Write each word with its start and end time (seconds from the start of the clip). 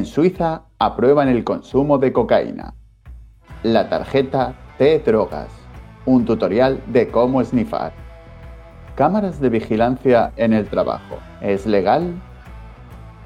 En 0.00 0.06
Suiza 0.06 0.62
aprueban 0.78 1.28
el 1.28 1.44
consumo 1.44 1.98
de 1.98 2.10
cocaína. 2.10 2.72
La 3.62 3.90
tarjeta 3.90 4.54
T-Drogas. 4.78 5.50
Un 6.06 6.24
tutorial 6.24 6.80
de 6.86 7.08
cómo 7.08 7.44
snifar. 7.44 7.92
Cámaras 8.94 9.42
de 9.42 9.50
vigilancia 9.50 10.32
en 10.36 10.54
el 10.54 10.66
trabajo. 10.70 11.18
¿Es 11.42 11.66
legal? 11.66 12.18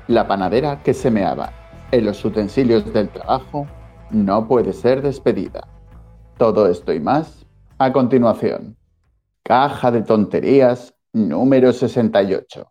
La 0.08 0.26
panadera 0.26 0.82
que 0.82 0.94
se 0.94 1.12
meaba 1.12 1.52
en 1.92 2.06
los 2.06 2.24
utensilios 2.24 2.92
del 2.92 3.08
trabajo 3.08 3.68
no 4.10 4.48
puede 4.48 4.72
ser 4.72 5.00
despedida. 5.00 5.68
Todo 6.38 6.66
esto 6.66 6.92
y 6.92 6.98
más 6.98 7.46
a 7.78 7.92
continuación. 7.92 8.76
Caja 9.44 9.92
de 9.92 10.02
tonterías 10.02 10.92
número 11.12 11.72
68. 11.72 12.66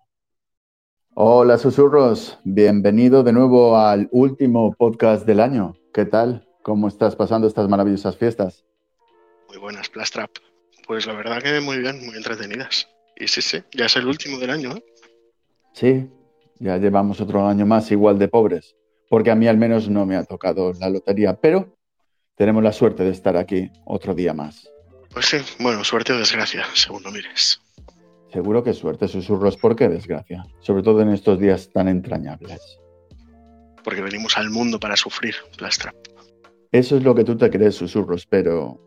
Hola 1.16 1.59
susurros, 1.59 2.39
bienvenido 2.43 3.21
de 3.21 3.34
nuevo 3.34 3.77
al 3.77 4.09
último 4.11 4.73
podcast 4.73 5.28
del 5.28 5.41
año. 5.41 5.75
¿Qué 5.93 6.05
tal? 6.05 6.47
¿Cómo 6.64 6.88
estás 6.88 7.15
pasando 7.15 7.46
estas 7.46 7.69
maravillosas 7.69 8.18
fiestas? 8.18 8.65
Muy 9.47 9.57
buenas, 9.57 9.89
Plastrap. 9.89 10.32
Pues 10.88 11.05
la 11.05 11.14
verdad 11.14 11.39
que 11.43 11.61
muy 11.61 11.78
bien, 11.78 12.04
muy 12.04 12.15
entretenidas. 12.15 12.89
Y 13.15 13.28
sí, 13.28 13.43
sí, 13.43 13.61
ya 13.74 13.86
es 13.86 13.96
el 13.96 14.07
último 14.07 14.39
del 14.39 14.50
año, 14.50 14.71
¿eh? 14.71 14.83
Sí, 15.74 16.10
ya 16.57 16.78
llevamos 16.78 17.21
otro 17.21 17.46
año 17.46 17.68
más 17.68 17.91
igual 17.91 18.18
de 18.18 18.27
pobres, 18.27 18.75
porque 19.07 19.30
a 19.30 19.36
mí 19.36 19.47
al 19.47 19.57
menos 19.57 19.88
no 19.89 20.07
me 20.07 20.16
ha 20.16 20.24
tocado 20.24 20.74
la 20.74 20.89
lotería, 20.89 21.39
pero 21.39 21.77
tenemos 22.36 22.64
la 22.64 22.74
suerte 22.74 23.04
de 23.04 23.11
estar 23.11 23.38
aquí 23.38 23.69
otro 23.86 24.16
día 24.16 24.33
más. 24.33 24.68
Pues 25.11 25.27
sí, 25.27 25.38
bueno, 25.60 25.83
suerte 25.83 26.11
o 26.11 26.18
desgracia, 26.18 26.66
según 26.74 27.04
lo 27.04 27.11
mires. 27.11 27.63
Seguro 28.33 28.64
que 28.64 28.73
suerte, 28.73 29.07
susurros. 29.07 29.57
¿Por 29.57 29.75
qué 29.75 29.87
desgracia? 29.87 30.43
Sobre 30.60 30.82
todo 30.82 31.01
en 31.01 31.10
estos 31.10 31.39
días 31.39 31.69
tan 31.71 31.87
entrañables. 31.87 32.80
Porque 33.83 34.02
venimos 34.02 34.36
al 34.39 34.50
mundo 34.50 34.80
para 34.80 34.95
sufrir, 34.95 35.36
Plastrap. 35.55 35.94
Eso 36.72 36.97
es 36.97 37.03
lo 37.03 37.14
que 37.14 37.23
tú 37.23 37.38
te 37.38 37.52
crees, 37.52 37.75
susurros, 37.75 38.25
pero... 38.25 38.81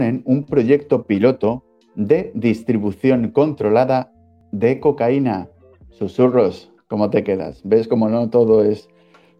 En 0.00 0.22
un 0.24 0.46
proyecto 0.46 1.06
piloto 1.06 1.64
de 1.94 2.32
distribución 2.34 3.30
controlada 3.30 4.10
de 4.50 4.80
cocaína. 4.80 5.48
Susurros, 5.90 6.72
¿cómo 6.88 7.08
te 7.10 7.22
quedas? 7.22 7.60
¿Ves 7.62 7.86
cómo 7.86 8.08
no 8.08 8.30
todo 8.30 8.64
es 8.64 8.88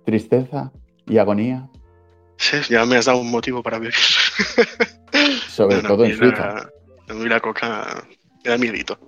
tristeza 0.05 0.71
y 1.07 1.19
agonía? 1.19 1.69
Sí, 2.37 2.59
ya 2.69 2.87
me 2.87 2.97
has 2.97 3.07
dado 3.07 3.19
un 3.19 3.31
motivo 3.33 3.61
para 3.61 3.81
vivir. 3.81 3.95
Sobre 5.49 5.83
todo 5.83 6.05
en 6.05 6.17
Suiza. 6.17 6.71
La, 7.09 7.15
la 7.15 7.41
coca 7.41 8.07
me 8.45 8.51
da 8.51 8.59
miedito. 8.59 8.99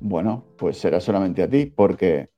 Bueno, 0.00 0.44
pues 0.56 0.78
será 0.78 1.00
solamente 1.00 1.42
a 1.42 1.48
ti, 1.48 1.66
porque 1.66 2.30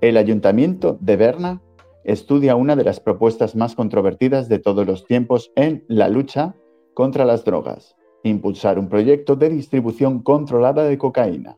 el 0.00 0.16
Ayuntamiento 0.16 0.98
de 1.00 1.16
Berna 1.16 1.62
estudia 2.04 2.56
una 2.56 2.76
de 2.76 2.84
las 2.84 3.00
propuestas 3.00 3.54
más 3.56 3.74
controvertidas 3.74 4.48
de 4.48 4.58
todos 4.58 4.86
los 4.86 5.04
tiempos 5.04 5.52
en 5.56 5.84
la 5.88 6.08
lucha 6.08 6.54
contra 6.94 7.24
las 7.24 7.44
drogas, 7.44 7.96
impulsar 8.22 8.78
un 8.78 8.88
proyecto 8.88 9.36
de 9.36 9.50
distribución 9.50 10.22
controlada 10.22 10.84
de 10.84 10.96
cocaína. 10.96 11.56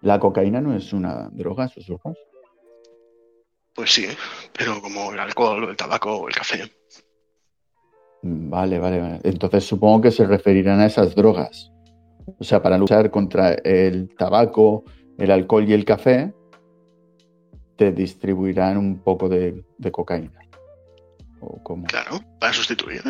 ¿La 0.00 0.18
cocaína 0.18 0.60
no 0.60 0.74
es 0.74 0.92
una 0.92 1.28
droga, 1.30 1.68
susurros? 1.68 2.18
Pues 3.74 3.92
sí, 3.92 4.06
pero 4.52 4.80
como 4.82 5.12
el 5.12 5.20
alcohol, 5.20 5.68
el 5.68 5.76
tabaco 5.76 6.16
o 6.16 6.28
el 6.28 6.34
café. 6.34 6.64
Vale, 8.22 8.78
vale, 8.78 9.00
vale. 9.00 9.20
Entonces 9.22 9.64
supongo 9.64 10.02
que 10.02 10.10
se 10.10 10.26
referirán 10.26 10.80
a 10.80 10.86
esas 10.86 11.14
drogas. 11.14 11.72
O 12.38 12.44
sea, 12.44 12.62
para 12.62 12.78
luchar 12.78 13.10
contra 13.10 13.52
el 13.52 14.14
tabaco, 14.16 14.84
el 15.18 15.30
alcohol 15.30 15.68
y 15.68 15.72
el 15.72 15.84
café, 15.84 16.32
te 17.76 17.92
distribuirán 17.92 18.76
un 18.76 18.98
poco 18.98 19.28
de, 19.28 19.64
cocaína. 19.90 20.40
¿O 21.40 21.62
cómo? 21.62 21.86
Claro, 21.86 22.20
para 22.38 22.52
sustituir. 22.52 23.02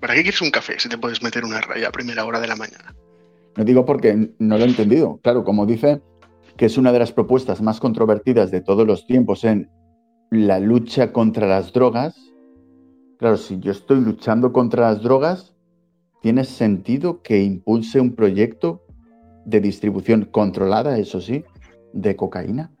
¿Para 0.00 0.14
qué 0.14 0.22
quieres 0.22 0.42
un 0.42 0.50
café 0.50 0.78
si 0.78 0.88
te 0.88 0.98
puedes 0.98 1.22
meter 1.22 1.44
una 1.44 1.60
raya 1.60 1.88
a 1.88 1.92
primera 1.92 2.24
hora 2.24 2.40
de 2.40 2.48
la 2.48 2.56
mañana? 2.56 2.94
No 3.56 3.64
digo 3.64 3.84
porque 3.84 4.30
no 4.38 4.58
lo 4.58 4.64
he 4.64 4.68
entendido. 4.68 5.20
Claro, 5.22 5.44
como 5.44 5.66
dice 5.66 6.00
que 6.56 6.66
es 6.66 6.76
una 6.76 6.90
de 6.90 6.98
las 6.98 7.12
propuestas 7.12 7.62
más 7.62 7.78
controvertidas 7.78 8.50
de 8.50 8.60
todos 8.60 8.86
los 8.86 9.06
tiempos 9.06 9.44
en 9.44 9.70
la 10.30 10.58
lucha 10.58 11.12
contra 11.12 11.46
las 11.46 11.72
drogas. 11.72 12.16
Claro, 13.18 13.36
si 13.36 13.58
yo 13.60 13.72
estoy 13.72 14.00
luchando 14.00 14.52
contra 14.52 14.90
las 14.90 15.02
drogas, 15.02 15.54
¿tiene 16.20 16.44
sentido 16.44 17.22
que 17.22 17.42
impulse 17.42 18.00
un 18.00 18.14
proyecto 18.14 18.84
de 19.44 19.60
distribución 19.60 20.26
controlada, 20.26 20.98
eso 20.98 21.20
sí, 21.20 21.44
de 21.92 22.16
cocaína? 22.16 22.72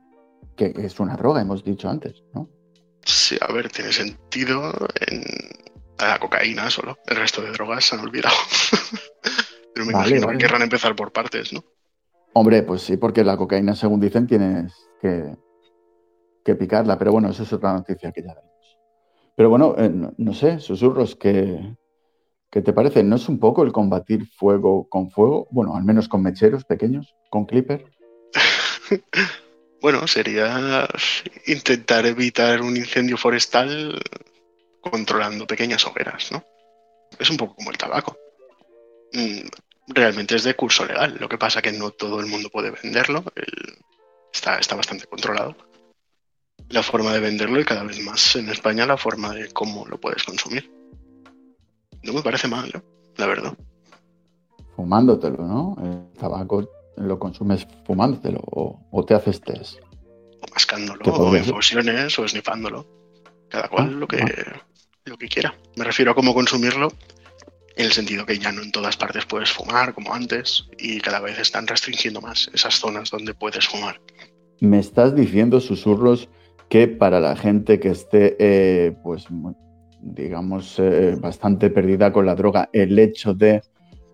Que 0.56 0.72
es 0.76 1.00
una 1.00 1.16
droga, 1.16 1.40
hemos 1.40 1.64
dicho 1.64 1.88
antes, 1.88 2.24
¿no? 2.34 2.48
Sí, 3.04 3.38
a 3.40 3.52
ver, 3.52 3.70
tiene 3.70 3.92
sentido 3.92 4.72
en 5.06 5.24
la 5.98 6.18
cocaína 6.18 6.68
solo. 6.70 6.98
El 7.06 7.16
resto 7.16 7.42
de 7.42 7.52
drogas 7.52 7.84
se 7.84 7.96
han 7.96 8.02
olvidado. 8.02 8.36
Pero 9.74 9.86
me 9.86 9.92
imagino 9.92 10.28
que 10.28 10.38
querrán 10.38 10.62
empezar 10.62 10.94
por 10.94 11.12
partes, 11.12 11.52
¿no? 11.52 11.64
Hombre, 12.34 12.62
pues 12.62 12.82
sí, 12.82 12.96
porque 12.96 13.24
la 13.24 13.36
cocaína, 13.36 13.74
según 13.74 14.00
dicen, 14.00 14.26
tienes 14.26 14.74
que, 15.00 15.36
que 16.44 16.54
picarla. 16.54 16.98
Pero 16.98 17.12
bueno, 17.12 17.30
eso 17.30 17.42
es 17.42 17.52
otra 17.52 17.72
noticia 17.72 18.12
que 18.12 18.22
ya 18.22 18.34
vemos. 18.34 18.78
Pero 19.36 19.50
bueno, 19.50 19.74
eh, 19.78 19.90
no, 20.16 20.34
sé, 20.34 20.58
susurros, 20.58 21.14
que 21.14 21.76
¿Qué 22.50 22.62
te 22.62 22.72
parece? 22.72 23.02
¿No 23.02 23.16
es 23.16 23.28
un 23.28 23.38
poco 23.38 23.62
el 23.62 23.72
combatir 23.72 24.26
fuego 24.26 24.88
con 24.88 25.10
fuego? 25.10 25.48
Bueno, 25.50 25.76
al 25.76 25.84
menos 25.84 26.08
con 26.08 26.22
mecheros 26.22 26.64
pequeños, 26.64 27.14
con 27.28 27.44
clipper. 27.44 27.84
bueno, 29.82 30.06
sería 30.06 30.88
intentar 31.46 32.06
evitar 32.06 32.62
un 32.62 32.76
incendio 32.76 33.18
forestal 33.18 34.00
controlando 34.80 35.46
pequeñas 35.46 35.86
hogueras, 35.86 36.32
¿no? 36.32 36.42
Es 37.18 37.28
un 37.28 37.36
poco 37.36 37.54
como 37.54 37.70
el 37.70 37.76
tabaco. 37.76 38.16
Mm, 39.12 39.46
realmente 39.88 40.36
es 40.36 40.44
de 40.44 40.54
curso 40.54 40.86
legal, 40.86 41.18
lo 41.20 41.28
que 41.28 41.38
pasa 41.38 41.60
que 41.60 41.72
no 41.72 41.90
todo 41.90 42.20
el 42.20 42.26
mundo 42.26 42.48
puede 42.48 42.70
venderlo, 42.70 43.24
está, 44.32 44.58
está 44.58 44.74
bastante 44.74 45.06
controlado. 45.06 45.54
La 46.70 46.82
forma 46.82 47.12
de 47.12 47.20
venderlo 47.20 47.60
y 47.60 47.64
cada 47.64 47.82
vez 47.82 48.00
más 48.00 48.36
en 48.36 48.48
España 48.48 48.86
la 48.86 48.96
forma 48.96 49.34
de 49.34 49.50
cómo 49.50 49.86
lo 49.86 50.00
puedes 50.00 50.24
consumir. 50.24 50.77
No 52.02 52.12
me 52.12 52.22
parece 52.22 52.48
mal, 52.48 52.70
la 53.16 53.26
verdad. 53.26 53.56
Fumándotelo, 54.76 55.46
¿no? 55.46 55.76
El 55.82 56.18
tabaco 56.18 56.68
lo 56.96 57.18
consumes 57.18 57.66
fumándotelo 57.84 58.40
o, 58.44 59.04
te 59.04 59.14
haces 59.14 59.40
test. 59.40 59.78
O 60.40 60.54
mascándolo, 60.54 61.04
o 61.04 61.36
infusiones, 61.36 62.18
o 62.18 62.28
snifándolo. 62.28 62.86
Cada 63.48 63.68
cual 63.68 63.88
ah, 63.88 63.92
lo, 63.92 64.06
que, 64.06 64.18
ah. 64.18 64.62
lo 65.04 65.16
que 65.16 65.28
quiera. 65.28 65.54
Me 65.76 65.84
refiero 65.84 66.12
a 66.12 66.14
cómo 66.14 66.34
consumirlo 66.34 66.92
en 67.78 67.86
el 67.86 67.92
sentido 67.92 68.26
que 68.26 68.38
ya 68.38 68.52
no 68.52 68.60
en 68.62 68.72
todas 68.72 68.96
partes 68.96 69.24
puedes 69.24 69.52
fumar 69.52 69.94
como 69.94 70.12
antes 70.12 70.68
y 70.78 71.00
cada 71.00 71.20
vez 71.20 71.38
están 71.38 71.66
restringiendo 71.66 72.20
más 72.20 72.50
esas 72.52 72.74
zonas 72.74 73.10
donde 73.10 73.34
puedes 73.34 73.66
fumar. 73.66 74.00
Me 74.60 74.80
estás 74.80 75.14
diciendo, 75.14 75.60
susurros, 75.60 76.28
que 76.68 76.88
para 76.88 77.20
la 77.20 77.36
gente 77.36 77.78
que 77.78 77.90
esté, 77.90 78.36
eh, 78.40 78.96
pues, 79.04 79.26
digamos, 80.00 80.78
eh, 80.78 81.16
bastante 81.18 81.70
perdida 81.70 82.12
con 82.12 82.26
la 82.26 82.34
droga, 82.34 82.68
el 82.72 82.98
hecho 82.98 83.34
de 83.34 83.62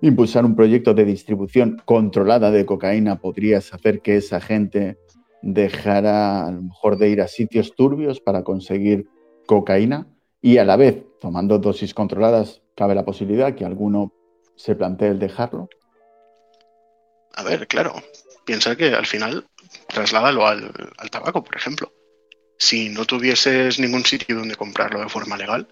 impulsar 0.00 0.44
un 0.44 0.54
proyecto 0.54 0.94
de 0.94 1.04
distribución 1.04 1.80
controlada 1.84 2.50
de 2.50 2.66
cocaína 2.66 3.16
podría 3.16 3.58
hacer 3.58 4.00
que 4.00 4.16
esa 4.16 4.40
gente 4.40 4.98
dejara 5.42 6.46
a 6.46 6.52
lo 6.52 6.62
mejor 6.62 6.98
de 6.98 7.08
ir 7.10 7.20
a 7.20 7.28
sitios 7.28 7.74
turbios 7.74 8.20
para 8.20 8.42
conseguir 8.42 9.06
cocaína 9.46 10.06
y 10.40 10.58
a 10.58 10.64
la 10.64 10.76
vez, 10.76 11.04
tomando 11.20 11.58
dosis 11.58 11.94
controladas, 11.94 12.62
cabe 12.74 12.94
la 12.94 13.04
posibilidad 13.04 13.54
que 13.54 13.64
alguno 13.64 14.12
se 14.56 14.74
plantee 14.74 15.08
el 15.08 15.18
dejarlo. 15.18 15.68
A 17.34 17.42
ver, 17.42 17.66
claro, 17.66 17.94
piensa 18.44 18.76
que 18.76 18.94
al 18.94 19.06
final 19.06 19.46
trasládalo 19.88 20.46
al, 20.46 20.70
al 20.98 21.10
tabaco, 21.10 21.42
por 21.42 21.56
ejemplo 21.56 21.90
si 22.58 22.88
no 22.88 23.04
tuvieses 23.04 23.78
ningún 23.78 24.04
sitio 24.04 24.36
donde 24.36 24.56
comprarlo 24.56 25.00
de 25.00 25.08
forma 25.08 25.36
legal, 25.36 25.68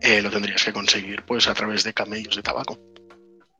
eh, 0.00 0.22
lo 0.22 0.30
tendrías 0.30 0.64
que 0.64 0.72
conseguir 0.72 1.22
pues 1.26 1.48
a 1.48 1.54
través 1.54 1.84
de 1.84 1.92
camellos 1.92 2.36
de 2.36 2.42
tabaco. 2.42 2.78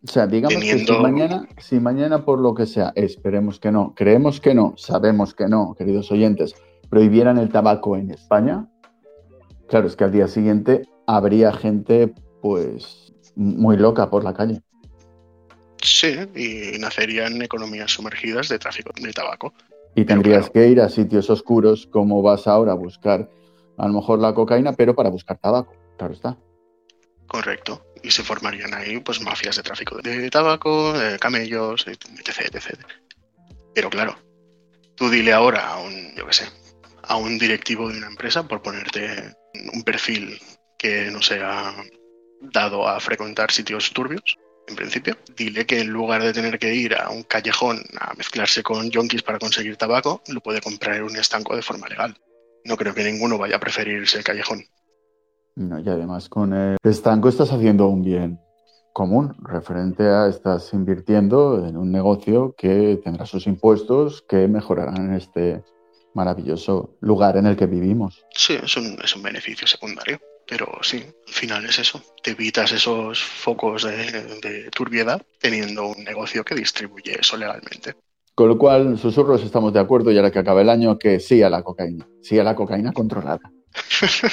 O 0.06 0.08
sea, 0.08 0.26
digamos 0.26 0.62
que 0.62 0.78
si 0.78 0.92
mañana, 0.92 1.48
si 1.58 1.80
mañana 1.80 2.24
por 2.24 2.38
lo 2.38 2.54
que 2.54 2.66
sea, 2.66 2.92
esperemos 2.94 3.58
que 3.58 3.72
no, 3.72 3.94
creemos 3.94 4.40
que 4.40 4.54
no, 4.54 4.74
sabemos 4.76 5.34
que 5.34 5.48
no, 5.48 5.74
queridos 5.76 6.12
oyentes, 6.12 6.54
prohibieran 6.88 7.38
el 7.38 7.48
tabaco 7.48 7.96
en 7.96 8.10
España, 8.10 8.68
claro, 9.68 9.88
es 9.88 9.96
que 9.96 10.04
al 10.04 10.12
día 10.12 10.28
siguiente 10.28 10.82
habría 11.06 11.52
gente 11.52 12.14
pues 12.40 13.12
muy 13.34 13.76
loca 13.76 14.08
por 14.08 14.22
la 14.22 14.34
calle. 14.34 14.62
Sí, 15.82 16.14
y 16.34 16.78
nacerían 16.78 17.40
economías 17.42 17.90
sumergidas 17.90 18.48
de 18.48 18.58
tráfico 18.58 18.90
de 19.00 19.12
tabaco. 19.12 19.52
Y 19.94 20.04
tendrías 20.04 20.50
que 20.50 20.68
ir 20.68 20.80
a 20.80 20.88
sitios 20.88 21.30
oscuros 21.30 21.86
como 21.86 22.22
vas 22.22 22.46
ahora 22.46 22.72
a 22.72 22.74
buscar 22.74 23.28
a 23.78 23.86
lo 23.86 23.94
mejor 23.94 24.18
la 24.18 24.34
cocaína, 24.34 24.72
pero 24.72 24.94
para 24.94 25.10
buscar 25.10 25.38
tabaco, 25.38 25.74
claro 25.96 26.14
está. 26.14 26.37
Correcto. 27.26 27.87
Y 28.02 28.10
se 28.10 28.22
formarían 28.22 28.72
ahí 28.75 29.00
pues 29.00 29.20
mafias 29.20 29.56
de 29.56 29.62
tráfico 29.62 29.98
de 29.98 30.31
tabaco, 30.31 30.94
camellos, 31.20 31.87
etc, 31.87 32.54
etc. 32.54 32.78
Pero 33.75 33.90
claro, 33.90 34.16
tú 34.94 35.10
dile 35.10 35.32
ahora 35.32 35.69
a 35.69 35.78
un, 35.78 36.14
yo 36.14 36.26
qué 36.26 36.32
sé, 36.32 36.48
a 37.02 37.16
un 37.16 37.38
directivo 37.38 37.88
de 37.88 37.98
una 37.98 38.06
empresa 38.06 38.46
por 38.46 38.62
ponerte 38.62 39.34
un 39.72 39.82
perfil 39.82 40.40
que 40.78 41.10
no 41.10 41.22
sea 41.22 41.75
dado 42.40 42.87
a 42.87 43.00
frecuentar 43.00 43.50
sitios 43.50 43.90
turbios, 43.92 44.37
en 44.69 44.76
principio. 44.76 45.16
Dile 45.37 45.66
que 45.66 45.81
en 45.81 45.88
lugar 45.88 46.22
de 46.22 46.32
tener 46.32 46.58
que 46.58 46.75
ir 46.75 46.94
a 46.94 47.10
un 47.10 47.22
callejón 47.22 47.82
a 47.99 48.14
mezclarse 48.14 48.62
con 48.62 48.90
yonkis 48.90 49.22
para 49.22 49.38
conseguir 49.38 49.76
tabaco, 49.76 50.22
lo 50.28 50.40
puede 50.40 50.60
comprar 50.60 50.96
en 50.96 51.04
un 51.04 51.16
estanco 51.16 51.56
de 51.56 51.62
forma 51.62 51.88
legal. 51.88 52.16
No 52.64 52.76
creo 52.76 52.94
que 52.94 53.04
ninguno 53.04 53.38
vaya 53.38 53.56
a 53.56 53.60
preferir 53.60 54.02
ese 54.02 54.22
callejón. 54.22 54.64
No, 55.56 55.80
y 55.80 55.88
además 55.88 56.28
con 56.28 56.52
el 56.52 56.76
estanco 56.82 57.28
estás 57.28 57.52
haciendo 57.52 57.88
un 57.88 58.02
bien 58.02 58.38
común 58.92 59.34
referente 59.42 60.04
a 60.04 60.28
estás 60.28 60.72
invirtiendo 60.72 61.66
en 61.66 61.76
un 61.76 61.90
negocio 61.90 62.54
que 62.56 63.00
tendrá 63.02 63.26
sus 63.26 63.46
impuestos 63.46 64.22
que 64.22 64.48
mejorarán 64.48 65.14
este 65.14 65.62
maravilloso 66.14 66.96
lugar 67.00 67.36
en 67.36 67.46
el 67.46 67.56
que 67.56 67.66
vivimos. 67.66 68.24
Sí, 68.34 68.54
es 68.62 68.76
un, 68.76 68.98
es 69.02 69.14
un 69.16 69.22
beneficio 69.22 69.66
secundario. 69.66 70.18
Pero 70.48 70.78
sí, 70.80 71.04
al 71.26 71.32
final 71.32 71.64
es 71.64 71.78
eso. 71.78 72.00
Te 72.22 72.30
evitas 72.30 72.70
esos 72.72 73.22
focos 73.22 73.82
de, 73.82 74.70
turbiedad 74.70 75.20
teniendo 75.40 75.88
un 75.88 76.04
negocio 76.04 76.44
que 76.44 76.54
distribuye 76.54 77.18
eso 77.20 77.36
legalmente. 77.36 77.94
Con 78.34 78.48
lo 78.48 78.58
cual, 78.58 78.96
susurros, 78.98 79.42
estamos 79.42 79.72
de 79.72 79.80
acuerdo, 79.80 80.12
y 80.12 80.16
ahora 80.16 80.30
que 80.30 80.38
acaba 80.38 80.60
el 80.60 80.70
año, 80.70 80.98
que 80.98 81.18
sí 81.20 81.42
a 81.42 81.50
la 81.50 81.62
cocaína. 81.62 82.06
Sí 82.22 82.38
a 82.38 82.44
la 82.44 82.54
cocaína 82.54 82.92
controlada. 82.92 83.50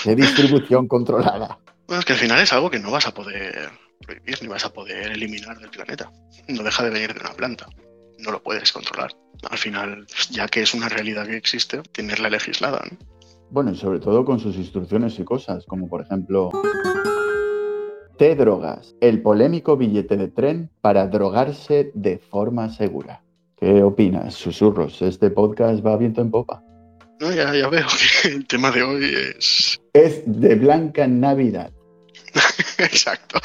De 0.05 0.15
distribución 0.15 0.87
controlada. 0.87 1.59
Bueno, 1.87 1.99
es 1.99 2.05
que 2.05 2.13
al 2.13 2.19
final 2.19 2.39
es 2.39 2.53
algo 2.53 2.69
que 2.69 2.79
no 2.79 2.91
vas 2.91 3.07
a 3.07 3.13
poder 3.13 3.69
prohibir 4.05 4.41
ni 4.41 4.47
vas 4.47 4.65
a 4.65 4.73
poder 4.73 5.11
eliminar 5.11 5.57
del 5.59 5.69
planeta. 5.69 6.11
No 6.47 6.63
deja 6.63 6.83
de 6.83 6.89
venir 6.89 7.13
de 7.13 7.19
una 7.19 7.33
planta. 7.33 7.67
No 8.19 8.31
lo 8.31 8.41
puedes 8.41 8.71
controlar. 8.71 9.11
Al 9.49 9.57
final, 9.57 10.05
ya 10.29 10.47
que 10.47 10.61
es 10.61 10.73
una 10.73 10.89
realidad 10.89 11.25
que 11.25 11.37
existe, 11.37 11.81
tenerla 11.91 12.29
legislada. 12.29 12.81
¿no? 12.89 12.97
Bueno, 13.49 13.71
y 13.71 13.75
sobre 13.75 13.99
todo 13.99 14.23
con 14.25 14.39
sus 14.39 14.55
instrucciones 14.55 15.19
y 15.19 15.23
cosas, 15.23 15.65
como 15.65 15.87
por 15.87 16.01
ejemplo... 16.01 16.51
T 18.17 18.35
drogas, 18.35 18.95
el 19.01 19.23
polémico 19.23 19.75
billete 19.75 20.17
de 20.17 20.27
tren 20.27 20.69
para 20.81 21.07
drogarse 21.07 21.91
de 21.95 22.19
forma 22.19 22.69
segura. 22.69 23.23
¿Qué 23.57 23.81
opinas, 23.81 24.35
susurros? 24.35 25.01
Este 25.01 25.31
podcast 25.31 25.85
va 25.85 25.97
viento 25.97 26.21
en 26.21 26.29
popa. 26.29 26.63
No, 27.23 27.31
ya, 27.31 27.55
ya 27.55 27.69
veo 27.69 27.87
que 28.21 28.27
el 28.35 28.47
tema 28.47 28.69
de 28.71 28.83
hoy 28.83 29.05
es... 29.37 29.79
Es 29.93 30.23
de 30.25 30.55
Blanca 30.55 31.07
Navidad. 31.07 31.71
Exacto. 32.77 33.39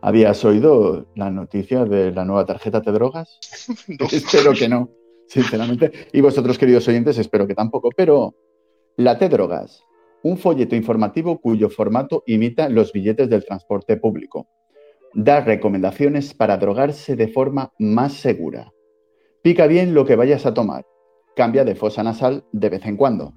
¿Habías 0.00 0.44
oído 0.44 1.06
la 1.14 1.30
noticia 1.30 1.84
de 1.84 2.10
la 2.10 2.24
nueva 2.24 2.44
tarjeta 2.46 2.82
T 2.82 2.90
drogas? 2.90 3.38
No. 3.86 4.06
Espero 4.10 4.52
que 4.54 4.68
no 4.68 4.90
sinceramente. 5.28 6.08
Y 6.12 6.20
vosotros, 6.20 6.58
queridos 6.58 6.88
oyentes, 6.88 7.16
espero 7.16 7.46
que 7.46 7.54
tampoco. 7.54 7.90
Pero 7.96 8.34
la 8.96 9.16
T-Drogas, 9.16 9.84
un 10.24 10.36
folleto 10.38 10.74
informativo 10.74 11.40
cuyo 11.40 11.70
formato 11.70 12.24
imita 12.26 12.68
los 12.68 12.92
billetes 12.92 13.30
del 13.30 13.44
transporte 13.44 13.96
público. 13.96 14.48
Da 15.14 15.40
recomendaciones 15.40 16.34
para 16.34 16.56
drogarse 16.56 17.14
de 17.14 17.28
forma 17.28 17.72
más 17.78 18.14
segura. 18.14 18.72
Pica 19.42 19.68
bien 19.68 19.94
lo 19.94 20.04
que 20.04 20.16
vayas 20.16 20.46
a 20.46 20.52
tomar. 20.52 20.84
Cambia 21.40 21.64
de 21.64 21.74
fosa 21.74 22.02
nasal 22.02 22.44
de 22.52 22.68
vez 22.68 22.84
en 22.84 22.98
cuando. 22.98 23.32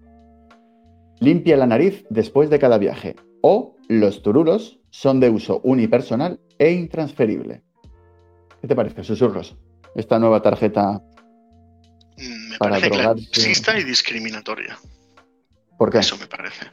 Limpia 1.21 1.55
la 1.55 1.65
nariz 1.65 2.03
después 2.09 2.49
de 2.49 2.59
cada 2.59 2.77
viaje. 2.77 3.15
O 3.41 3.77
los 3.87 4.21
turulos 4.21 4.81
son 4.89 5.21
de 5.21 5.29
uso 5.29 5.61
unipersonal 5.63 6.41
e 6.59 6.73
intransferible. 6.73 7.63
¿Qué 8.59 8.67
te 8.67 8.75
parece, 8.75 9.05
susurros? 9.05 9.55
Esta 9.95 10.19
nueva 10.19 10.41
tarjeta 10.41 11.01
me 12.17 12.57
parece 12.57 12.89
clasista 12.89 13.79
y 13.79 13.85
discriminatoria. 13.85 14.77
¿Por 15.77 15.89
qué? 15.89 15.99
Eso 15.99 16.17
me 16.17 16.27
parece. 16.27 16.65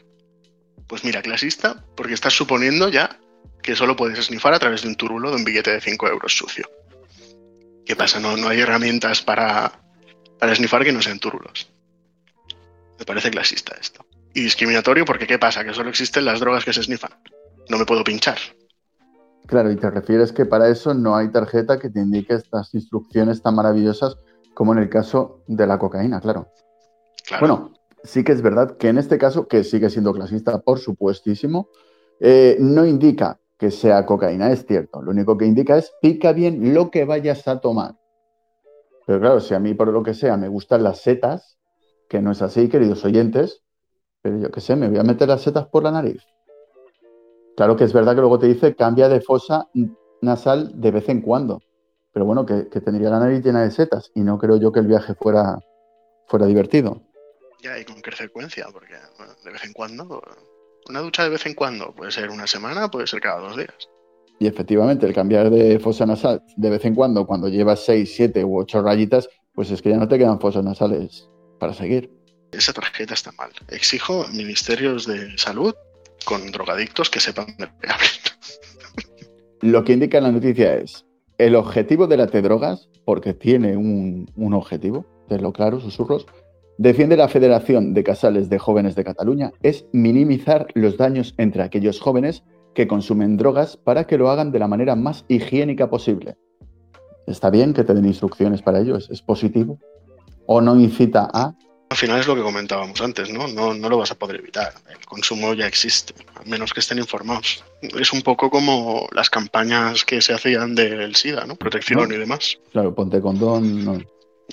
Pues 0.89 1.05
mira, 1.05 1.23
clasista, 1.23 1.85
porque 1.95 2.15
estás 2.15 2.33
suponiendo 2.33 2.89
ya 2.89 3.21
que 3.63 3.77
solo 3.77 3.95
puedes 3.95 4.19
esnifar 4.19 4.53
a 4.53 4.59
través 4.59 4.83
de 4.83 4.89
un 4.89 4.97
turulo 4.97 5.31
de 5.31 5.37
un 5.37 5.45
billete 5.45 5.71
de 5.71 5.81
5 5.81 6.09
euros 6.09 6.37
sucio. 6.37 6.69
¿Qué 7.87 7.95
pasa? 7.95 8.19
No, 8.19 8.37
no 8.37 8.49
hay 8.49 8.59
herramientas 8.59 9.23
para, 9.23 9.81
para 10.41 10.53
esnifar 10.53 10.83
que 10.85 10.93
no 10.93 11.03
sean 11.03 11.19
turulos. 11.19 11.71
Me 12.99 13.05
parece 13.05 13.31
clasista 13.31 13.77
esto. 13.81 14.05
Y 14.35 14.43
discriminatorio 14.43 15.05
porque 15.05 15.27
¿qué 15.27 15.39
pasa? 15.39 15.65
Que 15.65 15.75
solo 15.75 15.91
existen 15.91 16.25
las 16.25 16.41
drogas 16.41 16.65
que 16.65 16.73
se 16.73 16.81
esnifan. 16.81 17.13
No 17.69 17.79
me 17.79 17.87
puedo 17.87 18.03
pinchar. 18.03 18.39
Claro, 19.47 19.71
y 19.71 19.77
te 19.77 19.91
refieres 19.91 20.33
que 20.33 20.47
para 20.47 20.69
eso 20.69 20.95
no 20.95 21.17
hay 21.17 21.31
tarjeta 21.31 21.79
que 21.79 21.91
te 21.91 22.01
indique 22.01 22.35
estas 22.35 22.73
instrucciones 22.75 23.43
tan 23.43 23.55
maravillosas 23.55 24.17
como 24.55 24.73
en 24.73 24.79
el 24.79 24.89
caso 24.89 25.43
de 25.47 25.67
la 25.67 25.79
cocaína, 25.79 26.21
claro. 26.21 26.49
Bueno, 27.39 27.73
sí 28.05 28.25
que 28.25 28.33
es 28.33 28.43
verdad 28.43 28.77
que 28.77 28.89
en 28.89 28.99
este 28.99 29.19
caso, 29.19 29.49
que 29.49 29.65
sigue 29.65 29.91
siendo 29.91 30.13
clasista, 30.13 30.61
por 30.61 30.79
supuestísimo, 30.79 31.69
eh, 32.21 32.57
no 32.61 32.85
indica 32.85 33.39
que 33.59 33.71
sea 33.71 34.07
cocaína, 34.07 34.53
es 34.53 34.65
cierto. 34.67 35.03
Lo 35.03 35.11
único 35.11 35.37
que 35.37 35.47
indica 35.47 35.77
es 35.77 35.93
pica 36.01 36.33
bien 36.33 36.75
lo 36.75 36.91
que 36.91 37.05
vayas 37.05 37.47
a 37.49 37.61
tomar. 37.61 37.95
Pero 39.11 39.19
claro, 39.19 39.41
si 39.41 39.55
a 39.55 39.59
mí 39.59 39.75
por 39.75 39.89
lo 39.89 40.05
que 40.05 40.15
sea 40.15 40.37
me 40.37 40.47
gustan 40.47 40.85
las 40.85 41.01
setas, 41.01 41.59
que 42.09 42.23
no 42.23 42.31
es 42.31 42.43
así, 42.43 42.69
queridos 42.69 43.05
oyentes, 43.05 43.65
pero 44.23 44.39
yo 44.39 44.53
qué 44.53 44.61
sé, 44.61 44.77
me 44.77 44.89
voy 44.89 45.01
a 45.01 45.03
meter 45.03 45.27
las 45.27 45.43
setas 45.43 45.67
por 45.67 45.83
la 45.83 45.91
nariz. 45.91 46.23
Claro 47.57 47.75
que 47.75 47.83
es 47.83 47.93
verdad 47.93 48.15
que 48.15 48.21
luego 48.21 48.39
te 48.39 48.47
dice 48.47 48.77
cambia 48.77 49.09
de 49.09 49.21
fosa 49.21 49.67
nasal 50.21 50.81
de 50.81 50.93
vez 50.93 51.09
en 51.09 51.23
cuando 51.23 51.59
pero 52.13 52.25
bueno, 52.25 52.47
que, 52.47 52.63
tendría 52.63 53.11
la 53.11 53.19
nariz 53.19 53.45
llena 53.45 53.63
de 53.63 53.73
setas 53.73 54.13
y 54.15 54.21
no 54.21 54.39
creo 54.39 54.59
yo 54.59 54.71
que 54.71 54.79
el 54.79 54.87
viaje 54.87 55.17
fuera, 55.17 55.59
fuera 56.29 56.47
divertido. 56.47 57.03
Ya, 57.63 57.77
y 57.81 57.85
con 57.85 58.01
qué 58.01 58.13
frecuencia, 58.13 58.69
porque 58.73 58.95
de 58.95 59.51
vez 59.51 59.65
en 59.65 59.73
cuando, 59.73 60.23
una 60.89 61.01
ducha 61.01 61.25
de 61.25 61.31
vez 61.31 61.47
en 61.47 61.55
cuando, 61.55 61.93
puede 61.97 62.13
ser 62.13 62.31
una 62.31 62.47
semana, 62.47 62.89
puede 62.89 63.09
ser 63.09 63.21
cada 63.21 63.41
dos 63.41 63.57
días. 63.57 63.91
Y 64.41 64.47
efectivamente, 64.47 65.07
el 65.07 65.13
cambiar 65.13 65.51
de 65.51 65.79
fosa 65.79 66.07
nasal 66.07 66.43
de 66.57 66.71
vez 66.71 66.83
en 66.87 66.95
cuando, 66.95 67.27
cuando 67.27 67.49
llevas 67.49 67.85
seis, 67.85 68.15
siete 68.17 68.43
u 68.43 68.59
ocho 68.59 68.81
rayitas, 68.81 69.29
pues 69.53 69.71
es 69.71 69.83
que 69.83 69.91
ya 69.91 69.99
no 69.99 70.09
te 70.09 70.17
quedan 70.17 70.41
fosas 70.41 70.65
nasales 70.65 71.29
para 71.59 71.75
seguir. 71.75 72.11
Esa 72.51 72.73
tarjeta 72.73 73.13
está 73.13 73.33
mal. 73.33 73.51
Exijo 73.69 74.27
ministerios 74.33 75.07
de 75.07 75.37
salud 75.37 75.75
con 76.25 76.51
drogadictos 76.53 77.11
que 77.11 77.21
sepan 77.21 77.49
de 77.59 77.69
qué 77.83 77.89
Lo 79.61 79.85
que 79.85 79.93
indica 79.93 80.23
la 80.23 80.33
noticia 80.33 80.75
es, 80.75 81.05
el 81.37 81.55
objetivo 81.55 82.07
de 82.07 82.17
la 82.17 82.27
T-Drogas, 82.27 82.89
porque 83.05 83.35
tiene 83.35 83.77
un, 83.77 84.27
objetivo, 84.55 85.05
de 85.29 85.39
lo 85.39 85.53
claro, 85.53 85.81
susurros, 85.81 86.27
defiende 86.79 87.19
la 87.19 87.29
Federación 87.29 87.93
de 87.93 88.05
Casales 88.05 88.49
de 88.49 88.59
Jóvenes 88.59 88.95
de 88.95 89.05
Cataluña, 89.05 89.53
es 89.63 89.85
minimizar 89.93 90.67
los 90.73 90.97
daños 90.97 91.35
entre 91.37 91.63
aquellos 91.63 92.01
jóvenes 92.01 92.43
que 92.75 92.87
consumen 92.87 93.37
drogas 93.37 93.77
para 93.77 94.07
que 94.07 94.19
lo 94.19 94.31
hagan 94.31 94.53
de 94.53 94.59
la 94.59 94.69
manera 94.69 94.97
más 94.97 95.25
higiénica 95.29 95.91
posible. 95.91 96.37
Está 97.27 97.51
bien 97.51 97.75
que 97.75 97.85
te 97.85 97.95
den 97.95 98.07
instrucciones 98.07 98.63
para 98.63 98.81
ello, 98.81 98.97
es 98.97 99.23
positivo. 99.23 99.79
O 100.47 100.61
no 100.61 100.79
incita 100.79 101.29
a, 101.33 101.55
al 101.91 101.97
final 101.97 102.21
es 102.21 102.29
lo 102.29 102.37
que 102.37 102.43
comentábamos 102.43 103.01
antes, 103.01 103.31
¿no? 103.31 103.49
¿no? 103.49 103.75
No 103.75 103.89
lo 103.89 103.99
vas 103.99 104.13
a 104.13 104.15
poder 104.15 104.37
evitar. 104.37 104.73
El 104.89 105.05
consumo 105.07 105.55
ya 105.55 105.67
existe, 105.67 106.15
a 106.37 106.49
menos 106.49 106.73
que 106.73 106.79
estén 106.79 106.99
informados. 106.99 107.65
Es 107.83 108.13
un 108.13 108.23
poco 108.23 108.49
como 108.49 109.09
las 109.11 109.29
campañas 109.29 110.05
que 110.05 110.23
se 110.23 110.33
hacían 110.33 110.77
del 110.77 111.17
SIDA, 111.17 111.47
¿no? 111.47 111.57
Protección 111.57 112.13
y 112.13 112.17
demás. 112.17 112.61
Claro, 112.71 112.95
ponte 112.95 113.21
condón. 113.21 113.85
No. 113.85 113.99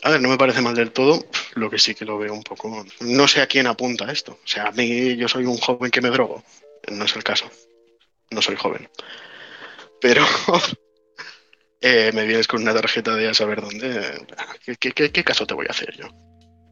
A 0.02 0.10
ver, 0.10 0.20
no 0.20 0.30
me 0.30 0.38
parece 0.38 0.62
mal 0.62 0.74
del 0.74 0.92
todo, 0.92 1.24
lo 1.54 1.70
que 1.70 1.78
sí 1.78 1.94
que 1.94 2.06
lo 2.06 2.18
veo 2.18 2.34
un 2.34 2.42
poco. 2.42 2.84
No 3.02 3.28
sé 3.28 3.42
a 3.42 3.48
quién 3.48 3.68
apunta 3.68 4.12
esto. 4.12 4.32
O 4.44 4.48
sea, 4.48 4.70
a 4.70 4.72
mí 4.72 5.16
yo 5.16 5.28
soy 5.28 5.46
un 5.46 5.58
joven 5.58 5.92
que 5.92 6.02
me 6.02 6.10
drogo. 6.10 6.42
No 6.92 7.06
es 7.06 7.16
el 7.16 7.24
caso. 7.24 7.46
No 8.32 8.42
soy 8.42 8.56
joven. 8.56 8.90
Pero 10.02 10.24
eh, 11.82 12.12
me 12.14 12.26
vienes 12.26 12.48
con 12.48 12.62
una 12.62 12.74
tarjeta 12.74 13.16
de 13.16 13.30
a 13.30 13.34
saber 13.34 13.62
dónde. 13.62 14.26
¿Qué, 14.80 15.24
caso 15.24 15.46
te 15.46 15.54
voy 15.54 15.66
a 15.68 15.72
hacer 15.72 15.96
yo? 15.96 16.08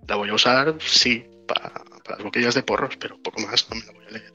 La 0.08 0.16
voy 0.16 0.30
a 0.30 0.34
usar, 0.34 0.76
sí, 0.80 1.24
para, 1.48 1.72
las 2.10 2.24
boquillas 2.24 2.56
de 2.56 2.64
porros, 2.64 2.98
pero 2.98 3.18
poco 3.24 3.42
más 3.42 3.68
no 3.70 3.78
me 3.78 3.86
la 3.86 3.92
voy 3.94 4.06
a 4.08 4.12
leer. 4.12 4.34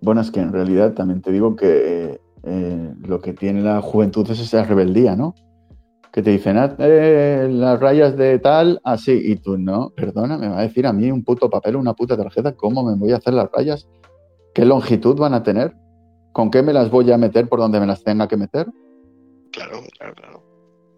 Bueno, 0.00 0.20
es 0.20 0.30
que 0.30 0.40
en 0.40 0.52
realidad 0.52 0.94
también 0.94 1.22
te 1.22 1.32
digo 1.32 1.56
que 1.56 2.20
eh, 2.42 2.94
lo 3.06 3.20
que 3.20 3.32
tiene 3.32 3.60
la 3.62 3.80
juventud 3.80 4.28
es 4.30 4.40
esa 4.40 4.64
rebeldía, 4.64 5.16
¿no? 5.16 5.34
Que 6.12 6.22
te 6.22 6.30
dicen, 6.30 6.56
eh, 6.78 7.48
las 7.50 7.78
rayas 7.78 8.16
de 8.16 8.38
tal, 8.38 8.80
así, 8.84 9.12
y 9.12 9.36
tú 9.36 9.58
no, 9.58 9.90
perdona, 9.90 10.38
me 10.38 10.48
va 10.48 10.60
a 10.60 10.62
decir 10.62 10.86
a 10.86 10.92
mí 10.92 11.10
un 11.10 11.24
puto 11.24 11.50
papel, 11.50 11.76
una 11.76 11.94
puta 11.94 12.16
tarjeta, 12.16 12.52
¿cómo 12.52 12.82
me 12.82 12.96
voy 12.96 13.12
a 13.12 13.16
hacer 13.16 13.34
las 13.34 13.50
rayas? 13.52 13.86
¿Qué 14.54 14.64
longitud 14.64 15.16
van 15.16 15.34
a 15.34 15.42
tener? 15.42 15.74
¿Con 16.36 16.50
qué 16.50 16.62
me 16.62 16.74
las 16.74 16.90
voy 16.90 17.10
a 17.10 17.16
meter 17.16 17.48
por 17.48 17.60
donde 17.60 17.80
me 17.80 17.86
las 17.86 18.04
tenga 18.04 18.28
que 18.28 18.36
meter? 18.36 18.66
Claro, 19.52 19.82
claro, 19.96 20.14
claro. 20.14 20.42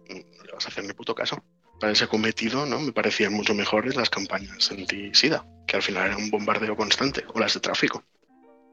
No 0.09 0.43
le 0.43 0.51
vas 0.51 0.65
a 0.65 0.67
hacer 0.67 0.83
ni 0.83 0.91
puto 0.91 1.15
caso 1.15 1.37
para 1.79 1.93
ese 1.93 2.09
cometido, 2.09 2.65
¿no? 2.65 2.77
Me 2.81 2.91
parecían 2.91 3.31
mucho 3.31 3.53
mejores 3.53 3.95
las 3.95 4.09
campañas 4.09 4.69
anti-SIDA, 4.69 5.45
que 5.65 5.77
al 5.77 5.81
final 5.81 6.07
era 6.07 6.17
un 6.17 6.29
bombardeo 6.29 6.75
constante, 6.75 7.23
o 7.33 7.39
las 7.39 7.53
de 7.53 7.61
tráfico, 7.61 8.03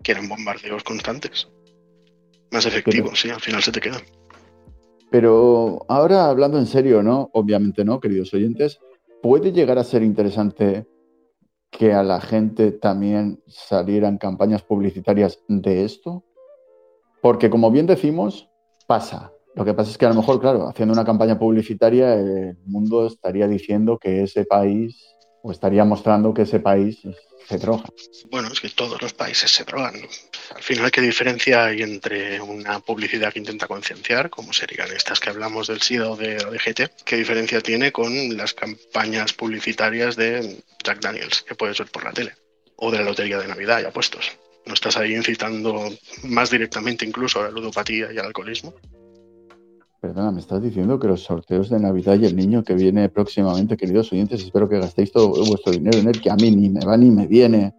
que 0.03 0.11
eran 0.11 0.29
bombardeos 0.29 0.83
constantes. 0.83 1.49
Más 2.51 2.67
efectivos, 2.67 3.21
sí, 3.21 3.31
al 3.31 3.41
final 3.41 3.63
se 3.63 3.71
te 3.71 3.81
quedan. 3.81 4.03
Pero 5.09 5.87
ahora 5.89 6.29
hablando 6.29 6.59
en 6.59 6.67
serio, 6.67 7.01
¿no? 7.01 7.31
Obviamente 7.33 7.85
no, 7.85 8.01
queridos 8.01 8.35
oyentes, 8.35 8.81
puede 9.23 9.53
llegar 9.53 9.79
a 9.79 9.85
ser 9.85 10.03
interesante 10.03 10.85
que 11.71 11.93
a 11.93 12.03
la 12.03 12.21
gente 12.21 12.73
también 12.73 13.41
salieran 13.47 14.19
campañas 14.19 14.65
publicitarias 14.65 15.39
de 15.47 15.85
esto? 15.85 16.26
Porque 17.21 17.51
como 17.51 17.71
bien 17.71 17.87
decimos, 17.87 18.49
pasa. 18.87 19.33
Lo 19.55 19.65
que 19.65 19.75
pasa 19.75 19.91
es 19.91 19.99
que 19.99 20.05
a 20.05 20.11
lo 20.11 20.15
mejor, 20.17 20.41
claro, 20.41 20.69
haciendo 20.69 20.93
una 20.93 21.05
campaña 21.05 21.39
publicitaria, 21.39 22.15
el 22.15 22.59
mundo 22.67 23.07
estaría 23.07 23.49
diciendo 23.49 23.99
que 23.99 24.23
ese 24.23 24.45
país, 24.45 25.03
o 25.43 25.51
estaría 25.51 25.85
mostrando 25.85 26.35
que 26.35 26.43
ese 26.43 26.61
país 26.61 27.01
se 27.49 27.59
droga. 27.59 27.85
Bueno, 28.31 28.49
es 28.53 28.61
que 28.61 28.69
todos 28.69 29.01
los 29.01 29.15
países 29.15 29.51
se 29.51 29.65
drogan. 29.65 29.95
Al 30.55 30.63
final, 30.63 30.91
¿qué 30.91 31.01
diferencia 31.01 31.65
hay 31.65 31.83
entre 31.83 32.41
una 32.41 32.81
publicidad 32.81 33.33
que 33.33 33.39
intenta 33.39 33.67
concienciar, 33.67 34.31
como 34.31 34.53
serían 34.53 34.93
estas 34.93 35.21
que 35.21 35.31
hablamos 35.31 35.69
del 35.69 35.81
SIDA 35.81 36.11
o 36.11 36.17
de 36.17 36.37
GT? 36.37 36.91
¿Qué 37.05 37.17
diferencia 37.17 37.61
tiene 37.61 37.93
con 37.93 38.37
las 38.37 38.53
campañas 38.53 39.33
publicitarias 39.33 40.17
de 40.17 40.63
Jack 40.85 41.01
Daniels, 41.01 41.43
que 41.43 41.55
puedes 41.55 41.79
ver 41.79 41.89
por 41.91 42.05
la 42.05 42.13
tele? 42.13 42.35
O 42.77 42.91
de 42.91 42.99
la 42.99 43.05
Lotería 43.05 43.39
de 43.39 43.49
Navidad, 43.49 43.81
ya 43.81 43.91
puestos. 43.91 44.33
¿No 44.67 44.75
estás 44.75 44.97
ahí 44.97 45.15
incitando 45.15 45.89
más 46.25 46.51
directamente 46.51 47.07
incluso 47.07 47.41
a 47.41 47.45
la 47.45 47.51
ludopatía 47.51 48.13
y 48.13 48.19
al 48.19 48.27
alcoholismo? 48.27 48.75
Perdona, 50.01 50.33
me 50.33 50.41
estás 50.41 50.63
diciendo 50.63 50.99
que 50.99 51.07
los 51.07 51.23
sorteos 51.23 51.71
de 51.71 51.79
Navidad 51.79 52.19
y 52.19 52.27
el 52.27 52.37
niño 52.37 52.65
que 52.65 52.75
viene 52.75 53.09
próximamente, 53.09 53.77
queridos 53.77 54.13
oyentes, 54.13 54.43
espero 54.43 54.69
que 54.69 54.79
gastéis 54.79 55.13
todo 55.13 55.29
vuestro 55.29 55.73
dinero 55.73 55.99
en 55.99 56.09
él, 56.09 56.21
que 56.21 56.31
a 56.31 56.37
mí 56.37 56.51
ni 56.51 56.69
me 56.69 56.85
va 56.85 56.97
ni 56.97 57.11
me 57.11 57.27
viene. 57.27 57.75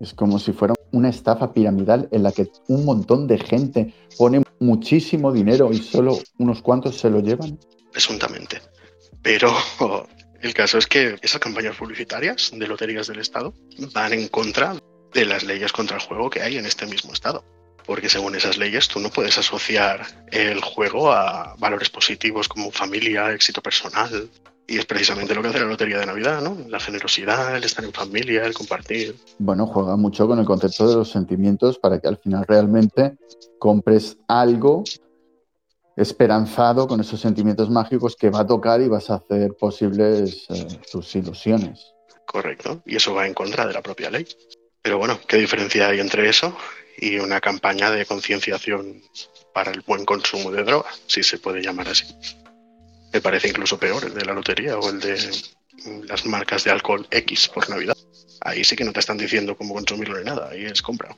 Es 0.00 0.14
como 0.14 0.38
si 0.38 0.52
fuera 0.52 0.74
una 0.92 1.08
estafa 1.08 1.52
piramidal 1.52 2.08
en 2.12 2.22
la 2.22 2.32
que 2.32 2.48
un 2.68 2.84
montón 2.84 3.26
de 3.26 3.38
gente 3.38 3.94
pone 4.16 4.42
muchísimo 4.60 5.32
dinero 5.32 5.70
y 5.72 5.78
solo 5.78 6.18
unos 6.38 6.62
cuantos 6.62 6.98
se 6.98 7.10
lo 7.10 7.20
llevan. 7.20 7.58
Presuntamente. 7.90 8.60
Pero 9.22 9.52
el 10.40 10.54
caso 10.54 10.78
es 10.78 10.86
que 10.86 11.16
esas 11.20 11.40
campañas 11.40 11.76
publicitarias 11.76 12.52
de 12.54 12.66
loterías 12.66 13.08
del 13.08 13.18
Estado 13.18 13.54
van 13.92 14.12
en 14.12 14.28
contra 14.28 14.76
de 15.12 15.24
las 15.24 15.42
leyes 15.42 15.72
contra 15.72 15.96
el 15.96 16.02
juego 16.02 16.30
que 16.30 16.42
hay 16.42 16.56
en 16.56 16.66
este 16.66 16.86
mismo 16.86 17.12
Estado 17.12 17.44
porque 17.88 18.10
según 18.10 18.34
esas 18.34 18.58
leyes 18.58 18.86
tú 18.86 19.00
no 19.00 19.08
puedes 19.08 19.38
asociar 19.38 20.02
el 20.30 20.60
juego 20.60 21.10
a 21.10 21.56
valores 21.58 21.88
positivos 21.88 22.46
como 22.46 22.70
familia, 22.70 23.32
éxito 23.32 23.62
personal. 23.62 24.28
Y 24.66 24.76
es 24.76 24.84
precisamente 24.84 25.34
lo 25.34 25.40
que 25.40 25.48
hace 25.48 25.60
la 25.60 25.64
Lotería 25.64 25.98
de 25.98 26.04
Navidad, 26.04 26.42
¿no? 26.42 26.54
La 26.68 26.78
generosidad, 26.80 27.56
el 27.56 27.64
estar 27.64 27.82
en 27.82 27.94
familia, 27.94 28.44
el 28.44 28.52
compartir. 28.52 29.16
Bueno, 29.38 29.66
juega 29.66 29.96
mucho 29.96 30.28
con 30.28 30.38
el 30.38 30.44
concepto 30.44 30.86
de 30.86 30.96
los 30.96 31.10
sentimientos 31.10 31.78
para 31.78 31.98
que 31.98 32.08
al 32.08 32.18
final 32.18 32.44
realmente 32.46 33.16
compres 33.58 34.18
algo 34.28 34.84
esperanzado 35.96 36.86
con 36.86 37.00
esos 37.00 37.18
sentimientos 37.18 37.70
mágicos 37.70 38.16
que 38.16 38.28
va 38.28 38.40
a 38.40 38.46
tocar 38.46 38.82
y 38.82 38.88
vas 38.88 39.08
a 39.08 39.14
hacer 39.14 39.54
posibles 39.58 40.44
eh, 40.50 40.66
tus 40.92 41.16
ilusiones. 41.16 41.94
Correcto, 42.26 42.82
y 42.84 42.96
eso 42.96 43.14
va 43.14 43.26
en 43.26 43.32
contra 43.32 43.66
de 43.66 43.72
la 43.72 43.80
propia 43.80 44.10
ley. 44.10 44.26
Pero 44.88 44.96
bueno, 44.96 45.20
¿qué 45.28 45.36
diferencia 45.36 45.86
hay 45.86 46.00
entre 46.00 46.30
eso 46.30 46.56
y 46.96 47.18
una 47.18 47.42
campaña 47.42 47.90
de 47.90 48.06
concienciación 48.06 49.02
para 49.52 49.70
el 49.70 49.82
buen 49.82 50.06
consumo 50.06 50.50
de 50.50 50.64
drogas, 50.64 51.02
si 51.06 51.22
se 51.22 51.36
puede 51.36 51.60
llamar 51.60 51.88
así. 51.88 52.06
Me 53.12 53.20
parece 53.20 53.48
incluso 53.48 53.78
peor 53.78 54.02
el 54.06 54.14
de 54.14 54.24
la 54.24 54.32
lotería 54.32 54.78
o 54.78 54.88
el 54.88 54.98
de 54.98 55.18
las 56.08 56.24
marcas 56.24 56.64
de 56.64 56.70
alcohol 56.70 57.06
X 57.10 57.48
por 57.48 57.68
Navidad. 57.68 57.98
Ahí 58.40 58.64
sí 58.64 58.76
que 58.76 58.84
no 58.84 58.94
te 58.94 59.00
están 59.00 59.18
diciendo 59.18 59.58
cómo 59.58 59.74
consumirlo 59.74 60.16
ni 60.20 60.24
nada, 60.24 60.48
ahí 60.52 60.64
es 60.64 60.80
compra. 60.80 61.14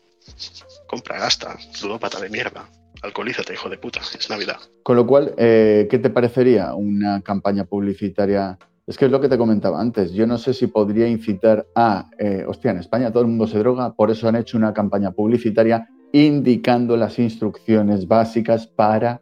Compra, 0.89 1.21
gasta, 1.21 1.57
ludópata 1.81 2.19
de 2.19 2.29
mierda. 2.29 2.69
Alcoholízate, 3.03 3.53
hijo 3.53 3.69
de 3.69 3.79
puta, 3.79 4.01
es 4.19 4.29
Navidad. 4.29 4.59
Con 4.83 4.97
lo 4.97 5.07
cual, 5.07 5.33
eh, 5.39 5.87
¿qué 5.89 6.01
te 6.01 6.11
parecería 6.11 6.75
una 6.75 7.23
campaña 7.23 7.67
publicitaria 7.67 8.59
es 8.87 8.99
que 8.99 9.05
es 9.07 9.11
lo 9.11 9.21
que 9.21 9.29
te 9.29 9.39
comentaba 9.39 9.81
antes. 9.81 10.13
Yo 10.13 10.27
no 10.27 10.39
sé 10.39 10.53
si 10.53 10.67
podría 10.67 11.09
incitar 11.09 11.67
a, 11.75 12.11
eh, 12.19 12.45
hostia, 12.47 12.73
en 12.73 12.79
España 12.79 13.11
todo 13.11 13.23
el 13.23 13.29
mundo 13.29 13.47
se 13.47 13.59
droga, 13.59 13.93
por 13.93 14.11
eso 14.11 14.29
han 14.29 14.37
hecho 14.37 14.57
una 14.57 14.73
campaña 14.73 15.13
publicitaria 15.13 15.89
indicando 16.13 16.97
las 16.97 17.19
instrucciones 17.19 18.09
básicas 18.09 18.67
para 18.67 19.21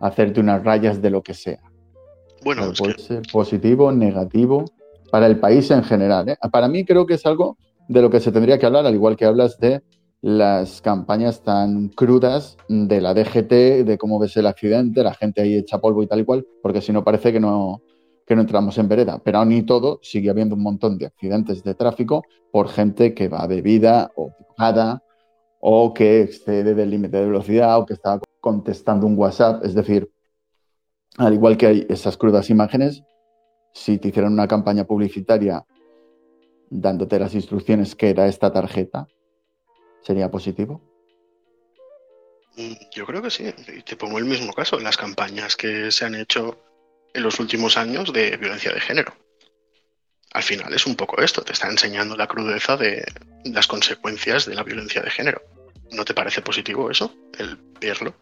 hacerte 0.00 0.40
unas 0.40 0.64
rayas 0.64 1.02
de 1.02 1.10
lo 1.10 1.22
que 1.22 1.34
sea. 1.34 1.60
Bueno, 2.44 2.72
puede 2.78 2.98
ser 2.98 3.22
positivo, 3.30 3.92
negativo, 3.92 4.64
para 5.10 5.26
el 5.26 5.38
país 5.38 5.70
en 5.70 5.82
general. 5.82 6.28
¿eh? 6.28 6.36
Para 6.50 6.68
mí 6.68 6.84
creo 6.84 7.04
que 7.04 7.14
es 7.14 7.26
algo 7.26 7.56
de 7.88 8.02
lo 8.02 8.10
que 8.10 8.20
se 8.20 8.32
tendría 8.32 8.58
que 8.58 8.66
hablar, 8.66 8.86
al 8.86 8.94
igual 8.94 9.16
que 9.16 9.24
hablas 9.24 9.58
de 9.58 9.82
las 10.20 10.80
campañas 10.82 11.42
tan 11.42 11.88
crudas 11.88 12.56
de 12.68 13.00
la 13.00 13.14
DGT, 13.14 13.84
de 13.84 13.98
cómo 13.98 14.18
ves 14.18 14.36
el 14.36 14.46
accidente, 14.46 15.02
la 15.02 15.14
gente 15.14 15.42
ahí 15.42 15.54
echa 15.54 15.80
polvo 15.80 16.02
y 16.02 16.06
tal 16.06 16.20
y 16.20 16.24
cual, 16.24 16.46
porque 16.62 16.80
si 16.80 16.92
no 16.92 17.04
parece 17.04 17.32
que 17.32 17.40
no, 17.40 17.82
que 18.28 18.36
no 18.36 18.42
entramos 18.42 18.76
en 18.76 18.88
vereda, 18.88 19.18
pero 19.24 19.38
aún 19.38 19.52
y 19.52 19.62
todo 19.62 20.00
sigue 20.02 20.28
habiendo 20.28 20.54
un 20.54 20.62
montón 20.62 20.98
de 20.98 21.06
accidentes 21.06 21.64
de 21.64 21.74
tráfico 21.74 22.24
por 22.52 22.68
gente 22.68 23.14
que 23.14 23.26
va 23.26 23.46
bebida 23.46 24.12
o 24.16 24.34
drogada 24.38 25.02
o 25.60 25.94
que 25.94 26.20
excede 26.20 26.74
del 26.74 26.90
límite 26.90 27.16
de 27.16 27.24
velocidad 27.24 27.78
o 27.78 27.86
que 27.86 27.94
está 27.94 28.20
contestando 28.38 29.06
un 29.06 29.16
WhatsApp. 29.16 29.64
Es 29.64 29.74
decir, 29.74 30.12
al 31.16 31.32
igual 31.32 31.56
que 31.56 31.68
hay 31.68 31.86
esas 31.88 32.18
crudas 32.18 32.50
imágenes, 32.50 33.02
si 33.72 33.96
te 33.96 34.08
hicieran 34.08 34.34
una 34.34 34.46
campaña 34.46 34.84
publicitaria 34.84 35.64
dándote 36.68 37.18
las 37.18 37.34
instrucciones 37.34 37.94
que 37.94 38.12
da 38.12 38.26
esta 38.26 38.52
tarjeta, 38.52 39.08
¿sería 40.02 40.30
positivo? 40.30 40.82
Mm, 42.58 42.74
yo 42.94 43.06
creo 43.06 43.22
que 43.22 43.30
sí. 43.30 43.44
te 43.86 43.96
pongo 43.96 44.18
el 44.18 44.26
mismo 44.26 44.52
caso. 44.52 44.78
Las 44.78 44.98
campañas 44.98 45.56
que 45.56 45.90
se 45.90 46.04
han 46.04 46.14
hecho 46.14 46.58
en 47.18 47.24
los 47.24 47.38
últimos 47.40 47.76
años 47.76 48.12
de 48.12 48.36
violencia 48.36 48.72
de 48.72 48.80
género. 48.80 49.12
Al 50.32 50.42
final 50.42 50.72
es 50.72 50.86
un 50.86 50.94
poco 50.94 51.20
esto, 51.20 51.42
te 51.42 51.52
está 51.52 51.68
enseñando 51.68 52.16
la 52.16 52.26
crudeza 52.26 52.76
de 52.76 53.04
las 53.44 53.66
consecuencias 53.66 54.46
de 54.46 54.54
la 54.54 54.62
violencia 54.62 55.02
de 55.02 55.10
género. 55.10 55.42
¿No 55.90 56.04
te 56.04 56.14
parece 56.14 56.42
positivo 56.42 56.90
eso, 56.90 57.12
el 57.38 57.58
verlo, 57.80 58.14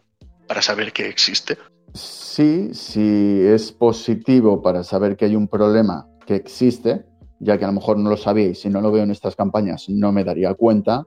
para 0.47 0.61
saber 0.61 0.93
que 0.93 1.07
existe? 1.07 1.57
Sí, 1.93 2.69
sí 2.73 3.41
es 3.43 3.71
positivo 3.71 4.61
para 4.61 4.83
saber 4.83 5.15
que 5.15 5.25
hay 5.25 5.35
un 5.35 5.47
problema 5.47 6.07
que 6.25 6.35
existe, 6.35 7.05
ya 7.39 7.57
que 7.57 7.65
a 7.65 7.67
lo 7.67 7.73
mejor 7.73 7.97
no 7.97 8.09
lo 8.09 8.17
sabía 8.17 8.47
y 8.47 8.55
si 8.55 8.69
no 8.69 8.81
lo 8.81 8.91
veo 8.91 9.03
en 9.03 9.11
estas 9.11 9.35
campañas 9.35 9.85
no 9.89 10.11
me 10.11 10.23
daría 10.23 10.53
cuenta, 10.53 11.05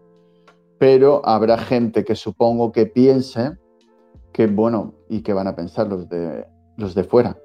pero 0.78 1.26
habrá 1.26 1.59
gente 1.59 2.04
que 2.04 2.14
supongo 2.14 2.73
que 2.73 2.87
piense 2.87 3.52
que, 4.32 4.47
bueno, 4.47 4.94
y 5.09 5.23
que 5.23 5.32
van 5.32 5.49
a 5.49 5.56
pensar 5.56 5.88
los 5.88 6.09
de, 6.09 6.47
los 6.76 6.94
de 6.94 7.04
fuera, 7.04 7.37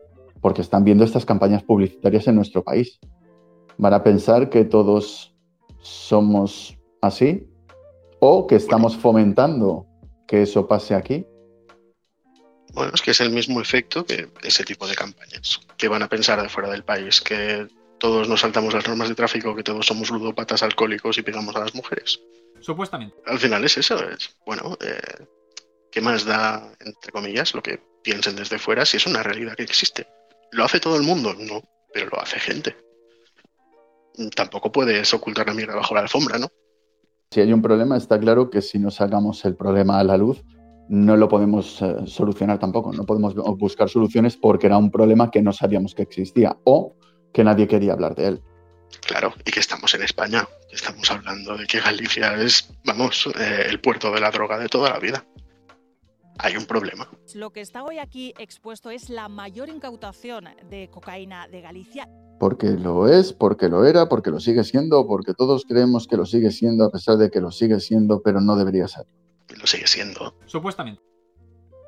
porque 0.46 0.62
están 0.62 0.84
viendo 0.84 1.04
estas 1.04 1.26
campañas 1.26 1.64
publicitarias 1.64 2.28
en 2.28 2.36
nuestro 2.36 2.64
país. 2.64 3.00
Van 3.80 3.96
a 3.96 4.04
pensar 4.04 4.48
que 4.52 4.64
todos 4.64 5.34
somos 5.82 6.78
así 7.02 7.48
o 8.20 8.46
que 8.46 8.58
estamos 8.58 8.96
fomentando 8.96 9.88
que 10.28 10.44
eso 10.44 10.68
pase 10.68 10.94
aquí. 10.94 11.26
Bueno, 12.76 12.92
es 12.94 13.02
que 13.02 13.10
es 13.10 13.22
el 13.22 13.32
mismo 13.32 13.60
efecto 13.60 14.06
que 14.06 14.30
ese 14.44 14.64
tipo 14.64 14.86
de 14.86 14.94
campañas, 14.94 15.62
que 15.78 15.88
van 15.88 16.04
a 16.04 16.10
pensar 16.10 16.40
de 16.40 16.48
fuera 16.48 16.70
del 16.70 16.84
país, 16.84 17.22
que 17.22 17.68
todos 17.98 18.30
nos 18.30 18.42
saltamos 18.42 18.72
las 18.72 18.88
normas 18.88 19.10
de 19.10 19.16
tráfico, 19.16 19.56
que 19.56 19.64
todos 19.64 19.84
somos 19.84 20.12
ludópatas 20.12 20.62
alcohólicos 20.62 21.18
y 21.18 21.24
pegamos 21.24 21.56
a 21.56 21.62
las 21.62 21.74
mujeres. 21.74 22.22
Supuestamente. 22.62 23.16
Al 23.26 23.40
final 23.40 23.66
es 23.66 23.80
eso, 23.80 23.96
es, 24.12 24.38
bueno, 24.46 24.78
eh, 24.80 25.26
¿qué 25.92 26.02
más 26.02 26.24
da, 26.24 26.72
entre 26.82 27.12
comillas, 27.12 27.56
lo 27.56 27.64
que 27.64 27.82
piensen 28.04 28.36
desde 28.36 28.60
fuera 28.60 28.86
si 28.86 28.98
es 28.98 29.08
una 29.08 29.24
realidad 29.24 29.56
que 29.56 29.64
existe? 29.64 30.06
¿Lo 30.52 30.66
hace 30.66 30.80
todo 30.80 30.98
el 30.98 31.04
mundo? 31.04 31.34
No, 31.34 31.62
pero 31.94 32.10
lo 32.10 32.22
hace 32.22 32.40
gente. 32.40 32.76
Tampoco 34.36 34.72
puedes 34.72 35.14
ocultar 35.14 35.48
la 35.48 35.54
mierda 35.54 35.76
bajo 35.76 35.94
la 35.94 36.02
alfombra, 36.02 36.38
¿no? 36.38 36.48
Si 37.32 37.42
hay 37.42 37.52
un 37.52 37.62
problema, 37.62 37.98
está 37.98 38.20
claro 38.20 38.50
que 38.50 38.62
si 38.62 38.80
no 38.80 38.92
sacamos 38.92 39.44
el 39.46 39.56
problema 39.56 40.00
a 40.00 40.04
la 40.04 40.16
luz, 40.16 40.44
no 40.88 41.18
lo 41.18 41.28
podemos 41.28 41.82
eh, 41.82 41.96
solucionar 42.06 42.60
tampoco. 42.60 42.94
No 42.94 43.06
podemos 43.06 43.36
buscar 43.58 43.90
soluciones 43.90 44.38
porque 44.38 44.68
era 44.68 44.78
un 44.78 44.92
problema 44.92 45.32
que 45.32 45.42
no 45.42 45.52
sabíamos 45.52 45.96
que 45.96 46.04
existía 46.04 46.56
o 46.64 46.96
que 47.34 47.44
nadie 47.44 47.68
quería 47.68 47.94
hablar 47.94 48.16
de 48.16 48.28
él. 48.28 48.42
Claro, 49.06 49.34
y 49.44 49.52
que 49.52 49.60
estamos 49.60 49.94
en 49.94 50.04
España. 50.04 50.48
Estamos 50.72 51.12
hablando 51.12 51.58
de 51.58 51.66
que 51.66 51.82
Galicia 51.82 52.36
es, 52.36 52.70
vamos, 52.86 53.28
eh, 53.38 53.66
el 53.68 53.82
puerto 53.82 54.12
de 54.12 54.22
la 54.22 54.32
droga 54.32 54.58
de 54.58 54.70
toda 54.70 54.92
la 54.92 55.00
vida 55.00 55.26
hay 56.40 56.58
un 56.58 56.66
problema. 56.66 57.10
Lo 57.34 57.52
que 57.52 57.62
está 57.62 57.84
hoy 57.84 58.00
aquí 58.00 58.34
expuesto 58.38 58.90
es 58.90 59.10
la 59.10 59.30
mayor 59.30 59.70
incautación 59.70 60.46
de 60.70 60.90
cocaína 60.90 61.48
de 61.48 61.62
Galicia. 61.62 62.10
Porque 62.40 62.72
lo 62.72 63.08
es, 63.08 63.32
porque 63.32 63.70
lo 63.70 63.86
era, 63.86 64.10
porque 64.10 64.30
lo 64.30 64.40
sigue 64.40 64.64
siendo, 64.64 65.08
porque 65.08 65.34
todos 65.34 65.64
creemos 65.66 66.08
que 66.08 66.18
lo 66.18 66.26
sigue 66.26 66.52
siendo 66.52 66.86
a 66.86 66.92
pesar 66.92 67.18
de 67.18 67.32
que 67.32 67.40
lo 67.40 67.52
sigue 67.52 67.80
siendo, 67.80 68.22
pero 68.22 68.42
no 68.42 68.56
debería 68.56 68.88
ser. 68.88 69.06
Lo 69.58 69.66
sigue 69.66 69.88
siendo. 69.88 70.36
Supuestamente. 70.46 71.02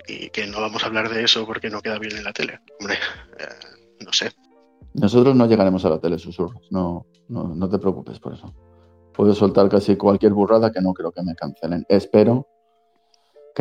Y 0.08 0.30
que 0.30 0.48
no 0.48 0.62
vamos 0.62 0.84
a 0.84 0.88
hablar 0.88 1.10
de 1.10 1.24
eso 1.24 1.46
porque 1.46 1.70
no 1.70 1.82
queda 1.82 2.00
bien 2.00 2.16
en 2.16 2.24
la 2.24 2.32
tele. 2.32 2.60
Hombre, 2.80 2.96
eh, 3.40 4.04
no 4.06 4.14
sé. 4.14 4.32
Nosotros 4.94 5.36
no 5.36 5.46
llegaremos 5.48 5.84
a 5.84 5.90
la 5.90 6.00
tele, 6.00 6.18
susurros. 6.18 6.68
No, 6.72 7.06
no, 7.28 7.54
no 7.54 7.70
te 7.70 7.78
preocupes 7.78 8.20
por 8.20 8.34
eso. 8.34 8.54
Puedo 9.14 9.34
soltar 9.36 9.68
casi 9.68 9.98
cualquier 9.98 10.32
burrada 10.32 10.72
que 10.72 10.80
no 10.80 10.94
creo 10.94 11.12
que 11.12 11.24
me 11.24 11.36
cancelen. 11.36 11.86
Espero 11.90 12.48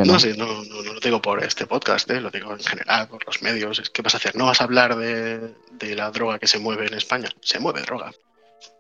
no, 0.05 0.19
sé, 0.19 0.37
no, 0.37 0.47
no, 0.47 0.83
lo 0.83 1.00
digo 1.00 1.23
por 1.23 1.43
este 1.43 1.67
podcast, 1.67 2.11
¿eh? 2.11 2.21
lo 2.21 2.31
digo 2.31 2.53
en 2.53 2.61
general, 2.61 3.09
por 3.09 3.25
los 3.25 3.43
medios. 3.43 3.91
¿Qué 3.91 4.03
vas 4.03 4.15
a 4.15 4.19
hacer? 4.19 4.37
¿No 4.37 4.47
vas 4.47 4.61
a 4.61 4.65
hablar 4.65 4.97
de, 4.97 5.55
la 5.95 6.11
droga 6.11 6.38
que 6.38 6.47
se 6.47 6.59
mueve 6.59 6.87
en 6.87 6.95
España? 6.95 7.29
Se 7.41 7.59
mueve 7.59 7.83
droga. 7.83 8.12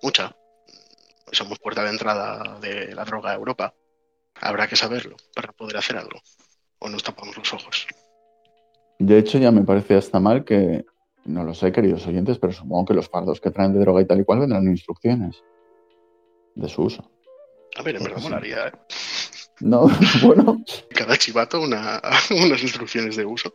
Mucha. 0.02 0.36
somos 1.32 1.58
puerta 1.58 1.82
de 1.84 1.90
entrada 1.90 2.58
de 2.60 2.94
la 2.94 3.04
droga 3.04 3.30
a 3.30 3.34
Europa. 3.34 3.74
Habrá 4.40 4.66
que 4.66 4.76
saberlo 4.76 5.16
para 5.34 5.52
poder 5.52 5.76
hacer 5.76 5.96
algo. 5.96 6.20
O 6.78 6.88
nos 6.88 7.02
tapamos 7.02 7.36
los 7.36 7.52
ojos. 7.54 7.86
De 8.98 9.18
hecho, 9.18 9.38
ya 9.38 9.50
me 9.50 9.62
parece 9.62 9.94
hasta 9.94 10.20
mal 10.20 10.44
que, 10.44 10.84
no 11.24 11.44
lo 11.44 11.54
sé, 11.54 11.72
queridos 11.72 12.06
oyentes, 12.06 12.38
pero 12.38 12.52
supongo 12.52 12.86
que 12.86 12.94
los 12.94 13.08
fardos 13.08 13.40
que 13.40 13.50
traen 13.50 13.72
de 13.72 13.80
droga 13.80 14.02
y 14.02 14.06
tal 14.06 14.20
y 14.20 14.24
cual 14.24 14.40
vendrán 14.40 14.66
instrucciones 14.66 15.42
de 16.54 16.68
su 16.68 16.82
uso. 16.82 17.10
A 17.76 17.82
ver, 17.82 17.96
en 17.96 18.04
verdad 18.04 18.22
molaría, 18.22 18.68
¿eh? 18.68 18.72
No, 19.60 19.88
bueno, 20.22 20.62
Cada 20.94 21.16
chivato 21.16 21.60
una, 21.60 22.00
unas 22.30 22.62
instrucciones 22.62 23.16
de 23.16 23.24
uso. 23.24 23.52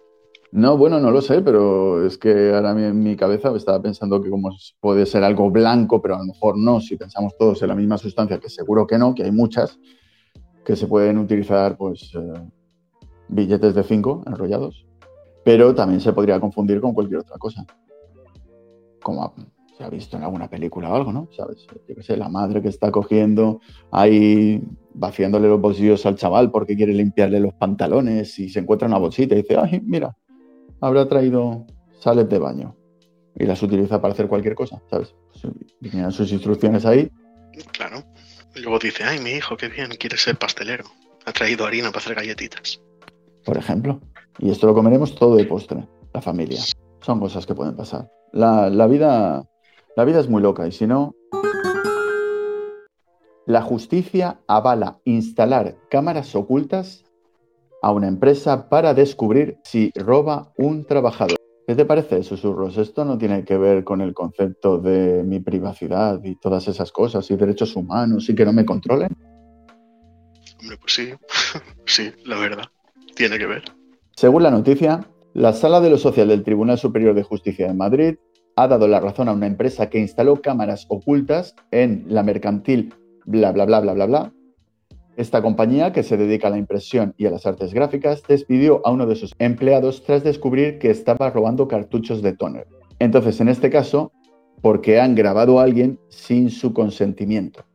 no, 0.51 0.75
bueno, 0.77 1.00
no 1.00 1.12
lo 1.12 1.22
sé, 1.22 1.41
pero 1.41 2.05
es 2.05 2.17
que 2.17 2.53
ahora 2.53 2.72
en 2.72 3.03
mi 3.03 3.15
cabeza 3.15 3.55
estaba 3.55 3.81
pensando 3.81 4.22
que 4.22 4.29
como 4.29 4.50
puede 4.79 5.05
ser 5.05 5.24
algo 5.24 5.50
blanco, 5.51 6.01
pero 6.01 6.15
a 6.15 6.20
lo 6.20 6.25
mejor 6.25 6.58
no, 6.58 6.81
si 6.81 6.98
pensamos 6.98 7.38
todos 7.38 7.62
en 7.62 7.67
la 7.70 7.75
misma 7.75 7.98
sustancia, 7.98 8.39
que 8.39 8.50
seguro 8.50 8.88
que 8.88 8.98
no, 8.98 9.13
que 9.13 9.24
hay 9.24 9.31
muchas, 9.31 9.79
que 10.65 10.75
se 10.75 10.88
pueden 10.88 11.17
utilizar, 11.17 11.77
pues, 11.77 12.12
eh, 12.15 12.50
billetes 13.29 13.74
de 13.75 13.84
5 13.84 14.24
enrollados, 14.27 14.86
pero 15.46 15.74
también 15.74 16.01
se 16.01 16.13
podría 16.13 16.39
confundir 16.39 16.81
con 16.81 16.93
cualquier 16.93 17.20
otra 17.20 17.38
cosa. 17.38 17.65
Como 19.01 19.34
se 19.81 19.88
ha 19.88 19.89
visto 19.89 20.15
en 20.15 20.23
alguna 20.23 20.47
película 20.47 20.91
o 20.91 20.95
algo, 20.95 21.11
¿no? 21.11 21.27
¿Sabes? 21.35 21.65
Yo 21.88 21.95
qué 21.95 22.03
sé, 22.03 22.15
la 22.15 22.29
madre 22.29 22.61
que 22.61 22.69
está 22.69 22.91
cogiendo 22.91 23.61
ahí, 23.91 24.61
vaciándole 24.93 25.47
los 25.47 25.59
bolsillos 25.59 26.05
al 26.05 26.17
chaval 26.17 26.51
porque 26.51 26.75
quiere 26.75 26.93
limpiarle 26.93 27.39
los 27.39 27.55
pantalones 27.55 28.38
y 28.38 28.50
se 28.50 28.59
encuentra 28.59 28.88
una 28.88 29.00
bolsita 29.00 29.33
y 29.33 29.41
dice, 29.41 29.57
ay, 29.57 29.81
mira, 29.83 30.15
habrá 30.81 31.09
traído 31.09 31.65
sales 32.00 32.29
de 32.29 32.38
baño 32.38 32.75
y 33.35 33.45
las 33.45 33.63
utiliza 33.63 34.00
para 34.00 34.13
hacer 34.13 34.27
cualquier 34.27 34.53
cosa, 34.53 34.79
¿sabes? 34.88 35.15
Vinieron 35.79 36.11
sus 36.11 36.31
instrucciones 36.31 36.85
ahí. 36.85 37.09
Claro. 37.71 38.03
Luego 38.55 38.77
dice, 38.77 39.03
ay, 39.03 39.19
mi 39.19 39.31
hijo, 39.31 39.57
qué 39.57 39.67
bien, 39.67 39.89
quiere 40.00 40.17
ser 40.17 40.38
pastelero. 40.38 40.83
Ha 41.25 41.31
traído 41.31 41.65
harina 41.65 41.88
para 41.89 42.00
hacer 42.00 42.15
galletitas. 42.15 42.79
por 43.45 43.57
ejemplo. 43.57 44.00
Y 44.38 44.51
esto 44.51 44.67
lo 44.67 44.75
comeremos 44.75 45.15
todo 45.15 45.35
de 45.38 45.45
postre, 45.45 45.88
la 46.13 46.21
familia. 46.21 46.59
Son 47.01 47.19
cosas 47.19 47.47
que 47.47 47.55
pueden 47.55 47.75
pasar. 47.75 48.07
La, 48.31 48.69
la 48.69 48.88
vida, 48.88 49.43
la 49.95 50.05
vida 50.05 50.19
es 50.19 50.29
muy 50.29 50.41
loca 50.41 50.67
y 50.67 50.71
si 50.71 50.88
no... 50.88 51.15
La 53.45 53.62
justicia 53.62 54.39
avala 54.48 55.00
instalar 55.03 55.75
cámaras 55.89 56.36
ocultas 56.36 57.03
a 57.81 57.91
una 57.91 58.07
empresa 58.07 58.69
para 58.69 58.93
descubrir 58.93 59.57
si 59.63 59.91
roba 59.95 60.53
un 60.57 60.86
trabajador. 60.86 61.38
¿Qué 61.67 61.75
te 61.75 61.86
parece, 61.86 62.24
susurros? 62.24 62.77
Esto 62.77 63.03
no 63.03 63.17
tiene 63.17 63.43
que 63.43 63.57
ver 63.57 63.83
con 63.83 64.01
el 64.01 64.13
concepto 64.13 64.77
de 64.77 65.24
mi 65.24 65.39
privacidad 65.39 66.24
y 66.24 66.36
todas 66.36 66.67
esas 66.67 66.91
cosas 66.91 67.29
y 67.31 67.36
derechos 67.36 67.75
humanos 67.75 68.29
y 68.29 68.36
que 68.36 68.45
no 68.45 68.53
me 68.53 68.65
controlen. 68.65 69.10
Hombre, 70.60 70.77
pues 70.77 70.93
sí. 70.93 71.13
sí, 71.86 72.12
la 72.25 72.38
verdad. 72.38 72.65
Tiene 73.15 73.38
que 73.38 73.48
ver. 73.48 73.63
Según 74.15 74.43
la 74.43 74.51
noticia, 74.51 75.07
la 75.33 75.53
Sala 75.53 75.81
de 75.81 75.89
lo 75.89 75.98
Social 75.98 76.27
del 76.27 76.43
Tribunal 76.43 76.77
Superior 76.77 77.15
de 77.15 77.24
Justicia 77.24 77.67
de 77.67 77.74
Madrid 77.74 78.15
ha 78.55 78.67
dado 78.67 78.88
la 78.88 79.00
razón 79.00 79.29
a 79.29 79.34
una 79.34 79.48
empresa 79.48 79.89
que 79.89 80.00
instaló 80.00 80.41
cámaras 80.41 80.86
ocultas 80.89 81.55
en 81.72 82.05
la 82.08 82.24
mercantil 82.24 82.93
bla 83.25 83.51
bla 83.51 83.65
bla 83.65 83.79
bla 83.79 83.93
bla 83.93 84.05
bla. 84.05 84.34
Esta 85.17 85.41
compañía, 85.41 85.91
que 85.91 86.03
se 86.03 86.17
dedica 86.17 86.48
a 86.48 86.51
la 86.51 86.58
impresión 86.58 87.13
y 87.17 87.25
a 87.25 87.31
las 87.31 87.46
artes 87.46 87.74
gráficas, 87.74 88.24
despidió 88.27 88.81
a 88.86 88.91
uno 88.91 89.05
de 89.05 89.15
sus 89.15 89.34
empleados 89.39 90.03
tras 90.03 90.24
descubrir 90.24 90.79
que 90.79 90.89
estaba 90.89 91.29
robando 91.29 91.67
cartuchos 91.67 92.22
de 92.22 92.34
toner. 92.34 92.67
Entonces, 92.98 93.39
en 93.41 93.50
este 93.50 93.70
caso, 93.70 94.12
porque 94.62 95.00
han 95.00 95.15
grabado 95.15 95.60
a 95.60 95.63
alguien 95.63 96.00
sin 96.10 96.50
su 96.50 96.74
consentimiento. 96.74 97.65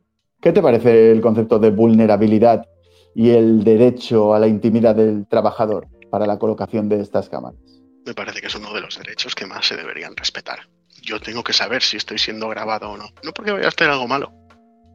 ¿Qué 0.41 0.51
te 0.51 0.61
parece 0.61 1.11
el 1.11 1.21
concepto 1.21 1.59
de 1.59 1.71
vulnerabilidad 1.71 2.65
y 3.13 3.29
el 3.29 3.63
derecho 3.63 4.33
a 4.33 4.39
la 4.39 4.47
intimidad 4.47 4.95
del 4.95 5.27
trabajador 5.27 5.87
para 6.09 6.25
la 6.25 6.39
colocación 6.39 6.89
de 6.89 7.01
estas 7.01 7.29
cámaras? 7.29 7.66
Me 8.07 8.13
parece 8.13 8.39
que 8.39 8.47
es 8.47 8.55
uno 8.55 8.73
de 8.73 8.79
los 8.79 8.97
derechos 8.97 9.35
que 9.35 9.45
más 9.45 9.67
se 9.67 9.75
deberían 9.75 10.15
respetar. 10.15 10.59
Yo 11.01 11.19
tengo 11.19 11.43
que 11.43 11.51
saber 11.51 11.83
si 11.83 11.97
estoy 11.97 12.17
siendo 12.17 12.47
grabado 12.47 12.89
o 12.89 12.97
no. 12.97 13.09
No 13.21 13.33
porque 13.33 13.51
vaya 13.51 13.65
a 13.65 13.67
hacer 13.67 13.89
algo 13.89 14.07
malo, 14.07 14.31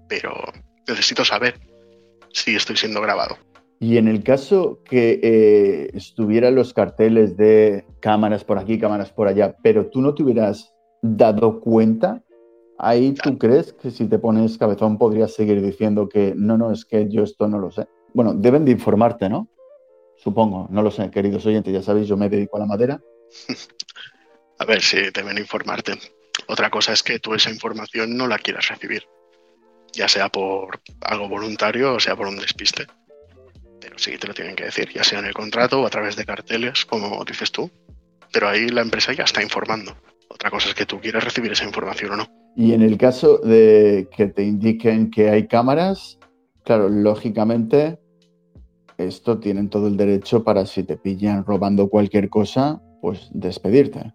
pero 0.09 0.33
necesito 0.89 1.23
saber 1.23 1.61
si 2.33 2.57
estoy 2.57 2.79
siendo 2.79 3.03
grabado. 3.03 3.37
Y 3.81 3.99
en 3.99 4.09
el 4.09 4.23
caso 4.23 4.81
que 4.89 5.21
eh, 5.23 5.91
estuvieran 5.93 6.55
los 6.55 6.73
carteles 6.73 7.37
de 7.37 7.85
cámaras 8.01 8.45
por 8.45 8.59
aquí, 8.59 8.79
cámaras 8.79 9.13
por 9.13 9.29
allá, 9.29 9.57
pero 9.63 9.91
tú 9.91 10.01
no 10.01 10.15
te 10.15 10.23
hubieras 10.23 10.73
dado 11.03 11.61
cuenta, 11.61 12.23
ahí 12.79 13.13
tú 13.13 13.37
crees 13.37 13.75
que 13.75 13.91
si 13.91 14.07
te 14.07 14.19
pones 14.19 14.57
cabezón 14.57 14.97
podrías 14.97 15.35
seguir 15.35 15.61
diciendo 15.61 16.09
que 16.09 16.33
no, 16.35 16.57
no, 16.57 16.73
es 16.73 16.87
que 16.87 17.11
yo 17.11 17.25
esto 17.25 17.47
no 17.47 17.59
lo 17.59 17.71
sé. 17.71 17.87
Bueno, 18.15 18.33
deben 18.33 18.65
de 18.65 18.73
informarte, 18.73 19.29
¿no? 19.29 19.49
Supongo, 20.23 20.69
no 20.71 20.83
lo 20.83 20.91
sé, 20.91 21.11
queridos 21.11 21.45
oyentes, 21.47 21.73
ya 21.73 21.83
sabéis, 21.83 22.07
yo 22.07 22.17
me 22.17 22.29
dedico 22.29 22.57
a 22.57 22.61
la 22.61 22.67
madera. 22.67 23.01
A 24.59 24.65
ver 24.65 24.81
si 24.81 25.11
deben 25.11 25.39
informarte. 25.39 25.95
Otra 26.47 26.71
cosa 26.71 26.93
es 26.93 27.03
que 27.03 27.19
tú 27.19 27.35
esa 27.35 27.51
información 27.51 28.17
no 28.17 28.29
la 28.29 28.39
quieras 28.39 28.69
recibir. 28.69 29.03
Ya 29.93 30.09
sea 30.09 30.29
por 30.29 30.81
algo 31.01 31.29
voluntario 31.29 31.95
o 31.95 32.01
sea 32.01 32.15
por 32.15 32.29
un 32.29 32.37
despiste. 32.37 32.87
Pero 33.81 33.99
sí 33.99 34.17
te 34.19 34.29
lo 34.29 34.35
tienen 34.35 34.55
que 34.55 34.65
decir, 34.65 34.89
ya 34.93 35.03
sea 35.03 35.19
en 35.19 35.27
el 35.27 35.35
contrato 35.35 35.81
o 35.81 35.87
a 35.87 35.91
través 35.91 36.15
de 36.15 36.25
carteles, 36.25 36.87
como 36.87 37.25
dices 37.25 37.51
tú. 37.51 37.69
Pero 38.33 38.49
ahí 38.49 38.69
la 38.69 38.83
empresa 38.83 39.13
ya 39.13 39.25
está 39.25 39.43
informando. 39.43 39.97
Otra 40.29 40.51
cosa 40.51 40.69
es 40.69 40.75
que 40.75 40.87
tú 40.87 41.01
quieras 41.01 41.25
recibir 41.25 41.51
esa 41.51 41.65
información 41.65 42.13
o 42.13 42.17
no. 42.17 42.29
Y 42.57 42.73
en 42.73 42.83
el 42.83 42.97
caso 42.97 43.39
de 43.39 44.09
que 44.17 44.27
te 44.27 44.45
indiquen 44.45 45.11
que 45.11 45.29
hay 45.31 45.49
cámaras, 45.49 46.19
claro, 46.65 46.89
lógicamente, 46.89 47.99
esto 48.99 49.39
tienen 49.39 49.69
todo 49.69 49.89
el 49.89 49.97
derecho 49.97 50.45
para 50.45 50.67
si 50.67 50.85
te 50.85 50.97
pillan 50.97 51.45
robando 51.45 51.89
cualquier 51.89 52.29
cosa, 52.29 52.81
pues 53.01 53.29
despedirte. 53.33 54.13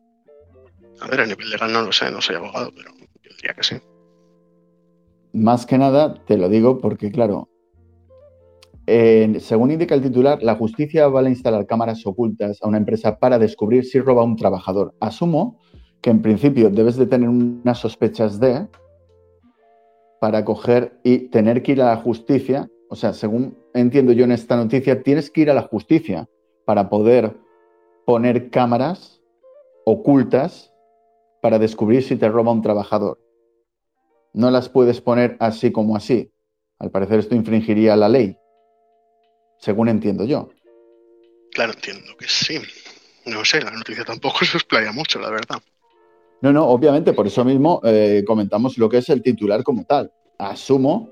A 0.99 1.07
ver, 1.07 1.21
a 1.21 1.25
nivel 1.25 1.49
legal 1.49 1.71
no 1.71 1.81
lo 1.83 1.91
sé, 1.91 2.09
no 2.11 2.21
soy 2.21 2.35
abogado, 2.35 2.71
pero 2.75 2.91
yo 2.99 3.35
diría 3.35 3.53
que 3.53 3.63
sí. 3.63 3.75
Más 5.33 5.65
que 5.65 5.77
nada, 5.77 6.15
te 6.25 6.37
lo 6.37 6.49
digo 6.49 6.79
porque, 6.79 7.11
claro, 7.11 7.49
eh, 8.89 9.37
según 9.41 9.71
indica 9.71 9.93
el 9.95 10.01
titular, 10.01 10.41
la 10.41 10.55
justicia 10.55 11.09
va 11.09 11.19
a 11.19 11.29
instalar 11.29 11.67
cámaras 11.67 12.05
ocultas 12.05 12.59
a 12.61 12.67
una 12.67 12.77
empresa 12.77 13.19
para 13.19 13.37
descubrir 13.37 13.83
si 13.85 13.99
roba 13.99 14.23
un 14.23 14.37
trabajador. 14.37 14.95
Asumo 15.01 15.59
que 16.01 16.09
en 16.09 16.21
principio 16.21 16.69
debes 16.69 16.95
de 16.95 17.05
tener 17.05 17.27
unas 17.27 17.79
sospechas 17.79 18.39
de 18.39 18.65
para 20.21 20.45
coger 20.45 20.99
y 21.03 21.27
tener 21.29 21.61
que 21.63 21.73
ir 21.73 21.81
a 21.81 21.87
la 21.87 21.97
justicia. 21.97 22.69
O 22.89 22.95
sea, 22.95 23.13
según 23.13 23.57
entiendo 23.77 24.11
yo 24.13 24.25
en 24.25 24.31
esta 24.31 24.55
noticia, 24.55 25.01
tienes 25.03 25.31
que 25.31 25.41
ir 25.41 25.51
a 25.51 25.53
la 25.53 25.63
justicia 25.63 26.27
para 26.65 26.89
poder 26.89 27.35
poner 28.05 28.49
cámaras 28.49 29.21
ocultas 29.85 30.73
para 31.41 31.59
descubrir 31.59 32.03
si 32.03 32.15
te 32.15 32.27
roba 32.27 32.51
un 32.51 32.61
trabajador. 32.61 33.19
No 34.33 34.51
las 34.51 34.69
puedes 34.69 35.01
poner 35.01 35.37
así 35.39 35.71
como 35.71 35.95
así. 35.95 36.31
Al 36.79 36.91
parecer 36.91 37.19
esto 37.19 37.35
infringiría 37.35 37.95
la 37.95 38.09
ley, 38.09 38.37
según 39.59 39.89
entiendo 39.89 40.25
yo. 40.25 40.49
Claro, 41.53 41.73
entiendo 41.73 42.15
que 42.17 42.27
sí. 42.27 42.59
No 43.25 43.43
sé, 43.43 43.61
la 43.61 43.71
noticia 43.71 44.05
tampoco 44.05 44.39
se 44.45 44.57
explaya 44.57 44.91
mucho, 44.91 45.19
la 45.19 45.29
verdad. 45.29 45.61
No, 46.41 46.53
no, 46.53 46.67
obviamente, 46.67 47.13
por 47.13 47.25
eso 47.25 47.43
mismo 47.43 47.81
eh, 47.83 48.23
comentamos 48.27 48.77
lo 48.77 48.89
que 48.89 48.97
es 48.97 49.09
el 49.09 49.23
titular 49.23 49.63
como 49.63 49.85
tal. 49.85 50.11
Asumo 50.37 51.09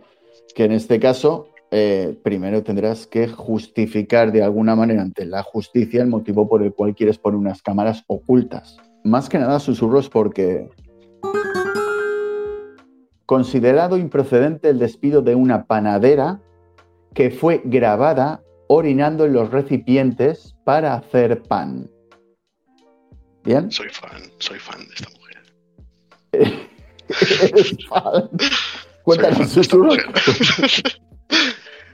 que 0.53 0.65
en 0.65 0.73
este 0.73 0.99
caso 0.99 1.49
eh, 1.77 2.17
primero 2.23 2.63
tendrás 2.63 3.05
que 3.05 3.27
justificar 3.27 4.31
de 4.31 4.41
alguna 4.41 4.77
manera 4.77 5.01
ante 5.01 5.25
la 5.25 5.43
justicia 5.43 6.01
el 6.01 6.07
motivo 6.07 6.47
por 6.47 6.63
el 6.63 6.73
cual 6.73 6.95
quieres 6.95 7.17
poner 7.17 7.37
unas 7.37 7.61
cámaras 7.61 8.05
ocultas. 8.07 8.77
Más 9.03 9.27
que 9.27 9.39
nada 9.39 9.59
susurros 9.59 10.07
porque... 10.07 10.69
Considerado 13.25 13.97
improcedente 13.97 14.69
el 14.69 14.79
despido 14.79 15.21
de 15.21 15.35
una 15.35 15.65
panadera 15.65 16.39
que 17.13 17.29
fue 17.29 17.61
grabada 17.65 18.41
orinando 18.69 19.25
en 19.25 19.33
los 19.33 19.51
recipientes 19.51 20.55
para 20.63 20.93
hacer 20.93 21.43
pan. 21.43 21.91
¿Bien? 23.43 23.69
Soy 23.69 23.89
fan, 23.89 24.21
soy 24.37 24.59
fan 24.59 24.79
de 24.79 24.93
esta 24.95 25.09
mujer. 25.09 26.69
Eres 27.51 27.77
fan. 27.89 28.29
Cuéntanos, 29.03 29.49
susurros. 29.49 29.97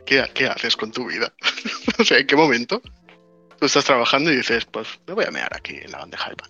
¿Qué, 0.06 0.24
¿Qué 0.34 0.48
haces 0.48 0.76
con 0.76 0.92
tu 0.92 1.08
vida? 1.08 1.34
o 2.00 2.04
sea, 2.04 2.18
¿en 2.20 2.28
qué 2.28 2.36
momento? 2.36 2.82
Tú 3.60 3.66
estás 3.66 3.86
trabajando 3.86 4.32
y 4.32 4.38
dices, 4.38 4.66
pues 4.66 4.88
me 5.08 5.14
voy 5.14 5.26
a 5.26 5.32
mear 5.32 5.56
aquí 5.56 5.76
en 5.82 5.92
la 5.92 6.00
bandeja 6.00 6.30
de 6.30 6.36
pan. 6.36 6.50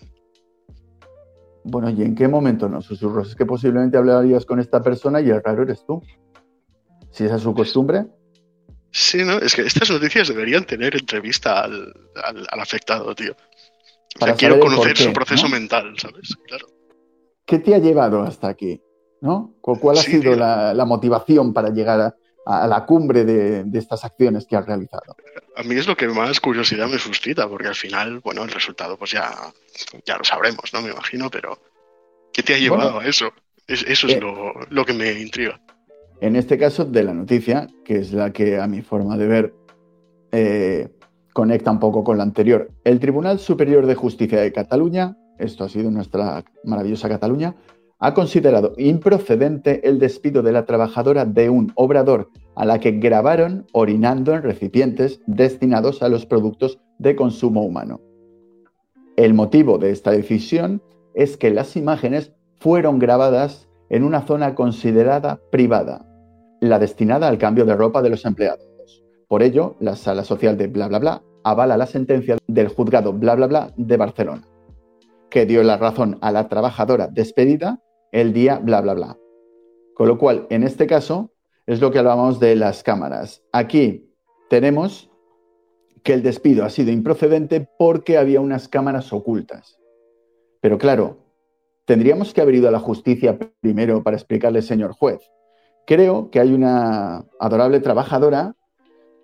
Bueno, 1.64 1.90
¿y 1.90 2.02
en 2.02 2.14
qué 2.14 2.26
momento 2.26 2.68
no, 2.68 2.80
susurros? 2.80 3.28
Es 3.30 3.36
que 3.36 3.46
posiblemente 3.46 3.96
hablarías 3.96 4.44
con 4.44 4.58
esta 4.58 4.82
persona 4.82 5.20
y 5.20 5.30
el 5.30 5.42
raro 5.42 5.62
eres 5.62 5.84
tú. 5.86 6.02
Si 7.10 7.24
esa 7.24 7.36
es 7.36 7.42
su 7.42 7.54
costumbre, 7.54 8.06
Sí, 8.94 9.24
¿no? 9.24 9.38
Es 9.38 9.54
que 9.54 9.62
estas 9.62 9.90
noticias 9.90 10.28
deberían 10.28 10.64
tener 10.66 10.94
entrevista 10.94 11.62
al, 11.62 11.94
al- 12.22 12.46
al 12.50 12.60
afectado, 12.60 13.14
tío. 13.14 13.32
O 13.32 13.36
sea, 13.36 14.20
Para 14.20 14.34
quiero 14.34 14.60
conocer 14.60 14.98
su 14.98 15.12
proceso 15.14 15.44
¿no? 15.44 15.54
mental, 15.54 15.94
¿sabes? 15.98 16.36
Claro. 16.46 16.66
¿qué 17.46 17.58
te 17.58 17.74
ha 17.74 17.78
llevado 17.78 18.22
hasta 18.22 18.48
aquí? 18.48 18.82
¿no? 19.22 19.54
¿Cuál 19.62 19.96
ha 19.96 20.02
sido 20.02 20.34
la, 20.34 20.84
motivación 20.84 21.54
para 21.54 21.70
llegar 21.70 22.00
a, 22.00 22.16
la 22.46 22.84
cumbre 22.86 23.24
de, 23.24 23.64
estas 23.78 24.04
acciones 24.04 24.46
que 24.46 24.56
has 24.56 24.66
realizado? 24.66 25.16
A 25.56 25.62
mí 25.62 25.74
es 25.74 25.86
lo 25.86 25.96
que 25.96 26.08
más 26.08 26.40
curiosidad 26.40 26.88
me 26.88 26.98
suscita, 26.98 27.48
porque 27.48 27.68
al 27.68 27.74
final, 27.74 28.20
bueno, 28.20 28.42
el 28.42 28.50
resultado 28.50 28.96
pues 28.96 29.12
ya, 29.12 29.32
ya 30.04 30.18
lo 30.18 30.24
sabremos, 30.24 30.72
¿no? 30.72 30.82
Me 30.82 30.90
imagino, 30.90 31.30
pero 31.30 31.58
¿qué 32.32 32.42
te 32.42 32.54
ha 32.54 32.58
llevado 32.58 33.00
a 33.00 33.06
eso? 33.06 33.32
eso 33.66 34.06
es 34.06 34.14
eh, 34.14 34.20
lo, 34.20 34.84
que 34.84 34.92
me 34.92 35.12
intriga. 35.12 35.60
En 36.20 36.36
este 36.36 36.58
caso, 36.58 36.84
de 36.84 37.04
la 37.04 37.14
noticia, 37.14 37.68
que 37.84 37.96
es 37.96 38.12
la 38.12 38.32
que 38.32 38.58
a 38.58 38.66
mi 38.66 38.82
forma 38.82 39.16
de 39.16 39.26
ver 39.26 39.54
eh, 40.32 40.88
conecta 41.32 41.70
un 41.70 41.80
poco 41.80 42.04
con 42.04 42.18
la 42.18 42.24
anterior. 42.24 42.70
El 42.84 43.00
Tribunal 43.00 43.38
Superior 43.38 43.86
de 43.86 43.94
Justicia 43.94 44.40
de 44.40 44.52
Cataluña, 44.52 45.16
esto 45.38 45.64
ha 45.64 45.68
sido 45.68 45.90
nuestra 45.90 46.44
maravillosa 46.64 47.08
Cataluña, 47.08 47.54
ha 48.04 48.14
considerado 48.14 48.72
improcedente 48.78 49.88
el 49.88 50.00
despido 50.00 50.42
de 50.42 50.50
la 50.50 50.66
trabajadora 50.66 51.24
de 51.24 51.48
un 51.48 51.70
obrador 51.76 52.30
a 52.56 52.64
la 52.64 52.80
que 52.80 52.90
grabaron 52.90 53.64
orinando 53.72 54.34
en 54.34 54.42
recipientes 54.42 55.20
destinados 55.28 56.02
a 56.02 56.08
los 56.08 56.26
productos 56.26 56.80
de 56.98 57.14
consumo 57.14 57.62
humano. 57.62 58.00
El 59.16 59.34
motivo 59.34 59.78
de 59.78 59.90
esta 59.90 60.10
decisión 60.10 60.82
es 61.14 61.36
que 61.36 61.52
las 61.52 61.76
imágenes 61.76 62.32
fueron 62.58 62.98
grabadas 62.98 63.68
en 63.88 64.02
una 64.02 64.22
zona 64.22 64.56
considerada 64.56 65.38
privada, 65.52 66.04
la 66.60 66.80
destinada 66.80 67.28
al 67.28 67.38
cambio 67.38 67.64
de 67.66 67.76
ropa 67.76 68.02
de 68.02 68.10
los 68.10 68.24
empleados. 68.24 68.66
Por 69.28 69.44
ello, 69.44 69.76
la 69.78 69.94
Sala 69.94 70.24
Social 70.24 70.56
de 70.56 70.66
Bla 70.66 70.88
Bla 70.88 70.98
Bla 70.98 71.22
avala 71.44 71.76
la 71.76 71.86
sentencia 71.86 72.36
del 72.48 72.66
juzgado 72.66 73.12
Bla 73.12 73.36
Bla 73.36 73.46
Bla 73.46 73.72
de 73.76 73.96
Barcelona, 73.96 74.42
que 75.30 75.46
dio 75.46 75.62
la 75.62 75.76
razón 75.76 76.18
a 76.20 76.32
la 76.32 76.48
trabajadora 76.48 77.06
despedida 77.06 77.78
el 78.12 78.32
día 78.32 78.58
bla, 78.58 78.80
bla, 78.80 78.94
bla. 78.94 79.18
Con 79.94 80.06
lo 80.06 80.18
cual, 80.18 80.46
en 80.50 80.62
este 80.62 80.86
caso, 80.86 81.32
es 81.66 81.80
lo 81.80 81.90
que 81.90 81.98
hablábamos 81.98 82.38
de 82.38 82.54
las 82.54 82.82
cámaras. 82.82 83.42
Aquí 83.52 84.10
tenemos 84.48 85.10
que 86.02 86.14
el 86.14 86.22
despido 86.22 86.64
ha 86.64 86.70
sido 86.70 86.90
improcedente 86.90 87.68
porque 87.78 88.18
había 88.18 88.40
unas 88.40 88.68
cámaras 88.68 89.12
ocultas. 89.12 89.78
Pero 90.60 90.78
claro, 90.78 91.18
tendríamos 91.84 92.32
que 92.32 92.40
haber 92.40 92.56
ido 92.56 92.68
a 92.68 92.72
la 92.72 92.78
justicia 92.78 93.38
primero 93.60 94.02
para 94.02 94.16
explicarle, 94.16 94.62
señor 94.62 94.92
juez. 94.92 95.20
Creo 95.86 96.30
que 96.30 96.40
hay 96.40 96.52
una 96.52 97.24
adorable 97.40 97.80
trabajadora 97.80 98.54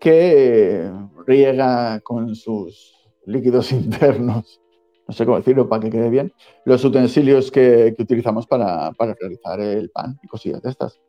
que 0.00 0.90
riega 1.26 2.00
con 2.00 2.34
sus 2.34 2.94
líquidos 3.26 3.72
internos 3.72 4.60
no 5.08 5.14
sé 5.14 5.24
cómo 5.24 5.38
decirlo 5.38 5.68
para 5.68 5.82
que 5.82 5.90
quede 5.90 6.10
bien, 6.10 6.32
los 6.66 6.84
utensilios 6.84 7.50
que, 7.50 7.96
utilizamos 7.98 8.46
para, 8.46 8.92
realizar 9.18 9.58
el 9.58 9.90
pan 9.90 10.18
y 10.22 10.28
cosillas 10.28 10.60
de 10.60 10.70
estas. 10.70 11.00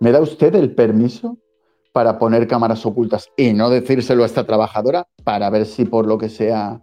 ¿Me 0.00 0.12
da 0.12 0.20
usted 0.20 0.54
el 0.54 0.74
permiso 0.74 1.38
para 1.92 2.18
poner 2.18 2.46
cámaras 2.46 2.84
ocultas 2.84 3.30
y 3.36 3.54
no 3.54 3.70
decírselo 3.70 4.22
a 4.22 4.26
esta 4.26 4.44
trabajadora 4.44 5.08
para 5.24 5.48
ver 5.48 5.64
si 5.64 5.86
por 5.86 6.06
lo 6.06 6.18
que 6.18 6.28
sea 6.28 6.82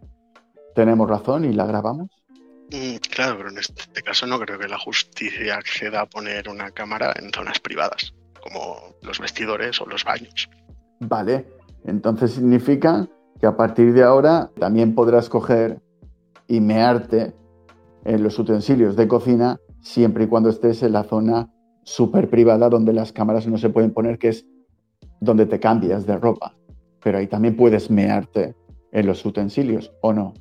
tenemos 0.73 1.07
razón 1.07 1.45
y 1.45 1.53
la 1.53 1.67
grabamos? 1.67 2.09
Mm, 2.71 2.95
claro, 3.11 3.37
pero 3.37 3.49
en 3.49 3.59
este 3.59 4.01
caso 4.01 4.25
no 4.25 4.39
creo 4.39 4.57
que 4.57 4.67
la 4.67 4.79
justicia 4.79 5.55
acceda 5.55 6.01
a 6.01 6.05
poner 6.07 6.49
una 6.49 6.71
cámara 6.71 7.13
en 7.19 7.31
zonas 7.31 7.59
privadas, 7.59 8.13
como 8.41 8.95
los 9.03 9.19
vestidores 9.19 9.79
o 9.81 9.85
los 9.85 10.03
baños. 10.03 10.49
Vale, 10.99 11.45
entonces 11.85 12.31
significa 12.31 13.07
que 13.39 13.45
a 13.45 13.55
partir 13.55 13.93
de 13.93 14.03
ahora 14.03 14.49
también 14.59 14.95
podrás 14.95 15.29
coger 15.29 15.79
y 16.49 16.59
mearte 16.59 17.33
en 18.03 18.23
los 18.23 18.37
utensilios 18.37 18.97
de 18.97 19.07
cocina 19.07 19.59
siempre 19.81 20.25
y 20.25 20.27
cuando 20.27 20.49
estés 20.49 20.83
en 20.83 20.93
la 20.93 21.03
zona 21.03 21.47
súper 21.83 22.29
privada 22.29 22.69
donde 22.69 22.91
las 22.91 23.13
cámaras 23.13 23.47
no 23.47 23.57
se 23.57 23.69
pueden 23.69 23.93
poner, 23.93 24.17
que 24.17 24.29
es 24.29 24.45
donde 25.21 25.45
te 25.45 25.59
cambias 25.59 26.05
de 26.05 26.17
ropa. 26.17 26.55
Pero 27.01 27.19
ahí 27.19 27.27
también 27.27 27.55
puedes 27.55 27.89
mearte 27.89 28.55
en 28.91 29.05
los 29.05 29.23
utensilios, 29.25 29.91
¿o 30.01 30.11
no? 30.11 30.33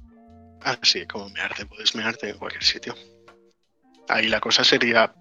Ah, 0.62 0.76
sí, 0.82 1.06
como 1.06 1.28
mearte, 1.28 1.66
puedes 1.66 1.94
mearte 1.94 2.30
en 2.30 2.38
cualquier 2.38 2.64
sitio. 2.64 2.94
Ahí 4.08 4.28
la 4.28 4.40
cosa 4.40 4.64
sería, 4.64 5.14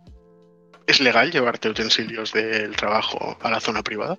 ¿es 0.88 1.02
legal 1.02 1.32
llevarte 1.32 1.70
utensilios 1.70 2.32
del 2.32 2.76
trabajo 2.76 3.38
a 3.42 3.52
la 3.52 3.60
zona 3.60 3.84
privada? 3.84 4.18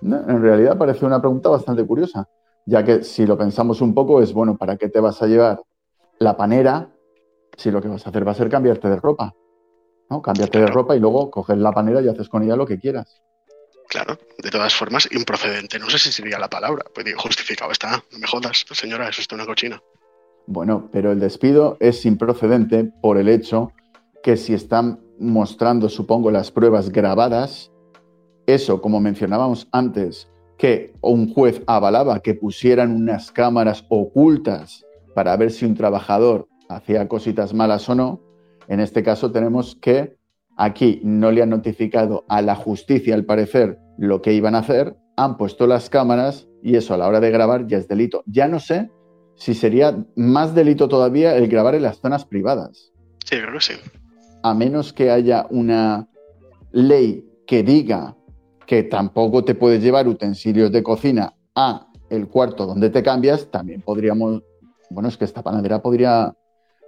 en 0.00 0.40
realidad 0.40 0.78
parece 0.78 1.04
una 1.04 1.20
pregunta 1.20 1.48
bastante 1.48 1.84
curiosa, 1.84 2.28
ya 2.64 2.84
que 2.84 3.02
si 3.02 3.26
lo 3.26 3.36
pensamos 3.36 3.80
un 3.80 3.94
poco 3.94 4.22
es, 4.22 4.32
bueno, 4.32 4.56
¿para 4.56 4.76
qué 4.76 4.88
te 4.88 5.00
vas 5.00 5.20
a 5.22 5.26
llevar 5.26 5.60
la 6.18 6.36
panera, 6.36 6.90
si 7.56 7.70
lo 7.70 7.80
que 7.80 7.88
vas 7.88 8.06
a 8.06 8.10
hacer 8.10 8.26
va 8.26 8.32
a 8.32 8.34
ser 8.34 8.48
cambiarte 8.48 8.88
de 8.88 8.96
ropa, 8.96 9.34
¿no? 10.10 10.22
Cambiarte 10.22 10.60
de 10.60 10.66
ropa 10.66 10.96
y 10.96 11.00
luego 11.00 11.30
coger 11.30 11.58
la 11.58 11.72
panera 11.72 12.00
y 12.00 12.08
haces 12.08 12.28
con 12.28 12.42
ella 12.42 12.56
lo 12.56 12.66
que 12.66 12.78
quieras. 12.78 13.22
Claro, 13.88 14.18
de 14.36 14.50
todas 14.50 14.74
formas, 14.74 15.08
improcedente. 15.12 15.78
No 15.78 15.88
sé 15.88 15.98
si 15.98 16.12
sería 16.12 16.38
la 16.38 16.48
palabra. 16.48 16.84
Pues 16.94 17.06
digo, 17.06 17.20
justificado 17.20 17.72
está. 17.72 18.02
No 18.12 18.18
me 18.18 18.26
jodas, 18.26 18.66
señora, 18.72 19.08
eso 19.08 19.22
está 19.22 19.34
una 19.34 19.46
cochina. 19.46 19.82
Bueno, 20.46 20.88
pero 20.92 21.10
el 21.10 21.20
despido 21.20 21.76
es 21.80 22.04
improcedente 22.04 22.84
por 23.02 23.16
el 23.16 23.28
hecho 23.28 23.72
que 24.22 24.36
si 24.36 24.52
están 24.52 25.00
mostrando, 25.18 25.88
supongo, 25.88 26.30
las 26.30 26.50
pruebas 26.50 26.90
grabadas, 26.90 27.70
eso, 28.46 28.80
como 28.80 29.00
mencionábamos 29.00 29.68
antes, 29.72 30.28
que 30.58 30.92
un 31.00 31.32
juez 31.32 31.62
avalaba 31.66 32.20
que 32.20 32.34
pusieran 32.34 32.94
unas 32.94 33.30
cámaras 33.32 33.84
ocultas 33.88 34.84
para 35.18 35.36
ver 35.36 35.50
si 35.50 35.64
un 35.64 35.74
trabajador 35.74 36.46
hacía 36.68 37.08
cositas 37.08 37.52
malas 37.52 37.88
o 37.88 37.96
no, 37.96 38.20
en 38.68 38.78
este 38.78 39.02
caso 39.02 39.32
tenemos 39.32 39.74
que 39.74 40.16
aquí 40.56 41.00
no 41.02 41.32
le 41.32 41.42
han 41.42 41.50
notificado 41.50 42.24
a 42.28 42.40
la 42.40 42.54
justicia, 42.54 43.16
al 43.16 43.24
parecer, 43.24 43.80
lo 43.98 44.22
que 44.22 44.32
iban 44.32 44.54
a 44.54 44.58
hacer, 44.58 44.94
han 45.16 45.36
puesto 45.36 45.66
las 45.66 45.90
cámaras 45.90 46.46
y 46.62 46.76
eso 46.76 46.94
a 46.94 46.98
la 46.98 47.08
hora 47.08 47.18
de 47.18 47.32
grabar 47.32 47.66
ya 47.66 47.78
es 47.78 47.88
delito. 47.88 48.22
Ya 48.26 48.46
no 48.46 48.60
sé 48.60 48.92
si 49.34 49.54
sería 49.54 50.06
más 50.14 50.54
delito 50.54 50.86
todavía 50.86 51.34
el 51.34 51.48
grabar 51.48 51.74
en 51.74 51.82
las 51.82 51.98
zonas 51.98 52.24
privadas. 52.24 52.92
Sí, 53.24 53.40
creo 53.40 53.54
que 53.54 53.60
sí. 53.60 53.72
A 54.44 54.54
menos 54.54 54.92
que 54.92 55.10
haya 55.10 55.48
una 55.50 56.06
ley 56.70 57.28
que 57.44 57.64
diga 57.64 58.16
que 58.66 58.84
tampoco 58.84 59.42
te 59.42 59.56
puedes 59.56 59.82
llevar 59.82 60.06
utensilios 60.06 60.70
de 60.70 60.84
cocina 60.84 61.34
a 61.56 61.88
el 62.08 62.28
cuarto 62.28 62.66
donde 62.66 62.88
te 62.88 63.02
cambias, 63.02 63.50
también 63.50 63.82
podríamos 63.82 64.44
bueno, 64.90 65.08
es 65.08 65.16
que 65.16 65.24
esta 65.24 65.42
panadera 65.42 65.80
podría, 65.80 66.34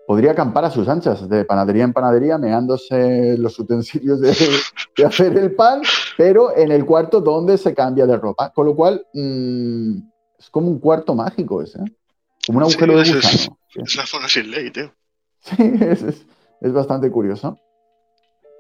podría 0.07 0.33
acampar 0.33 0.65
a 0.65 0.71
sus 0.71 0.89
anchas, 0.89 1.29
de 1.29 1.45
panadería 1.45 1.85
en 1.85 1.93
panadería, 1.93 2.39
meándose 2.39 3.37
los 3.39 3.59
utensilios 3.59 4.21
de, 4.21 5.05
hacer 5.05 5.37
el 5.37 5.55
pan, 5.55 5.83
pero 6.17 6.57
en 6.57 6.73
el 6.73 6.85
cuarto 6.85 7.21
donde 7.21 7.59
se 7.59 7.75
cambia 7.75 8.07
de 8.07 8.17
ropa. 8.17 8.53
Con 8.53 8.67
lo 8.67 8.75
cual, 8.75 9.07
mm, 9.13 9.99
es 10.39 10.51
como 10.51 10.69
un 10.69 10.79
cuarto 10.79 11.15
mágico 11.15 11.63
ese, 11.63 11.79
¿eh? 11.79 11.97
como 12.47 12.59
un 12.59 12.65
agujero 12.65 12.99
de 12.99 13.13
gusano. 13.13 13.59
Es, 13.75 13.97
la 13.97 14.07
zona 14.07 14.29
sin 14.29 14.51
ley, 14.51 14.71
tío. 14.71 14.93
Sí, 15.43 15.57
es, 15.81 16.03
es, 16.61 16.73
bastante 16.73 17.11
curioso. 17.11 17.59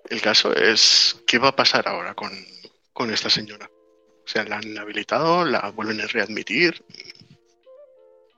El 0.08 0.20
caso 0.22 0.54
es, 0.54 1.20
¿qué 1.26 1.38
va 1.38 1.48
a 1.48 1.56
pasar 1.56 1.86
ahora 1.88 2.14
con, 2.14 2.30
con 2.92 3.10
esta 3.10 3.28
señora? 3.28 3.68
O 4.24 4.32
sea, 4.32 4.44
la 4.44 4.58
han 4.58 4.78
habilitado, 4.78 5.44
la 5.44 5.70
vuelven 5.72 6.00
a 6.00 6.06
readmitir 6.06 6.84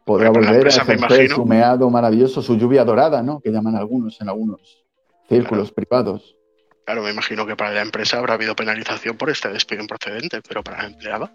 podrá 0.04 0.30
volver 0.30 0.66
a 0.66 0.70
ejercer 0.70 1.30
su 1.30 1.44
meado 1.44 1.88
maravilloso, 1.90 2.42
su 2.42 2.56
lluvia 2.56 2.84
dorada, 2.84 3.22
¿no? 3.22 3.40
Que 3.40 3.50
llaman 3.50 3.76
algunos 3.76 4.20
en 4.20 4.28
algunos 4.28 4.84
círculos 5.28 5.72
privados. 5.72 6.36
Claro, 6.84 7.02
me 7.02 7.10
imagino 7.10 7.46
que 7.46 7.56
para 7.56 7.72
la 7.72 7.82
empresa 7.82 8.18
habrá 8.18 8.34
habido 8.34 8.56
penalización 8.56 9.16
por 9.16 9.30
este 9.30 9.48
despido 9.48 9.82
improcedente, 9.82 10.40
pero 10.46 10.62
para 10.62 10.78
la 10.78 10.86
empleada. 10.86 11.32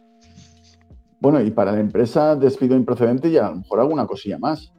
Bueno, 1.20 1.42
y 1.42 1.50
para 1.52 1.72
la 1.72 1.80
empresa 1.80 2.36
despido 2.36 2.76
improcedente 2.76 3.30
y 3.30 3.38
a 3.38 3.50
lo 3.50 3.58
mejor 3.58 3.80
alguna 3.80 4.06
cosilla 4.06 4.38
más, 4.38 4.72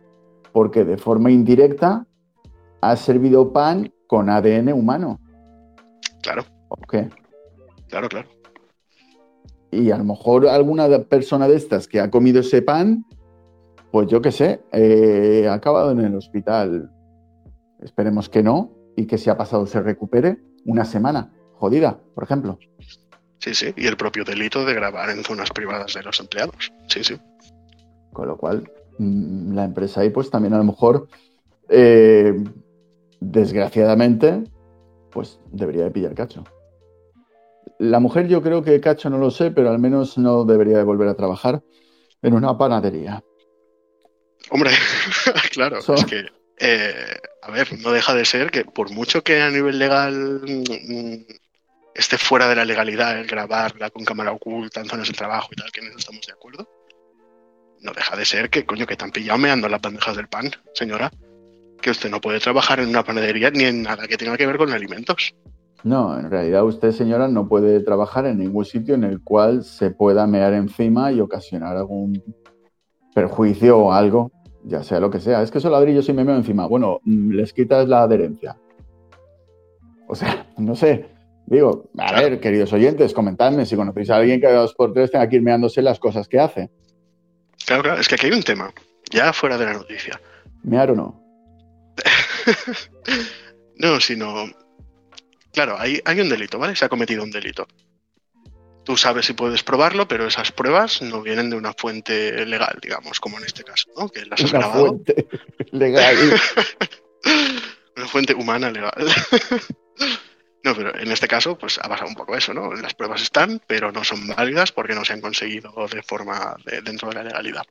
porque 0.52 0.84
de 0.84 0.98
forma 0.98 1.30
indirecta 1.30 2.06
ha 2.80 2.96
servido 2.96 3.52
pan 3.52 3.92
con 4.06 4.28
ADN 4.30 4.72
humano. 4.72 5.18
Claro. 6.22 6.44
¿Ok? 6.68 6.94
Claro, 7.88 8.08
claro. 8.08 8.28
Y 9.70 9.90
a 9.90 9.98
lo 9.98 10.04
mejor 10.04 10.46
alguna 10.46 10.88
persona 11.04 11.48
de 11.48 11.56
estas 11.56 11.88
que 11.88 12.00
ha 12.00 12.10
comido 12.10 12.40
ese 12.40 12.62
pan 12.62 13.04
pues 13.90 14.08
yo 14.08 14.20
qué 14.20 14.32
sé, 14.32 14.62
eh, 14.72 15.46
ha 15.48 15.54
acabado 15.54 15.90
en 15.92 16.00
el 16.00 16.14
hospital. 16.14 16.90
Esperemos 17.80 18.28
que 18.28 18.42
no 18.42 18.70
y 18.96 19.06
que 19.06 19.18
si 19.18 19.30
ha 19.30 19.36
pasado 19.36 19.66
se 19.66 19.80
recupere 19.80 20.38
una 20.66 20.84
semana 20.84 21.32
jodida, 21.54 22.00
por 22.14 22.24
ejemplo. 22.24 22.58
Sí, 23.38 23.54
sí, 23.54 23.72
y 23.76 23.86
el 23.86 23.96
propio 23.96 24.24
delito 24.24 24.64
de 24.64 24.74
grabar 24.74 25.10
en 25.10 25.22
zonas 25.22 25.50
privadas 25.50 25.94
de 25.94 26.02
los 26.02 26.18
empleados. 26.20 26.72
Sí, 26.88 27.04
sí. 27.04 27.16
Con 28.12 28.26
lo 28.26 28.36
cual, 28.36 28.70
mm, 28.98 29.54
la 29.54 29.64
empresa 29.64 30.00
ahí 30.00 30.10
pues 30.10 30.30
también 30.30 30.54
a 30.54 30.58
lo 30.58 30.64
mejor, 30.64 31.08
eh, 31.68 32.34
desgraciadamente, 33.20 34.42
pues 35.10 35.40
debería 35.52 35.84
de 35.84 35.90
pillar 35.90 36.14
cacho. 36.14 36.44
La 37.78 38.00
mujer 38.00 38.26
yo 38.26 38.42
creo 38.42 38.62
que 38.62 38.80
cacho 38.80 39.08
no 39.08 39.18
lo 39.18 39.30
sé, 39.30 39.52
pero 39.52 39.70
al 39.70 39.78
menos 39.78 40.18
no 40.18 40.44
debería 40.44 40.78
de 40.78 40.84
volver 40.84 41.08
a 41.08 41.14
trabajar 41.14 41.62
en 42.22 42.34
una 42.34 42.58
panadería. 42.58 43.22
Hombre, 44.50 44.70
claro, 45.52 45.78
es 45.78 46.04
que, 46.04 46.26
eh, 46.58 47.16
a 47.42 47.50
ver, 47.50 47.78
no 47.80 47.92
deja 47.92 48.14
de 48.14 48.24
ser 48.24 48.50
que 48.50 48.64
por 48.64 48.90
mucho 48.90 49.22
que 49.22 49.40
a 49.40 49.50
nivel 49.50 49.78
legal 49.78 50.40
mm, 50.42 51.14
esté 51.94 52.16
fuera 52.18 52.48
de 52.48 52.56
la 52.56 52.64
legalidad 52.64 53.18
el 53.18 53.26
grabarla 53.26 53.90
con 53.90 54.04
cámara 54.04 54.32
oculta 54.32 54.80
en 54.80 54.86
zonas 54.86 55.08
de 55.08 55.14
trabajo 55.14 55.48
y 55.52 55.56
tal, 55.56 55.70
que 55.70 55.82
no 55.82 55.96
estamos 55.96 56.26
de 56.26 56.32
acuerdo, 56.32 56.68
no 57.80 57.92
deja 57.92 58.16
de 58.16 58.24
ser 58.24 58.50
que, 58.50 58.64
coño, 58.64 58.86
que 58.86 58.94
están 58.94 59.10
pillado 59.10 59.38
meando 59.38 59.68
las 59.68 59.80
bandejas 59.80 60.16
del 60.16 60.28
pan, 60.28 60.50
señora. 60.74 61.10
Que 61.80 61.90
usted 61.90 62.10
no 62.10 62.20
puede 62.20 62.40
trabajar 62.40 62.80
en 62.80 62.88
una 62.88 63.04
panadería 63.04 63.50
ni 63.50 63.64
en 63.64 63.82
nada 63.82 64.08
que 64.08 64.16
tenga 64.16 64.36
que 64.36 64.46
ver 64.46 64.56
con 64.56 64.72
alimentos. 64.72 65.32
No, 65.84 66.18
en 66.18 66.28
realidad 66.28 66.64
usted, 66.64 66.90
señora, 66.90 67.28
no 67.28 67.48
puede 67.48 67.80
trabajar 67.80 68.26
en 68.26 68.38
ningún 68.38 68.64
sitio 68.64 68.96
en 68.96 69.04
el 69.04 69.22
cual 69.22 69.62
se 69.62 69.92
pueda 69.92 70.26
mear 70.26 70.52
encima 70.54 71.12
y 71.12 71.20
ocasionar 71.20 71.76
algún 71.76 72.20
perjuicio 73.14 73.78
o 73.78 73.92
algo, 73.92 74.32
ya 74.64 74.82
sea 74.82 75.00
lo 75.00 75.10
que 75.10 75.20
sea. 75.20 75.42
Es 75.42 75.50
que 75.50 75.58
esos 75.58 75.70
ladrillos 75.70 76.06
si 76.06 76.12
me 76.12 76.24
meo 76.24 76.36
encima, 76.36 76.66
bueno, 76.66 77.00
mm, 77.04 77.30
les 77.32 77.52
quitas 77.52 77.88
la 77.88 78.02
adherencia. 78.02 78.56
O 80.06 80.14
sea, 80.14 80.46
no 80.58 80.74
sé. 80.74 81.06
Digo, 81.46 81.88
a 81.96 82.12
ver, 82.12 82.40
queridos 82.40 82.72
oyentes, 82.74 83.14
comentadme 83.14 83.64
si 83.64 83.74
conocéis 83.74 84.10
a 84.10 84.16
alguien 84.16 84.38
que 84.38 84.46
a 84.46 84.52
dos 84.52 84.74
por 84.74 84.92
tres 84.92 85.10
tenga 85.10 85.26
que 85.28 85.36
ir 85.36 85.42
meándose 85.42 85.80
las 85.80 85.98
cosas 85.98 86.28
que 86.28 86.38
hace. 86.38 86.70
Claro, 87.64 87.82
claro, 87.82 88.00
es 88.00 88.08
que 88.08 88.16
aquí 88.16 88.26
hay 88.26 88.32
un 88.32 88.42
tema, 88.42 88.70
ya 89.10 89.32
fuera 89.32 89.56
de 89.56 89.64
la 89.64 89.72
noticia. 89.72 90.20
¿Mear 90.62 90.90
o 90.90 90.94
no? 90.94 91.22
no, 93.76 93.98
sino. 93.98 94.44
Claro, 95.52 95.76
hay, 95.78 96.00
hay 96.04 96.20
un 96.20 96.28
delito, 96.28 96.58
¿vale? 96.58 96.76
Se 96.76 96.84
ha 96.84 96.88
cometido 96.90 97.22
un 97.22 97.30
delito. 97.30 97.66
Tú 98.88 98.96
sabes 98.96 99.26
si 99.26 99.34
puedes 99.34 99.62
probarlo, 99.62 100.08
pero 100.08 100.26
esas 100.26 100.50
pruebas 100.50 101.02
no 101.02 101.20
vienen 101.20 101.50
de 101.50 101.56
una 101.56 101.74
fuente 101.74 102.46
legal, 102.46 102.78
digamos, 102.80 103.20
como 103.20 103.36
en 103.36 103.44
este 103.44 103.62
caso, 103.62 103.90
¿no? 103.94 104.08
Que 104.08 104.24
las 104.24 104.40
has 104.42 104.50
Una 104.50 104.60
grabado. 104.60 104.86
fuente 104.86 105.28
legal. 105.72 106.16
una 107.96 108.06
fuente 108.08 108.32
humana 108.32 108.70
legal. 108.70 108.94
no, 110.64 110.74
pero 110.74 110.98
en 110.98 111.12
este 111.12 111.28
caso, 111.28 111.58
pues 111.58 111.78
ha 111.82 111.86
pasado 111.86 112.08
un 112.08 112.14
poco 112.14 112.34
eso, 112.34 112.54
¿no? 112.54 112.72
Las 112.72 112.94
pruebas 112.94 113.20
están, 113.20 113.60
pero 113.66 113.92
no 113.92 114.04
son 114.04 114.26
válidas 114.26 114.72
porque 114.72 114.94
no 114.94 115.04
se 115.04 115.12
han 115.12 115.20
conseguido 115.20 115.70
de 115.92 116.02
forma 116.02 116.56
de- 116.64 116.80
dentro 116.80 117.10
de 117.10 117.16
la 117.16 117.24
legalidad. 117.24 117.66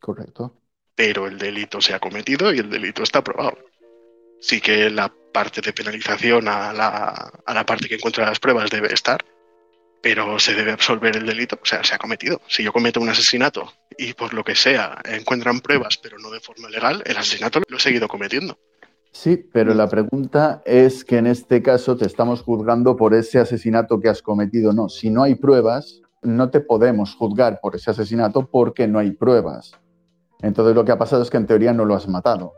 Correcto. 0.00 0.54
Pero 0.94 1.26
el 1.26 1.36
delito 1.36 1.82
se 1.82 1.92
ha 1.92 1.98
cometido 2.00 2.54
y 2.54 2.58
el 2.58 2.70
delito 2.70 3.02
está 3.02 3.18
aprobado. 3.18 3.58
Sí 4.40 4.62
que 4.62 4.88
la 4.88 5.12
parte 5.32 5.60
de 5.60 5.74
penalización 5.74 6.48
a 6.48 6.72
la, 6.72 7.32
a 7.44 7.52
la 7.52 7.66
parte 7.66 7.86
que 7.86 7.96
encuentra 7.96 8.24
las 8.24 8.40
pruebas 8.40 8.70
debe 8.70 8.94
estar, 8.94 9.22
pero 10.02 10.38
se 10.38 10.54
debe 10.54 10.72
absolver 10.72 11.16
el 11.16 11.24
delito, 11.26 11.58
o 11.62 11.64
sea, 11.66 11.82
se 11.84 11.94
ha 11.94 11.98
cometido. 11.98 12.40
Si 12.48 12.62
yo 12.64 12.72
cometo 12.72 13.00
un 13.00 13.08
asesinato 13.08 13.72
y 13.96 14.14
por 14.14 14.34
lo 14.34 14.42
que 14.44 14.54
sea 14.56 14.98
encuentran 15.04 15.60
pruebas, 15.60 15.98
pero 16.02 16.18
no 16.18 16.30
de 16.30 16.40
forma 16.40 16.68
legal, 16.68 17.02
el 17.06 17.16
asesinato 17.16 17.60
lo 17.68 17.76
he 17.76 17.80
seguido 17.80 18.08
cometiendo. 18.08 18.58
Sí, 19.12 19.36
pero 19.36 19.74
la 19.74 19.88
pregunta 19.88 20.62
es 20.64 21.04
que 21.04 21.18
en 21.18 21.26
este 21.26 21.62
caso 21.62 21.96
te 21.96 22.06
estamos 22.06 22.42
juzgando 22.42 22.96
por 22.96 23.14
ese 23.14 23.38
asesinato 23.38 24.00
que 24.00 24.08
has 24.08 24.22
cometido. 24.22 24.72
No, 24.72 24.88
si 24.88 25.10
no 25.10 25.22
hay 25.22 25.34
pruebas, 25.34 26.00
no 26.22 26.50
te 26.50 26.60
podemos 26.60 27.14
juzgar 27.14 27.60
por 27.60 27.76
ese 27.76 27.90
asesinato 27.90 28.46
porque 28.50 28.88
no 28.88 28.98
hay 28.98 29.10
pruebas. 29.12 29.72
Entonces 30.40 30.74
lo 30.74 30.84
que 30.84 30.92
ha 30.92 30.98
pasado 30.98 31.22
es 31.22 31.30
que 31.30 31.36
en 31.36 31.46
teoría 31.46 31.72
no 31.72 31.84
lo 31.84 31.94
has 31.94 32.08
matado. 32.08 32.54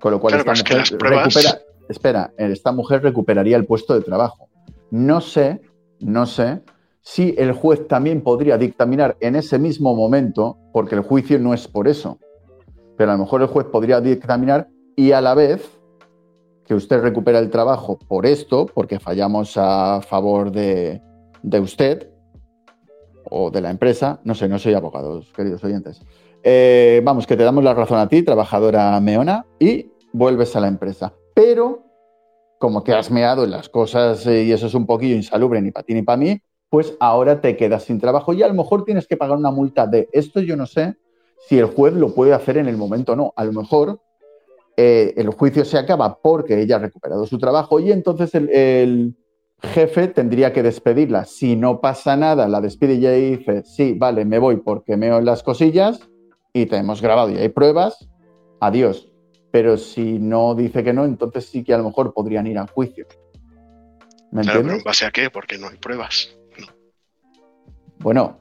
Con 0.00 0.12
lo 0.12 0.20
cual 0.20 0.34
Claro, 0.34 0.52
es 0.52 0.58
esta 0.60 0.68
que 0.68 0.74
mujer 0.76 0.90
las 0.92 0.98
pruebas- 1.00 1.34
recupera, 1.34 1.62
espera, 1.88 2.32
esta 2.36 2.72
mujer 2.72 3.02
recuperaría 3.02 3.56
el 3.56 3.66
puesto 3.66 3.94
de 3.94 4.02
trabajo. 4.02 4.48
No 4.90 5.20
sé, 5.20 5.62
no 6.00 6.26
sé 6.26 6.62
si 7.02 7.34
el 7.38 7.52
juez 7.52 7.86
también 7.88 8.22
podría 8.22 8.58
dictaminar 8.58 9.16
en 9.20 9.36
ese 9.36 9.58
mismo 9.58 9.94
momento, 9.94 10.58
porque 10.72 10.94
el 10.94 11.00
juicio 11.02 11.38
no 11.38 11.54
es 11.54 11.66
por 11.66 11.88
eso, 11.88 12.18
pero 12.96 13.12
a 13.12 13.14
lo 13.14 13.24
mejor 13.24 13.42
el 13.42 13.48
juez 13.48 13.66
podría 13.66 14.00
dictaminar 14.00 14.68
y 14.96 15.12
a 15.12 15.20
la 15.20 15.34
vez 15.34 15.80
que 16.66 16.74
usted 16.74 17.00
recupera 17.00 17.38
el 17.38 17.50
trabajo 17.50 17.98
por 17.98 18.26
esto, 18.26 18.66
porque 18.66 19.00
fallamos 19.00 19.54
a 19.56 20.00
favor 20.02 20.52
de, 20.52 21.00
usted 21.60 22.10
o 23.28 23.50
de 23.50 23.60
la 23.60 23.70
empresa, 23.70 24.20
no 24.24 24.34
sé, 24.34 24.48
no 24.48 24.58
soy 24.58 24.74
abogado, 24.74 25.22
queridos 25.34 25.64
oyentes. 25.64 26.00
Eh, 26.42 27.00
vamos, 27.04 27.26
que 27.26 27.36
te 27.36 27.42
damos 27.42 27.64
la 27.64 27.74
razón 27.74 27.98
a 27.98 28.08
ti, 28.08 28.22
trabajadora 28.22 29.00
meona, 29.00 29.46
y 29.58 29.90
vuelves 30.12 30.54
a 30.54 30.60
la 30.60 30.68
empresa. 30.68 31.12
Pero, 31.34 31.89
como 32.60 32.82
te 32.82 32.92
has 32.92 33.10
meado 33.10 33.42
en 33.44 33.50
las 33.52 33.70
cosas 33.70 34.26
eh, 34.26 34.44
y 34.44 34.52
eso 34.52 34.66
es 34.66 34.74
un 34.74 34.84
poquillo 34.84 35.16
insalubre 35.16 35.62
ni 35.62 35.70
para 35.70 35.86
ti 35.86 35.94
ni 35.94 36.02
para 36.02 36.18
mí, 36.18 36.38
pues 36.68 36.94
ahora 37.00 37.40
te 37.40 37.56
quedas 37.56 37.84
sin 37.84 37.98
trabajo 37.98 38.34
y 38.34 38.42
a 38.42 38.48
lo 38.48 38.54
mejor 38.54 38.84
tienes 38.84 39.06
que 39.06 39.16
pagar 39.16 39.38
una 39.38 39.50
multa 39.50 39.86
de 39.86 40.10
esto 40.12 40.40
yo 40.40 40.56
no 40.56 40.66
sé 40.66 40.94
si 41.48 41.58
el 41.58 41.64
juez 41.64 41.94
lo 41.94 42.14
puede 42.14 42.34
hacer 42.34 42.58
en 42.58 42.68
el 42.68 42.76
momento 42.76 43.12
o 43.12 43.16
no. 43.16 43.32
A 43.34 43.46
lo 43.46 43.52
mejor 43.52 43.98
eh, 44.76 45.14
el 45.16 45.30
juicio 45.30 45.64
se 45.64 45.78
acaba 45.78 46.18
porque 46.20 46.60
ella 46.60 46.76
ha 46.76 46.80
recuperado 46.80 47.26
su 47.26 47.38
trabajo 47.38 47.80
y 47.80 47.92
entonces 47.92 48.34
el, 48.34 49.16
jefe 49.62 50.08
tendría 50.08 50.52
que 50.52 50.62
despedirla. 50.62 51.24
Si 51.24 51.56
no 51.56 51.80
pasa 51.80 52.14
nada, 52.14 52.46
la 52.46 52.60
despide 52.60 52.94
y 52.94 53.36
dice, 53.36 53.62
sí, 53.64 53.94
vale, 53.94 54.26
me 54.26 54.38
voy 54.38 54.56
porque 54.56 54.98
meo 54.98 55.18
en 55.18 55.24
las 55.24 55.42
cosillas 55.42 56.00
y 56.52 56.66
te 56.66 56.76
hemos 56.76 57.00
grabado 57.00 57.30
y 57.30 57.38
hay 57.38 57.48
pruebas, 57.48 58.08
adiós. 58.60 59.09
Pero 59.52 59.76
si 59.76 60.18
no 60.18 60.54
dice 60.54 60.84
que 60.84 60.92
no, 60.92 61.04
entonces 61.04 61.46
sí 61.46 61.64
que 61.64 61.74
a 61.74 61.78
lo 61.78 61.84
mejor 61.84 62.12
podrían 62.14 62.46
ir 62.46 62.58
a 62.58 62.66
juicio. 62.66 63.06
¿Me 64.30 64.42
Claro, 64.42 64.58
pero 64.58 64.58
entiendes? 64.60 64.78
en 64.78 64.84
base 64.84 65.06
a 65.06 65.10
qué? 65.10 65.30
Porque 65.30 65.58
no 65.58 65.68
hay 65.68 65.76
pruebas. 65.76 66.36
No. 66.58 66.66
Bueno, 67.98 68.38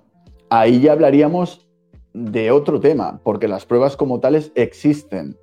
ahí 0.50 0.80
ya 0.82 0.92
hablaríamos 0.94 1.66
de 2.14 2.52
otro 2.52 2.80
tema, 2.80 3.20
porque 3.24 3.48
las 3.48 3.66
pruebas 3.66 3.98
como 3.98 4.20
tales 4.20 4.52
existen. 4.56 5.38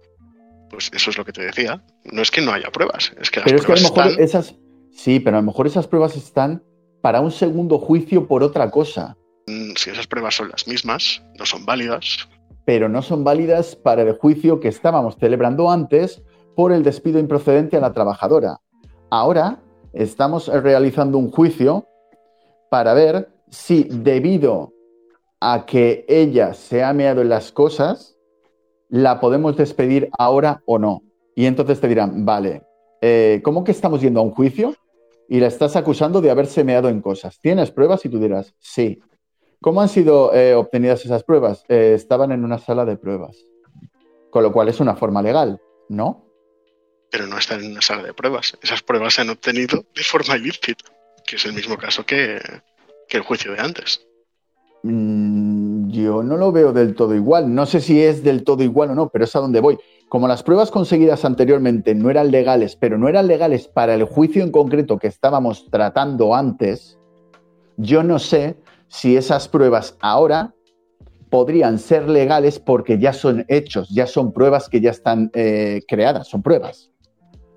Pues 0.71 0.91
eso 0.93 1.11
es 1.11 1.19
lo 1.19 1.25
que 1.25 1.33
te 1.33 1.43
decía. 1.43 1.83
No 2.05 2.23
es 2.23 2.31
que 2.31 2.41
no 2.43 2.53
haya 2.53 2.71
pruebas, 2.71 3.13
es 3.21 3.31
que 3.31 3.41
las 3.41 3.45
Pero 3.47 3.59
es 3.59 3.67
que 3.67 3.73
a 3.73 3.77
lo 3.77 3.83
mejor 3.83 4.07
están. 4.09 4.23
esas. 4.25 4.55
Sí, 4.93 5.21
pero 5.21 5.37
a 5.37 5.41
lo 5.41 5.47
mejor 5.47 5.67
esas 5.67 5.87
pruebas 5.87 6.17
están 6.17 6.63
para 7.03 7.21
un 7.21 7.31
segundo 7.31 7.79
juicio 7.79 8.27
por 8.27 8.43
otra 8.43 8.71
cosa, 8.71 9.17
Mm, 9.49 9.75
Si 9.77 9.91
esas 9.91 10.09
pruebas 10.09 10.35
son 10.35 10.49
las 10.49 10.67
mismas, 10.67 11.23
no 11.39 11.47
son 11.47 11.65
válidas. 11.65 12.29
Pero 12.67 12.89
no 12.91 13.01
son 13.01 13.25
válidas 13.25 13.77
para 13.77 14.03
el 14.03 14.13
juicio 14.19 14.61
que 14.61 14.69
estábamos 14.69 15.17
celebrando 15.17 15.71
antes 15.71 16.23
por 16.55 16.73
el 16.73 16.83
despido 16.83 17.19
improcedente 17.19 17.77
a 17.77 17.81
la 17.81 17.93
trabajadora. 17.93 18.61
Ahora 19.09 19.63
estamos 19.93 20.49
realizando 20.49 21.17
un 21.17 21.31
juicio 21.31 21.87
para 22.69 22.93
ver 22.93 23.31
si 23.49 23.85
debido 23.85 24.73
a 25.41 25.65
que 25.65 26.05
ella 26.09 26.55
se 26.55 26.83
ha 26.83 26.93
meado 26.93 27.23
en 27.23 27.29
las 27.29 27.53
cosas, 27.53 28.17
la 28.89 29.21
podemos 29.21 29.57
despedir 29.57 30.11
ahora 30.19 30.63
o 30.67 30.79
no. 30.79 31.03
Y 31.37 31.47
entonces 31.47 31.81
te 31.81 31.87
dirán, 31.87 32.25
vale, 32.25 32.63
eh, 33.01 33.41
¿cómo 33.45 33.63
que 33.63 33.71
estamos 33.71 34.01
yendo 34.01 34.19
a 34.19 34.25
un 34.25 34.33
juicio? 34.33 34.75
Y 35.29 35.39
la 35.39 35.47
estás 35.47 35.77
acusando 35.77 36.21
de 36.21 36.31
haberse 36.31 36.65
meado 36.65 36.89
en 36.89 37.01
cosas. 37.01 37.39
¿Tienes 37.41 37.71
pruebas? 37.71 38.05
Y 38.05 38.09
tú 38.09 38.19
dirás, 38.19 38.55
sí. 38.59 39.01
¿Cómo 39.61 39.81
han 39.81 39.88
sido 39.88 40.35
eh, 40.35 40.55
obtenidas 40.55 41.05
esas 41.05 41.25
pruebas? 41.25 41.64
Eh, 41.69 41.92
estaban 41.95 42.33
en 42.33 42.45
una 42.45 42.59
sala 42.59 42.85
de 42.85 42.97
pruebas. 42.97 43.37
Con 44.31 44.42
lo 44.42 44.53
cual 44.53 44.69
es 44.69 44.81
una 44.81 44.97
forma 44.97 45.23
legal, 45.23 45.61
¿no? 45.88 46.27
pero 47.11 47.27
no 47.27 47.38
están 47.38 47.64
en 47.64 47.73
una 47.73 47.83
sala 47.83 48.03
de 48.03 48.14
pruebas. 48.14 48.57
Esas 48.62 48.83
pruebas 48.83 49.14
se 49.14 49.23
han 49.23 49.31
obtenido 49.31 49.85
de 49.95 50.03
forma 50.03 50.37
ilícita, 50.37 50.85
que 51.27 51.37
es 51.37 51.47
el 51.47 51.53
mismo 51.53 51.77
caso 51.77 52.05
que, 52.05 52.40
que 53.09 53.16
el 53.16 53.23
juicio 53.23 53.53
de 53.53 53.61
antes. 53.61 54.07
Mm, 54.83 55.88
yo 55.90 56.23
no 56.23 56.37
lo 56.37 56.53
veo 56.53 56.73
del 56.73 56.95
todo 56.95 57.14
igual. 57.14 57.55
No 57.55 57.66
sé 57.66 57.81
si 57.81 58.03
es 58.03 58.23
del 58.23 58.45
todo 58.45 58.62
igual 58.62 58.90
o 58.90 58.95
no, 58.95 59.09
pero 59.09 59.25
es 59.25 59.35
a 59.35 59.40
donde 59.40 59.61
voy. 59.61 59.79
Como 60.09 60.29
las 60.29 60.42
pruebas 60.42 60.71
conseguidas 60.71 61.25
anteriormente 61.25 61.95
no 61.95 62.11
eran 62.11 62.31
legales, 62.31 62.77
pero 62.77 62.99
no 62.99 63.09
eran 63.09 63.27
legales 63.27 63.66
para 63.66 63.95
el 63.95 64.05
juicio 64.05 64.42
en 64.42 64.53
concreto 64.53 64.99
que 64.99 65.09
estábamos 65.09 65.69
tratando 65.71 66.35
antes, 66.35 66.99
yo 67.77 68.03
no 68.03 68.19
sé 68.19 68.57
si 68.88 69.16
esas 69.16 69.49
pruebas 69.49 69.96
ahora 70.01 70.55
podrían 71.31 71.79
ser 71.79 72.09
legales 72.09 72.59
porque 72.61 72.99
ya 72.99 73.12
son 73.12 73.44
hechos, 73.49 73.88
ya 73.90 74.07
son 74.07 74.33
pruebas 74.33 74.68
que 74.68 74.81
ya 74.81 74.90
están 74.90 75.31
eh, 75.35 75.83
creadas, 75.88 76.29
son 76.29 76.42
pruebas. 76.42 76.90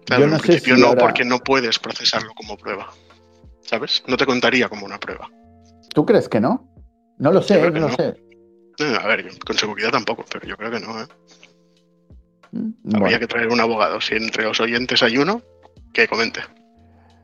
Claro, 0.05 0.23
Yo 0.23 0.27
no 0.29 0.35
en 0.37 0.41
sé 0.41 0.47
principio 0.47 0.75
si 0.75 0.81
no, 0.81 0.87
ahora- 0.87 1.01
porque 1.01 1.23
no 1.23 1.39
puedes 1.39 1.77
procesarlo 1.79 2.33
como 2.35 2.57
prueba. 2.57 2.89
¿Sabes? 3.61 4.03
No 4.07 4.17
te 4.17 4.25
contaría 4.25 4.67
como 4.67 4.85
una 4.85 4.99
prueba. 4.99 5.29
¿Tú 5.93 6.03
crees 6.05 6.27
que 6.27 6.39
no? 6.39 6.67
No 7.19 7.31
lo 7.31 7.41
sé, 7.43 7.59
creo 7.59 7.69
no 7.71 7.89
no. 7.89 7.95
sé. 7.95 8.15
Eh, 8.79 8.97
A 8.99 9.05
ver, 9.07 9.27
con 9.45 9.55
seguridad 9.57 9.91
tampoco, 9.91 10.25
pero 10.31 10.47
yo 10.47 10.57
creo 10.57 10.71
que 10.71 10.79
no. 10.79 10.99
¿eh? 11.01 11.05
Mm, 12.51 12.95
Habría 12.95 13.19
que 13.19 13.27
traer 13.27 13.49
un 13.49 13.59
abogado. 13.59 14.01
Si 14.01 14.15
entre 14.15 14.43
los 14.45 14.59
oyentes 14.59 15.03
hay 15.03 15.17
uno, 15.17 15.41
que 15.93 16.07
comente. 16.07 16.39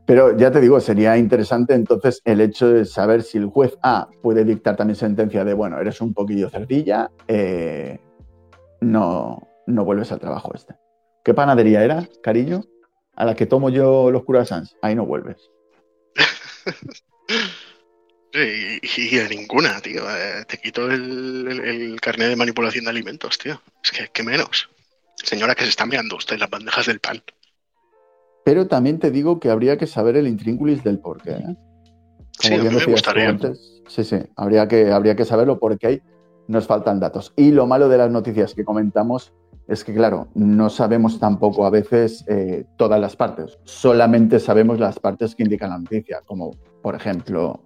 Pero 0.05 0.37
ya 0.37 0.51
te 0.51 0.61
digo, 0.61 0.79
sería 0.79 1.17
interesante 1.17 1.73
entonces 1.73 2.21
el 2.25 2.39
hecho 2.41 2.69
de 2.69 2.85
saber 2.85 3.23
si 3.23 3.39
el 3.39 3.47
juez 3.47 3.75
A 3.81 4.07
puede 4.21 4.43
dictar 4.45 4.75
también 4.75 4.95
sentencia 4.95 5.43
de, 5.43 5.53
bueno, 5.53 5.79
eres 5.79 5.99
un 5.99 6.13
poquillo 6.13 6.49
cerdilla, 6.49 7.09
eh, 7.27 7.99
no, 8.81 9.47
no 9.65 9.85
vuelves 9.85 10.11
al 10.11 10.19
trabajo 10.19 10.51
este. 10.53 10.75
¿Qué 11.23 11.33
panadería 11.33 11.83
era, 11.83 12.07
cariño? 12.21 12.63
A 13.15 13.25
la 13.25 13.35
que 13.35 13.47
tomo 13.47 13.69
yo 13.69 14.11
los 14.11 14.25
croissants. 14.25 14.75
Ahí 14.81 14.95
no 14.95 15.05
vuelves. 15.05 15.49
Y, 18.35 18.81
y 19.15 19.19
a 19.19 19.29
ninguna, 19.29 19.79
tío. 19.79 20.03
Eh, 20.09 20.43
te 20.45 20.57
quito 20.57 20.91
el, 20.91 21.97
carnet 22.01 22.27
de 22.27 22.35
manipulación 22.35 22.83
de 22.83 22.89
alimentos, 22.89 23.37
tío. 23.37 23.61
Es 23.81 23.91
que, 23.91 24.09
que 24.09 24.23
menos. 24.23 24.69
Señora, 25.15 25.55
que 25.55 25.63
se 25.63 25.69
está 25.69 25.85
meando 25.85 26.17
usted 26.17 26.37
las 26.37 26.49
bandejas 26.49 26.85
del 26.87 26.99
pan. 26.99 27.23
Pero 28.45 28.67
también 28.67 28.99
te 28.99 29.09
digo 29.09 29.39
que 29.39 29.49
habría 29.49 29.75
que 29.75 29.87
saber 29.87 30.15
el 30.15 30.27
intríngulis 30.27 30.83
del 30.83 30.99
porqué. 30.99 31.31
¿eh? 31.31 31.57
Sí, 32.39 32.53
a 32.53 32.57
mí 32.57 32.63
me 32.63 32.63
decías 32.65 32.85
tú 32.85 32.91
gustaría. 32.91 33.29
antes, 33.29 33.81
sí, 33.87 34.03
sí, 34.03 34.17
habría 34.35 34.67
que, 34.67 34.91
habría 34.91 35.15
que 35.15 35.25
saberlo 35.25 35.59
porque 35.59 35.87
ahí 35.87 36.01
nos 36.47 36.67
faltan 36.67 36.99
datos. 36.99 37.33
Y 37.35 37.51
lo 37.51 37.65
malo 37.65 37.89
de 37.89 37.97
las 37.97 38.11
noticias 38.11 38.53
que 38.53 38.63
comentamos 38.63 39.33
es 39.67 39.83
que, 39.83 39.95
claro, 39.95 40.27
no 40.35 40.69
sabemos 40.69 41.19
tampoco 41.19 41.65
a 41.65 41.71
veces 41.71 42.23
eh, 42.27 42.65
todas 42.77 43.01
las 43.01 43.15
partes. 43.15 43.57
Solamente 43.63 44.39
sabemos 44.39 44.79
las 44.79 44.99
partes 44.99 45.33
que 45.33 45.41
indican 45.41 45.71
la 45.71 45.79
noticia, 45.79 46.21
como 46.27 46.51
por 46.83 46.93
ejemplo, 46.93 47.63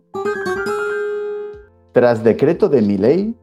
tras 1.92 2.24
decreto 2.24 2.70
de 2.70 2.82
mi 2.82 2.98
ley, 2.98 3.36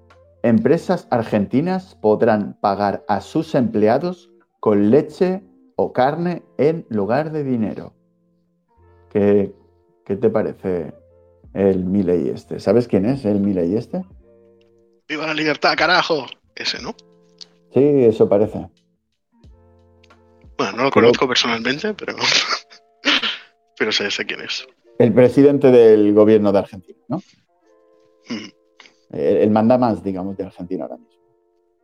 empresas 0.42 1.06
argentinas 1.10 1.96
podrán 1.96 2.56
pagar 2.62 3.04
a 3.08 3.20
sus 3.20 3.54
empleados 3.54 4.30
con 4.58 4.90
leche 4.90 5.42
o 5.76 5.92
carne 5.92 6.42
en 6.58 6.86
lugar 6.88 7.30
de 7.32 7.44
dinero. 7.44 7.92
¿Qué, 9.10 9.52
qué 10.04 10.16
te 10.16 10.30
parece 10.30 10.92
el 11.54 11.84
Milei 11.84 12.28
este? 12.30 12.60
¿Sabes 12.60 12.88
quién 12.88 13.06
es 13.06 13.24
el 13.24 13.40
Milei 13.40 13.76
este? 13.76 14.02
¡Viva 15.08 15.26
la 15.26 15.34
libertad, 15.34 15.74
carajo! 15.76 16.26
Ese, 16.54 16.80
¿no? 16.82 16.94
Sí, 17.72 17.80
eso 18.04 18.28
parece. 18.28 18.68
Bueno, 20.56 20.72
no 20.72 20.82
lo 20.84 20.90
Pero- 20.90 20.90
conozco 20.90 21.28
personalmente, 21.28 21.92
pero. 21.94 22.16
pero 23.78 23.92
sé, 23.92 24.10
sé 24.10 24.24
quién 24.24 24.40
es. 24.40 24.66
El 24.98 25.12
presidente 25.12 25.70
del 25.70 26.14
gobierno 26.14 26.50
de 26.52 26.58
Argentina, 26.58 26.98
¿no? 27.08 27.18
Mm, 28.30 28.48
El, 29.10 29.36
el 29.36 29.50
manda 29.50 29.76
más, 29.76 30.02
digamos, 30.02 30.36
de 30.38 30.44
Argentina 30.44 30.84
ahora 30.84 30.96
mismo. 30.96 31.20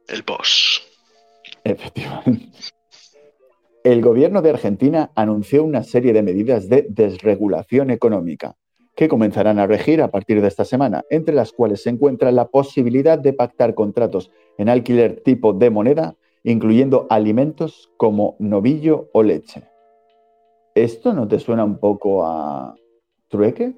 El 0.08 0.22
boss. 0.22 0.82
Efectivamente. 1.64 2.50
El 3.84 4.00
gobierno 4.00 4.42
de 4.42 4.50
Argentina 4.50 5.10
anunció 5.16 5.64
una 5.64 5.82
serie 5.82 6.12
de 6.12 6.22
medidas 6.22 6.68
de 6.68 6.86
desregulación 6.88 7.90
económica 7.90 8.56
que 8.94 9.08
comenzarán 9.08 9.58
a 9.58 9.66
regir 9.66 10.02
a 10.02 10.10
partir 10.12 10.40
de 10.40 10.46
esta 10.46 10.64
semana, 10.64 11.02
entre 11.10 11.34
las 11.34 11.50
cuales 11.50 11.82
se 11.82 11.90
encuentra 11.90 12.30
la 12.30 12.46
posibilidad 12.48 13.18
de 13.18 13.32
pactar 13.32 13.74
contratos 13.74 14.30
en 14.56 14.68
alquiler 14.68 15.22
tipo 15.22 15.52
de 15.52 15.70
moneda, 15.70 16.14
incluyendo 16.44 17.08
alimentos 17.10 17.90
como 17.96 18.36
novillo 18.38 19.08
o 19.12 19.24
leche. 19.24 19.64
¿Esto 20.76 21.12
no 21.12 21.26
te 21.26 21.40
suena 21.40 21.64
un 21.64 21.78
poco 21.78 22.24
a 22.24 22.76
trueque? 23.28 23.74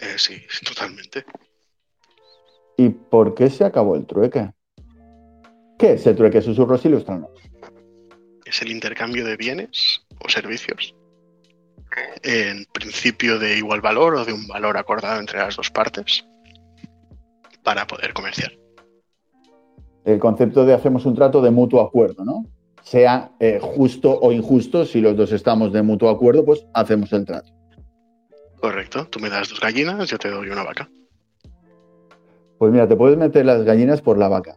Eh, 0.00 0.16
sí, 0.16 0.34
totalmente. 0.66 1.24
¿Y 2.76 2.88
por 2.88 3.34
qué 3.34 3.48
se 3.48 3.64
acabó 3.64 3.94
el 3.94 4.06
trueque? 4.06 4.50
¿Qué 5.78 5.92
es 5.92 6.06
el 6.08 6.16
trueque? 6.16 6.42
Susurros 6.42 6.84
ilustranos. 6.84 7.49
Es 8.50 8.60
el 8.62 8.72
intercambio 8.72 9.24
de 9.24 9.36
bienes 9.36 10.04
o 10.18 10.28
servicios. 10.28 10.92
En 12.24 12.64
principio 12.72 13.38
de 13.38 13.56
igual 13.56 13.80
valor 13.80 14.16
o 14.16 14.24
de 14.24 14.32
un 14.32 14.48
valor 14.48 14.76
acordado 14.76 15.20
entre 15.20 15.38
las 15.38 15.54
dos 15.54 15.70
partes 15.70 16.26
para 17.62 17.86
poder 17.86 18.12
comerciar. 18.12 18.52
el 20.04 20.18
concepto 20.18 20.64
de 20.64 20.74
hacemos 20.74 21.06
un 21.06 21.14
trato 21.14 21.40
de 21.40 21.50
mutuo 21.50 21.80
acuerdo, 21.80 22.24
¿no? 22.24 22.44
Sea 22.82 23.30
eh, 23.38 23.60
justo 23.62 24.18
o 24.20 24.32
injusto, 24.32 24.84
si 24.84 25.00
los 25.00 25.16
dos 25.16 25.30
estamos 25.30 25.72
de 25.72 25.82
mutuo 25.82 26.10
acuerdo, 26.10 26.44
pues 26.44 26.66
hacemos 26.74 27.12
el 27.12 27.24
trato. 27.24 27.52
Correcto. 28.60 29.06
Tú 29.06 29.20
me 29.20 29.30
das 29.30 29.48
dos 29.48 29.60
gallinas, 29.60 30.08
yo 30.08 30.18
te 30.18 30.28
doy 30.28 30.48
una 30.48 30.64
vaca. 30.64 30.90
Pues 32.58 32.72
mira, 32.72 32.88
te 32.88 32.96
puedes 32.96 33.16
meter 33.16 33.46
las 33.46 33.62
gallinas 33.62 34.02
por 34.02 34.18
la 34.18 34.28
vaca. 34.28 34.56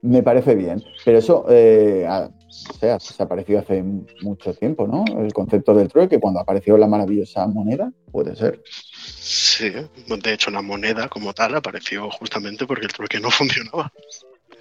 Me 0.00 0.22
parece 0.22 0.54
bien, 0.54 0.82
pero 1.04 1.18
eso, 1.18 1.44
eh, 1.50 2.06
o 2.50 2.72
sea, 2.74 2.94
desapareció 2.94 3.60
hace 3.60 3.82
mucho 4.22 4.52
tiempo, 4.54 4.86
¿no? 4.86 5.04
El 5.22 5.32
concepto 5.32 5.72
del 5.72 5.88
trueque, 5.88 6.18
cuando 6.18 6.40
apareció 6.40 6.76
la 6.76 6.88
maravillosa 6.88 7.46
moneda, 7.46 7.92
puede 8.10 8.34
ser. 8.34 8.60
Sí, 8.66 9.70
de 9.70 10.32
hecho 10.32 10.50
la 10.50 10.62
moneda 10.62 11.08
como 11.08 11.32
tal 11.32 11.54
apareció 11.54 12.10
justamente 12.10 12.66
porque 12.66 12.86
el 12.86 12.92
trueque 12.92 13.20
no 13.20 13.30
funcionaba. 13.30 13.92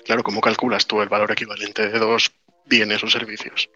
Claro, 0.05 0.23
¿cómo 0.23 0.39
calculas 0.41 0.85
tú 0.85 1.01
el 1.01 1.09
valor 1.09 1.31
equivalente 1.31 1.89
de 1.89 1.99
dos 1.99 2.31
bienes 2.65 3.03
o 3.03 3.07
servicios? 3.07 3.69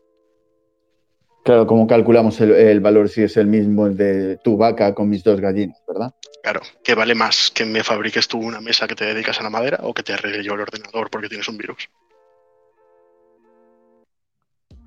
Claro, 1.43 1.67
¿cómo 1.67 1.87
calculamos 1.87 2.39
el, 2.39 2.51
el 2.51 2.79
valor 2.79 3.09
si 3.09 3.23
es 3.23 3.35
el 3.35 3.47
mismo 3.47 3.87
el 3.87 3.97
de 3.97 4.37
tu 4.37 4.55
vaca 4.55 4.93
con 4.93 5.09
mis 5.09 5.23
dos 5.23 5.41
gallinas, 5.41 5.77
verdad? 5.87 6.13
Claro, 6.43 6.61
¿qué 6.83 6.93
vale 6.93 7.15
más 7.15 7.51
que 7.51 7.65
me 7.65 7.83
fabriques 7.83 8.27
tú 8.27 8.37
una 8.37 8.61
mesa 8.61 8.87
que 8.87 8.95
te 8.95 9.05
dedicas 9.05 9.39
a 9.39 9.43
la 9.43 9.49
madera 9.49 9.79
o 9.81 9.93
que 9.93 10.03
te 10.03 10.13
arregle 10.13 10.43
yo 10.43 10.53
el 10.53 10.61
ordenador 10.61 11.09
porque 11.09 11.29
tienes 11.29 11.47
un 11.47 11.57
virus? 11.57 11.89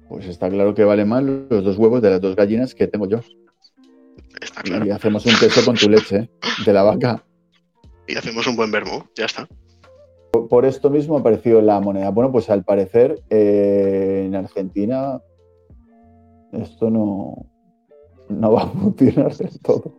Pues 0.09 0.27
está 0.27 0.49
claro 0.49 0.75
que 0.75 0.85
vale 0.85 1.05
más 1.05 1.23
los 1.23 1.65
dos 1.65 1.77
huevos 1.79 2.01
de 2.03 2.11
las 2.11 2.21
dos 2.21 2.37
gallinas 2.37 2.75
que 2.75 2.87
tengo 2.87 3.09
yo. 3.09 3.21
Está 4.41 4.63
claro. 4.63 4.87
Y 4.87 4.91
hacemos 4.91 5.25
un 5.27 5.35
queso 5.39 5.65
con 5.65 5.77
tu 5.77 5.89
leche 5.89 6.31
de 6.65 6.73
la 6.73 6.83
vaca. 6.83 7.25
Y 8.07 8.17
hacemos 8.17 8.47
un 8.47 8.55
buen 8.57 8.71
vermú, 8.71 9.03
ya 9.17 9.25
está. 9.25 9.49
Por- 10.31 10.49
Por 10.49 10.65
esto 10.65 10.91
mismo 10.91 11.19
apareció 11.19 11.61
la 11.61 11.81
moneda. 11.81 12.11
Bueno, 12.11 12.31
pues 12.31 12.49
al 12.51 12.63
parecer 12.65 13.21
eh, 13.31 14.25
en 14.27 14.35
Argentina 14.37 15.21
esto 16.53 16.89
no, 16.91 17.35
no 18.29 18.53
va 18.53 18.63
a 18.63 18.69
funcionar 18.69 19.35
del 19.37 19.59
todo. 19.61 19.99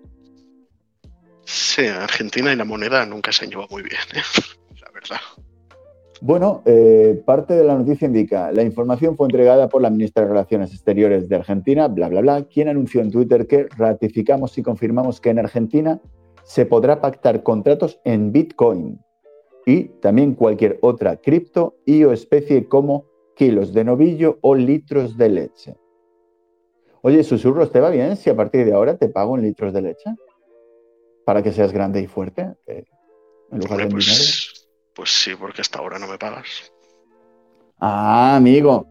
Sí, 1.46 1.86
Argentina 1.88 2.52
y 2.54 2.56
la 2.56 2.66
moneda 2.66 3.06
nunca 3.06 3.32
se 3.32 3.46
han 3.46 3.52
llevado 3.52 3.70
muy 3.72 3.84
bien, 3.84 4.02
¿eh? 4.14 4.22
la 4.82 4.92
verdad. 4.92 5.20
Bueno, 6.20 6.64
eh, 6.66 7.22
parte 7.26 7.54
de 7.54 7.64
la 7.64 7.78
noticia 7.78 8.08
indica, 8.08 8.52
la 8.52 8.64
información 8.64 9.16
fue 9.16 9.28
entregada 9.28 9.70
por 9.70 9.84
la 9.84 9.92
ministra 9.92 10.24
de 10.24 10.30
Relaciones 10.30 10.74
Exteriores 10.74 11.30
de 11.30 11.36
Argentina, 11.36 11.88
bla, 11.88 12.10
bla, 12.10 12.22
bla, 12.22 12.44
quien 12.46 12.70
anunció 12.70 13.02
en 13.02 13.12
Twitter 13.12 13.46
que 13.46 13.68
ratificamos 13.78 14.58
y 14.58 14.64
confirmamos 14.64 15.22
que 15.22 15.30
en 15.30 15.40
Argentina 15.40 16.02
se 16.44 16.66
podrá 16.66 17.02
pactar 17.02 17.44
contratos 17.44 18.00
en 18.04 18.32
Bitcoin 18.32 19.00
y 19.66 19.84
también 20.00 20.34
cualquier 20.34 20.80
otra 20.82 21.18
cripto 21.18 21.76
y 21.86 22.04
o 22.04 22.14
especie 22.14 22.68
como 22.68 23.06
kilos 23.36 23.74
de 23.74 23.84
novillo 23.84 24.40
o 24.42 24.56
litros 24.56 25.18
de 25.18 25.30
leche. 25.30 25.76
Oye, 27.02 27.24
susurros, 27.24 27.72
¿te 27.72 27.80
va 27.80 27.92
bien 27.92 28.16
si 28.16 28.30
a 28.30 28.36
partir 28.36 28.66
de 28.66 28.74
ahora 28.74 28.98
te 28.98 29.10
pago 29.10 29.38
en 29.38 29.44
litros 29.44 29.72
de 29.72 29.82
leche? 29.82 30.16
Para 31.26 31.44
que 31.44 31.52
seas 31.52 31.72
grande 31.72 32.02
y 32.02 32.08
fuerte, 32.08 32.54
eh, 32.66 32.86
en 33.52 33.60
lugar 33.60 33.78
de 33.78 33.84
en 33.84 33.90
dinero. 33.90 34.24
Pues, 34.98 35.10
sí, 35.12 35.34
porque 35.36 35.62
hasta 35.62 35.80
ahora 35.80 35.98
no 35.98 36.08
me 36.08 36.18
pagas. 36.18 36.46
Ah, 37.80 38.36
amigo. 38.36 38.86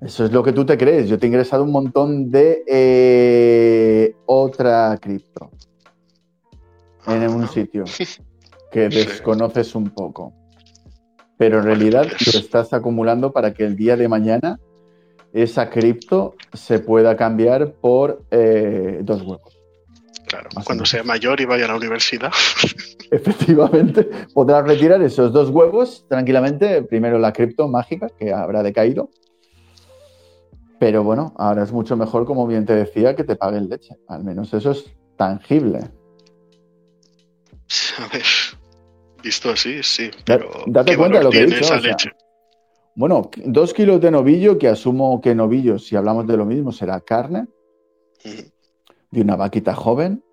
Eso 0.00 0.24
es 0.24 0.32
lo 0.32 0.42
que 0.42 0.52
tú 0.52 0.66
te 0.66 0.76
crees. 0.76 1.08
Yo 1.08 1.16
te 1.18 1.26
he 1.26 1.28
ingresado 1.28 1.62
un 1.62 1.70
montón 1.70 2.28
de 2.30 2.64
eh, 2.66 4.16
otra 4.26 4.98
cripto 5.00 5.50
en 7.06 7.28
un 7.30 7.44
Ah, 7.44 7.48
sitio 7.48 7.84
que 8.72 8.90
Sí. 8.90 8.96
desconoces 8.96 9.74
un 9.76 9.90
poco. 9.90 10.32
Pero 11.36 11.58
en 11.58 11.64
realidad 11.66 12.06
Pues- 12.08 12.34
lo 12.34 12.40
estás 12.40 12.72
acumulando 12.72 13.30
para 13.32 13.54
que 13.54 13.64
el 13.64 13.76
día 13.76 13.96
de 13.96 14.08
mañana 14.08 14.58
esa 15.32 15.70
cripto 15.70 16.34
se 16.52 16.78
pueda 16.80 17.16
cambiar 17.16 17.72
por 17.74 18.24
eh, 18.30 18.98
dos 19.02 19.22
huevos. 19.22 19.56
Claro, 20.26 20.48
Más 20.56 20.64
cuando 20.64 20.84
sea 20.86 21.02
mayor 21.04 21.40
y 21.40 21.44
vaya 21.44 21.66
a 21.66 21.68
la 21.68 21.76
universidad. 21.76 22.32
Efectivamente, 23.12 24.08
podrás 24.32 24.66
retirar 24.66 25.02
esos 25.02 25.34
dos 25.34 25.50
huevos 25.50 26.06
tranquilamente. 26.08 26.82
Primero 26.82 27.18
la 27.18 27.30
cripto 27.30 27.68
mágica, 27.68 28.08
que 28.08 28.32
habrá 28.32 28.62
decaído. 28.62 29.10
Pero 30.80 31.04
bueno, 31.04 31.34
ahora 31.36 31.62
es 31.62 31.72
mucho 31.72 31.94
mejor, 31.94 32.24
como 32.24 32.46
bien 32.46 32.64
te 32.64 32.74
decía, 32.74 33.14
que 33.14 33.22
te 33.22 33.36
paguen 33.36 33.68
leche. 33.68 33.96
Al 34.08 34.24
menos 34.24 34.54
eso 34.54 34.70
es 34.70 34.90
tangible. 35.18 35.80
A 37.98 38.08
ver, 38.10 38.22
visto 39.22 39.50
así, 39.50 39.82
sí. 39.82 40.10
Pero 40.24 40.50
date 40.66 40.92
¿qué 40.92 40.96
cuenta 40.96 41.18
de 41.18 41.24
lo 41.24 41.30
que 41.30 41.42
he 41.42 41.46
dicho, 41.46 41.64
o 41.64 41.80
sea? 41.80 41.96
Bueno, 42.94 43.30
dos 43.44 43.74
kilos 43.74 44.00
de 44.00 44.10
novillo, 44.10 44.56
que 44.56 44.68
asumo 44.68 45.20
que 45.20 45.34
novillo, 45.34 45.78
si 45.78 45.96
hablamos 45.96 46.26
de 46.26 46.38
lo 46.38 46.46
mismo, 46.46 46.72
será 46.72 46.98
carne 47.00 47.46
de 49.10 49.20
una 49.20 49.36
vaquita 49.36 49.74
joven 49.74 50.24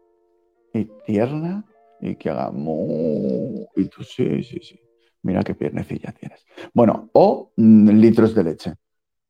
y 0.74 0.86
tierna 1.06 1.66
y 2.02 2.16
que 2.16 2.30
haga 2.30 2.52
mu. 2.52 3.66
Y 3.76 3.86
tú, 3.86 4.04
sí, 4.04 4.44
sí, 4.44 4.60
sí. 4.62 4.80
Mira 5.22 5.44
qué 5.44 5.54
piernecilla 5.54 6.14
tienes. 6.14 6.46
Bueno, 6.74 7.10
o 7.14 7.52
mm, 7.56 7.90
litros 7.90 8.34
de 8.34 8.44
leche. 8.44 8.74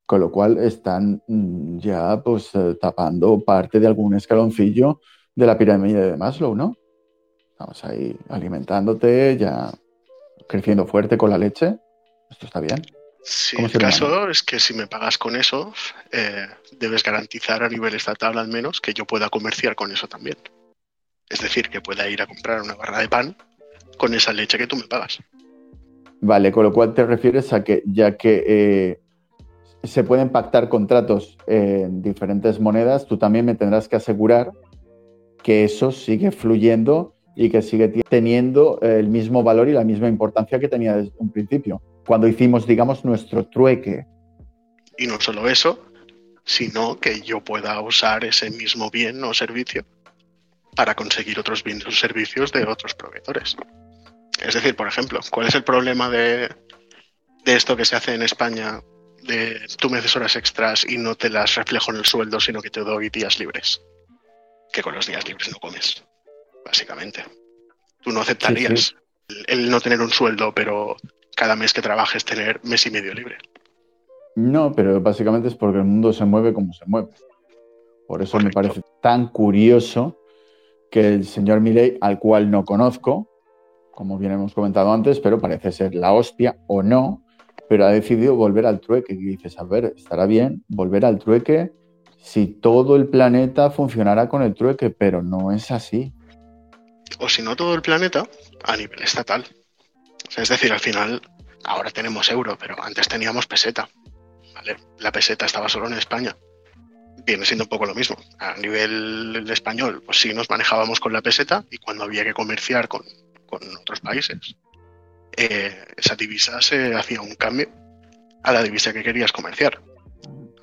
Con 0.05 0.21
lo 0.21 0.31
cual 0.31 0.57
están 0.57 1.21
mm, 1.27 1.77
ya 1.79 2.21
pues 2.23 2.49
eh, 2.55 2.75
tapando 2.79 3.39
parte 3.43 3.79
de 3.79 3.87
algún 3.87 4.15
escaloncillo 4.15 5.01
de 5.35 5.45
la 5.45 5.57
pirámide 5.57 6.11
de 6.11 6.17
Maslow, 6.17 6.55
¿no? 6.55 6.75
Estamos 7.51 7.83
ahí 7.85 8.15
alimentándote, 8.29 9.37
ya 9.37 9.71
creciendo 10.47 10.85
fuerte 10.85 11.17
con 11.17 11.29
la 11.29 11.37
leche. 11.37 11.77
Esto 12.29 12.45
está 12.45 12.59
bien. 12.59 12.81
Sí, 13.23 13.55
¿Cómo 13.57 13.67
el 13.67 13.71
se 13.71 13.79
llama? 13.79 13.91
caso 13.91 14.29
es 14.29 14.43
que 14.43 14.59
si 14.59 14.73
me 14.73 14.87
pagas 14.87 15.17
con 15.17 15.35
eso, 15.35 15.73
eh, 16.11 16.47
debes 16.79 17.03
garantizar 17.03 17.63
a 17.63 17.69
nivel 17.69 17.93
estatal 17.93 18.37
al 18.37 18.47
menos 18.47 18.79
que 18.81 18.93
yo 18.93 19.05
pueda 19.05 19.29
comerciar 19.29 19.75
con 19.75 19.91
eso 19.91 20.07
también. 20.07 20.37
Es 21.29 21.41
decir, 21.41 21.69
que 21.69 21.79
pueda 21.79 22.09
ir 22.09 22.21
a 22.21 22.27
comprar 22.27 22.61
una 22.61 22.75
barra 22.75 22.99
de 22.99 23.07
pan 23.07 23.35
con 23.97 24.13
esa 24.13 24.33
leche 24.33 24.57
que 24.57 24.67
tú 24.67 24.75
me 24.75 24.87
pagas. 24.87 25.19
Vale, 26.21 26.51
con 26.51 26.63
lo 26.63 26.73
cual 26.73 26.93
te 26.93 27.05
refieres 27.05 27.53
a 27.53 27.63
que 27.63 27.83
ya 27.85 28.17
que 28.17 28.43
eh, 28.47 28.99
se 29.83 30.03
pueden 30.03 30.29
pactar 30.29 30.67
contratos 30.67 31.37
en 31.47 32.01
diferentes 32.01 32.59
monedas, 32.59 33.05
tú 33.05 33.17
también 33.17 33.45
me 33.45 33.55
tendrás 33.55 33.87
que 33.87 33.95
asegurar 33.95 34.51
que 35.43 35.63
eso 35.63 35.91
sigue 35.91 36.31
fluyendo 36.31 37.15
y 37.35 37.49
que 37.49 37.61
sigue 37.61 37.87
teniendo 38.09 38.79
el 38.81 39.07
mismo 39.07 39.43
valor 39.43 39.69
y 39.69 39.73
la 39.73 39.85
misma 39.85 40.09
importancia 40.09 40.59
que 40.59 40.67
tenía 40.67 40.97
desde 40.97 41.13
un 41.17 41.31
principio, 41.31 41.81
cuando 42.05 42.27
hicimos, 42.27 42.67
digamos, 42.67 43.05
nuestro 43.05 43.45
trueque. 43.47 44.05
Y 44.97 45.07
no 45.07 45.21
solo 45.21 45.47
eso, 45.47 45.79
sino 46.43 46.99
que 46.99 47.21
yo 47.21 47.41
pueda 47.41 47.79
usar 47.79 48.25
ese 48.25 48.49
mismo 48.49 48.89
bien 48.89 49.23
o 49.23 49.33
servicio 49.33 49.85
para 50.75 50.95
conseguir 50.95 51.39
otros 51.39 51.63
bienes 51.63 51.85
o 51.85 51.91
servicios 51.91 52.51
de 52.51 52.65
otros 52.65 52.93
proveedores. 52.95 53.55
Es 54.41 54.53
decir, 54.53 54.75
por 54.75 54.87
ejemplo, 54.87 55.19
¿cuál 55.29 55.47
es 55.47 55.55
el 55.55 55.63
problema 55.63 56.09
de, 56.09 56.49
esto 57.45 57.75
que 57.75 57.85
se 57.85 57.95
hace 57.95 58.13
en 58.13 58.21
España 58.21 58.81
de 59.23 59.61
tú 59.77 59.89
me 59.89 59.97
haces 59.97 60.15
horas 60.15 60.35
extras 60.35 60.85
y 60.87 60.97
no 60.97 61.15
te 61.15 61.29
las 61.29 61.55
reflejo 61.55 61.91
en 61.91 61.97
el 61.97 62.05
sueldo, 62.05 62.39
sino 62.39 62.61
que 62.61 62.69
te 62.69 62.81
doy 62.81 63.09
días 63.09 63.39
libres? 63.39 63.81
Que 64.71 64.81
con 64.81 64.95
los 64.95 65.07
días 65.07 65.27
libres 65.27 65.51
no 65.51 65.59
comes, 65.59 66.03
básicamente. 66.65 67.25
Tú 68.01 68.11
no 68.11 68.21
aceptarías 68.21 68.95
El, 69.47 69.69
no 69.69 69.81
tener 69.81 69.99
un 69.99 70.09
sueldo, 70.09 70.53
pero 70.53 70.95
cada 71.35 71.55
mes 71.55 71.73
que 71.73 71.81
trabajes 71.81 72.23
tener 72.23 72.61
mes 72.63 72.85
y 72.85 72.91
medio 72.91 73.13
libre. 73.13 73.37
No, 74.35 74.71
pero 74.71 75.01
básicamente 75.01 75.49
es 75.49 75.55
porque 75.55 75.79
el 75.79 75.83
mundo 75.83 76.13
se 76.13 76.25
mueve 76.25 76.53
como 76.53 76.73
se 76.73 76.85
mueve. 76.85 77.09
Por 78.07 78.21
eso 78.23 78.39
me 78.39 78.51
parece 78.51 78.81
tan 79.01 79.27
curioso 79.27 80.18
que 80.91 81.13
el 81.13 81.25
señor 81.25 81.61
Milley, 81.61 81.97
al 82.01 82.19
cual 82.19 82.49
no 82.49 82.65
conozco, 82.65 83.29
como 83.91 84.17
bien 84.17 84.31
hemos 84.31 84.53
comentado 84.53 84.91
antes, 84.93 85.19
pero 85.19 85.39
parece 85.39 85.71
ser 85.71 85.93
la 85.93 86.13
hostia 86.13 86.57
o 86.67 86.81
no, 86.81 87.23
pero 87.67 87.85
ha 87.85 87.89
decidido 87.89 88.35
volver 88.35 88.65
al 88.65 88.79
trueque. 88.79 89.13
Y 89.13 89.17
dices, 89.17 89.59
a 89.59 89.63
ver, 89.63 89.93
estará 89.95 90.25
bien 90.25 90.63
volver 90.67 91.05
al 91.05 91.19
trueque 91.19 91.71
si 92.17 92.47
todo 92.47 92.95
el 92.95 93.07
planeta 93.07 93.71
funcionara 93.71 94.29
con 94.29 94.41
el 94.41 94.53
trueque, 94.53 94.89
pero 94.89 95.21
no 95.21 95.51
es 95.51 95.71
así. 95.71 96.13
O 97.19 97.27
si 97.27 97.41
no 97.41 97.55
todo 97.55 97.73
el 97.75 97.81
planeta, 97.81 98.25
a 98.63 98.77
nivel 98.77 99.01
estatal. 99.01 99.45
es 100.37 100.49
decir, 100.49 100.71
al 100.71 100.79
final, 100.79 101.21
ahora 101.65 101.91
tenemos 101.91 102.29
euro, 102.31 102.57
pero 102.59 102.81
antes 102.81 103.07
teníamos 103.07 103.47
peseta. 103.47 103.89
La 104.99 105.11
peseta 105.11 105.45
estaba 105.45 105.69
solo 105.69 105.87
en 105.87 105.93
España. 105.93 106.35
Viene 107.25 107.45
siendo 107.45 107.65
un 107.65 107.69
poco 107.69 107.85
lo 107.85 107.95
mismo. 107.95 108.17
A 108.39 108.55
nivel 108.57 109.45
español, 109.49 110.01
pues 110.05 110.19
sí 110.19 110.33
nos 110.33 110.49
manejábamos 110.49 110.99
con 110.99 111.13
la 111.13 111.21
peseta 111.21 111.65
y 111.69 111.77
cuando 111.77 112.03
había 112.03 112.23
que 112.23 112.33
comerciar 112.33 112.87
con 112.87 113.03
con 113.49 113.61
otros 113.75 113.99
países, 113.99 114.55
eh, 115.35 115.85
esa 115.97 116.15
divisa 116.15 116.61
se 116.61 116.93
hacía 116.95 117.21
un 117.21 117.35
cambio 117.35 117.69
a 118.43 118.53
la 118.53 118.63
divisa 118.63 118.93
que 118.93 119.03
querías 119.03 119.31
comerciar, 119.31 119.81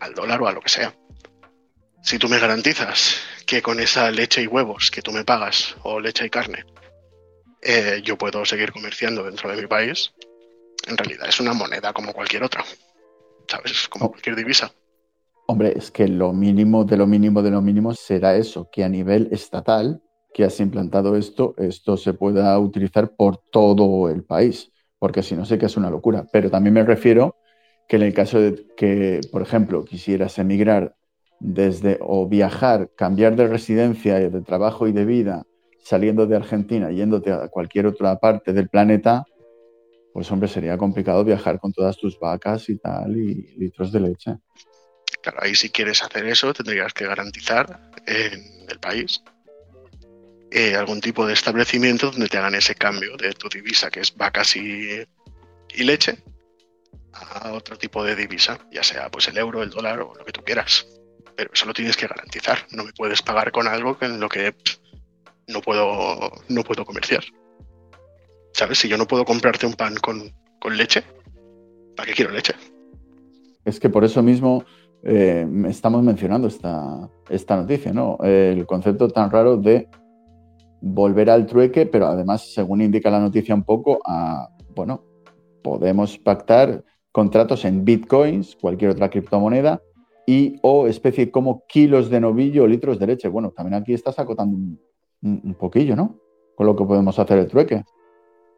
al 0.01 0.15
dólar 0.15 0.41
o 0.43 0.49
a 0.49 0.53
lo 0.53 0.61
que 0.61 0.69
sea. 0.69 0.95
Si 2.03 2.19
tú 2.19 2.29
me 2.29 2.39
garantizas 2.39 3.21
que 3.47 3.61
con 3.61 3.81
esa 3.81 4.11
leche 4.11 4.43
y 4.43 4.47
huevos 4.47 4.91
que 4.91 5.03
tú 5.03 5.13
me 5.13 5.25
pagas, 5.25 5.77
o 5.83 5.99
leche 5.99 6.27
y 6.27 6.31
carne, 6.31 6.65
eh, 7.61 8.01
yo 8.05 8.17
puedo 8.17 8.45
seguir 8.45 8.73
comerciando 8.73 9.25
dentro 9.25 9.51
de 9.51 9.61
mi 9.61 9.67
país, 9.67 10.13
en 10.87 10.97
realidad 10.97 11.29
es 11.29 11.41
una 11.41 11.53
moneda 11.53 11.93
como 11.93 12.13
cualquier 12.13 12.45
otra, 12.45 12.65
¿sabes? 13.49 13.89
Como 13.89 14.07
oh. 14.07 14.11
cualquier 14.11 14.37
divisa. 14.37 14.73
Hombre, 15.49 15.75
es 15.77 15.93
que 15.93 16.09
lo 16.09 16.33
mínimo 16.33 16.85
de 16.85 16.97
lo 16.97 17.07
mínimo 17.07 17.41
de 17.41 17.51
lo 17.53 17.63
mínimo 17.63 17.95
será 17.95 18.37
eso, 18.37 18.69
que 18.71 18.83
a 18.83 18.89
nivel 18.89 19.29
estatal 19.31 20.03
que 20.35 20.45
has 20.45 20.59
implantado 20.61 21.17
esto, 21.17 21.55
esto 21.57 21.97
se 21.97 22.13
pueda 22.13 22.59
utilizar 22.59 23.15
por 23.15 23.39
todo 23.51 24.11
el 24.11 24.25
país, 24.25 24.73
porque 24.99 25.23
si 25.23 25.37
no 25.37 25.45
sé 25.45 25.57
que 25.57 25.67
es 25.67 25.77
una 25.77 25.89
locura. 25.89 26.27
Pero 26.33 26.51
también 26.51 26.75
me 26.75 26.85
refiero 26.85 27.37
que 27.89 27.97
en 27.97 28.03
el 28.03 28.13
caso 28.13 28.41
de 28.41 28.67
que, 28.77 29.21
por 29.31 29.41
ejemplo, 29.41 29.85
quisieras 29.85 30.39
emigrar 30.39 30.97
desde 31.39 31.99
o 32.01 32.27
viajar, 32.29 32.91
cambiar 32.97 33.37
de 33.37 33.47
residencia, 33.47 34.19
de 34.19 34.43
trabajo 34.43 34.89
y 34.89 34.93
de 34.93 35.05
vida, 35.05 35.45
saliendo 35.79 36.27
de 36.27 36.37
Argentina, 36.37 36.91
yéndote 36.91 37.33
a 37.33 37.49
cualquier 37.49 37.87
otra 37.87 38.19
parte 38.19 38.53
del 38.53 38.69
planeta, 38.69 39.25
pues 40.13 40.31
hombre, 40.33 40.49
sería 40.49 40.77
complicado 40.77 41.23
viajar 41.25 41.61
con 41.61 41.73
todas 41.73 41.97
tus 41.97 42.19
vacas 42.19 42.69
y 42.69 42.79
tal, 42.79 43.17
y 43.17 43.55
litros 43.57 43.93
de 43.93 44.01
leche. 44.01 44.37
Claro, 45.27 45.43
ahí 45.43 45.57
si 45.57 45.71
quieres 45.71 46.05
hacer 46.05 46.25
eso, 46.29 46.55
tendrías 46.55 46.95
que 46.95 47.05
garantizar 47.05 47.91
en 48.07 48.65
el 48.69 48.79
país 48.79 49.25
eh, 50.53 50.77
algún 50.77 51.01
tipo 51.01 51.27
de 51.27 51.33
establecimiento 51.33 52.13
donde 52.13 52.29
te 52.29 52.39
hagan 52.39 52.55
ese 52.55 52.77
cambio 52.77 53.17
de 53.17 53.33
tu 53.33 53.49
divisa, 53.49 53.91
que 53.91 53.99
es 53.99 54.15
vacas 54.15 54.55
y, 54.55 55.05
leche, 55.79 56.23
a 57.13 57.51
otro 57.51 57.77
tipo 57.77 58.05
de 58.05 58.15
divisa, 58.15 58.57
ya 58.71 58.85
sea 58.85 59.11
pues 59.11 59.27
el 59.27 59.37
euro, 59.37 59.65
el 59.65 59.71
dólar 59.71 59.99
o 59.99 60.15
lo 60.15 60.25
que 60.25 60.31
tú 60.31 60.45
quieras. 60.45 60.87
Pero 61.35 61.51
eso 61.53 61.67
lo 61.67 61.75
tienes 61.75 61.97
que 61.97 62.07
garantizar. 62.07 62.65
No 62.71 62.85
me 62.85 62.93
puedes 62.93 63.21
pagar 63.21 63.51
con 63.51 63.67
algo 63.67 63.99
en 64.03 64.21
lo 64.21 64.29
que 64.29 64.55
no 65.49 65.61
puedo, 65.61 66.31
no 66.49 66.63
puedo 66.63 66.85
comerciar. 66.85 67.25
¿Sabes? 68.53 68.79
Si 68.79 68.87
yo 68.87 68.97
no 68.97 69.09
puedo 69.09 69.25
comprarte 69.25 69.67
un 69.67 69.75
pan 69.75 69.97
con, 69.97 70.33
leche, 70.71 71.03
¿para 71.97 72.07
qué 72.07 72.15
quiero 72.15 72.31
leche? 72.31 72.55
Es 73.65 73.81
que 73.81 73.89
por 73.89 74.05
eso 74.05 74.23
mismo 74.23 74.65
eh, 75.09 75.47
estamos 75.69 76.03
mencionando 76.03 76.49
esta, 76.49 77.57
noticia, 77.57 77.93
¿no? 77.93 78.19
El 78.23 78.67
concepto 78.67 79.09
tan 79.09 79.31
raro 79.31 79.57
de 79.57 79.89
volver 80.81 81.31
al 81.31 81.47
trueque, 81.47 81.87
pero 81.87 82.07
además, 82.07 82.53
según 82.53 82.83
indica 82.83 83.09
la 83.09 83.21
noticia 83.21 83.55
un 83.55 83.63
poco, 83.63 84.01
bueno, 84.75 85.05
podemos 85.63 86.19
pactar 86.19 86.83
contratos 87.13 87.65
en 87.65 87.85
bitcoins, 87.85 88.57
cualquier 88.57 88.91
otra 88.91 89.09
criptomoneda, 89.09 89.81
y 90.27 90.59
o 90.63 90.89
especie 90.89 91.31
como 91.31 91.65
kilos 91.69 92.11
de 92.11 92.21
novillo 92.21 92.65
o 92.65 92.67
litros 92.67 92.99
de 92.99 93.07
leche. 93.07 93.29
Bueno, 93.29 93.53
también 93.53 93.81
aquí 93.81 93.95
estás 93.95 94.19
acotando 94.19 94.57
un, 94.57 94.81
un, 95.23 95.55
poquillo, 95.55 95.95
¿no? 95.95 96.17
Con 96.57 96.67
lo 96.67 96.75
que 96.75 96.85
podemos 96.85 97.17
hacer 97.17 97.39
el 97.39 97.47
trueque. 97.47 97.85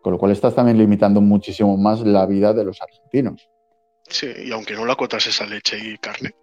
Con 0.01 0.14
lo 0.14 0.18
cual 0.18 0.32
estás 0.32 0.55
también 0.55 0.78
limitando 0.78 1.20
muchísimo 1.20 1.76
más 1.76 2.01
la 2.01 2.24
vida 2.24 2.55
de 2.55 2.64
los 2.64 2.80
argentinos. 2.80 3.51
Sí, 4.09 4.32
y 4.44 4.52
aunque 4.52 4.74
no 4.74 4.84
lo 4.84 4.92
acotas 4.92 5.26
esa 5.26 5.46
leche 5.46 5.78
y 5.78 5.98
carne, 5.98 6.34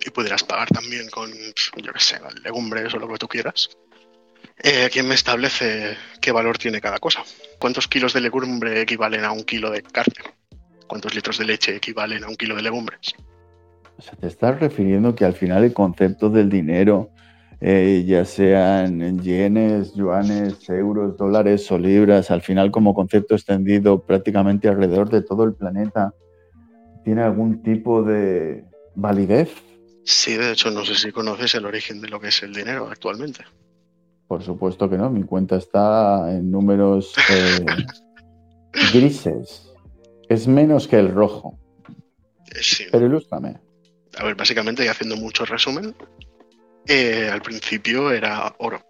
y 0.00 0.10
pudieras 0.10 0.44
pagar 0.44 0.68
también 0.68 1.08
con, 1.10 1.30
yo 1.30 1.92
qué 1.92 2.00
sé, 2.00 2.20
legumbres 2.44 2.94
o 2.94 2.98
lo 2.98 3.08
que 3.08 3.18
tú 3.18 3.28
quieras, 3.28 3.70
eh, 4.62 4.88
¿quién 4.92 5.06
me 5.06 5.14
establece 5.14 5.96
qué 6.20 6.32
valor 6.32 6.58
tiene 6.58 6.80
cada 6.80 6.98
cosa? 6.98 7.22
¿Cuántos 7.58 7.88
kilos 7.88 8.12
de 8.12 8.20
legumbre 8.20 8.80
equivalen 8.80 9.24
a 9.24 9.32
un 9.32 9.44
kilo 9.44 9.70
de 9.70 9.82
carne? 9.82 10.14
¿Cuántos 10.86 11.14
litros 11.14 11.38
de 11.38 11.44
leche 11.44 11.76
equivalen 11.76 12.24
a 12.24 12.28
un 12.28 12.36
kilo 12.36 12.56
de 12.56 12.62
legumbres? 12.62 13.14
O 13.98 14.02
sea, 14.02 14.14
te 14.14 14.26
estás 14.26 14.58
refiriendo 14.60 15.14
que 15.14 15.24
al 15.24 15.34
final 15.34 15.64
el 15.64 15.72
concepto 15.72 16.30
del 16.30 16.48
dinero, 16.48 17.10
eh, 17.60 18.04
ya 18.06 18.24
sean 18.24 19.02
en 19.02 19.20
yenes, 19.20 19.94
yuanes, 19.94 20.68
euros, 20.68 21.16
dólares 21.16 21.70
o 21.72 21.78
libras, 21.78 22.30
al 22.30 22.42
final 22.42 22.70
como 22.70 22.94
concepto 22.94 23.34
extendido 23.34 24.04
prácticamente 24.04 24.68
alrededor 24.68 25.10
de 25.10 25.22
todo 25.22 25.42
el 25.44 25.54
planeta, 25.54 26.14
¿tiene 27.04 27.22
algún 27.22 27.62
tipo 27.62 28.02
de 28.02 28.64
validez? 28.94 29.50
Sí, 30.04 30.36
de 30.36 30.52
hecho, 30.52 30.70
no 30.70 30.84
sé 30.84 30.94
si 30.94 31.12
conoces 31.12 31.54
el 31.54 31.66
origen 31.66 32.00
de 32.00 32.08
lo 32.08 32.20
que 32.20 32.28
es 32.28 32.42
el 32.42 32.54
dinero 32.54 32.88
actualmente. 32.90 33.44
Por 34.26 34.42
supuesto 34.42 34.88
que 34.88 34.96
no, 34.96 35.10
mi 35.10 35.22
cuenta 35.24 35.56
está 35.56 36.30
en 36.32 36.50
números 36.50 37.14
eh, 37.30 37.64
grises. 38.92 39.72
Es 40.28 40.46
menos 40.46 40.86
que 40.86 40.98
el 40.98 41.10
rojo. 41.10 41.58
Sí. 42.60 42.86
Pero 42.90 43.06
ilústrame. 43.06 43.58
A 44.18 44.24
ver, 44.24 44.34
básicamente, 44.34 44.84
y 44.84 44.88
haciendo 44.88 45.16
mucho 45.16 45.44
resumen, 45.44 45.94
eh, 46.86 47.28
al 47.30 47.42
principio 47.42 48.10
era 48.10 48.54
oro, 48.58 48.82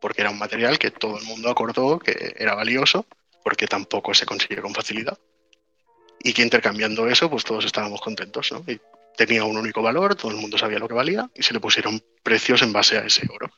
porque 0.00 0.20
era 0.20 0.30
un 0.30 0.38
material 0.38 0.78
que 0.78 0.90
todo 0.90 1.18
el 1.18 1.24
mundo 1.24 1.48
acordó 1.48 1.98
que 1.98 2.34
era 2.36 2.54
valioso, 2.54 3.06
porque 3.44 3.66
tampoco 3.66 4.14
se 4.14 4.26
consigue 4.26 4.60
con 4.60 4.74
facilidad. 4.74 5.16
Y 6.22 6.32
que 6.32 6.42
intercambiando 6.42 7.08
eso, 7.08 7.30
pues 7.30 7.44
todos 7.44 7.64
estábamos 7.64 8.00
contentos, 8.00 8.50
¿no? 8.52 8.64
Y 8.66 8.80
tenía 9.16 9.44
un 9.44 9.56
único 9.56 9.82
valor, 9.82 10.14
todo 10.14 10.30
el 10.30 10.36
mundo 10.36 10.58
sabía 10.58 10.78
lo 10.78 10.88
que 10.88 10.94
valía, 10.94 11.28
y 11.34 11.42
se 11.42 11.52
le 11.52 11.60
pusieron 11.60 12.02
precios 12.22 12.62
en 12.62 12.72
base 12.72 12.98
a 12.98 13.04
ese 13.04 13.26
oro. 13.28 13.50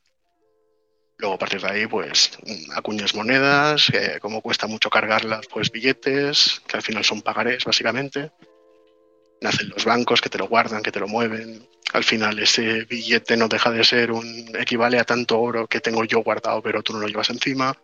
Luego 1.20 1.34
a 1.34 1.38
partir 1.38 1.60
de 1.60 1.70
ahí, 1.70 1.86
pues 1.86 2.38
acuñas 2.74 3.14
monedas, 3.14 3.90
eh, 3.90 4.18
como 4.22 4.40
cuesta 4.40 4.66
mucho 4.66 4.88
cargarlas, 4.88 5.46
pues 5.48 5.70
billetes, 5.70 6.62
que 6.66 6.78
al 6.78 6.82
final 6.82 7.04
son 7.04 7.20
pagarés 7.20 7.64
básicamente. 7.64 8.32
Nacen 9.42 9.68
los 9.68 9.84
bancos 9.84 10.22
que 10.22 10.30
te 10.30 10.38
lo 10.38 10.48
guardan, 10.48 10.82
que 10.82 10.92
te 10.92 11.00
lo 11.00 11.08
mueven. 11.08 11.68
Al 11.92 12.04
final 12.04 12.38
ese 12.38 12.84
billete 12.84 13.36
no 13.36 13.48
deja 13.48 13.70
de 13.70 13.84
ser 13.84 14.12
un 14.12 14.50
equivale 14.58 14.98
a 14.98 15.04
tanto 15.04 15.38
oro 15.38 15.66
que 15.66 15.80
tengo 15.80 16.04
yo 16.04 16.20
guardado, 16.20 16.62
pero 16.62 16.82
tú 16.82 16.94
no 16.94 17.00
lo 17.00 17.08
llevas 17.08 17.28
encima. 17.28 17.76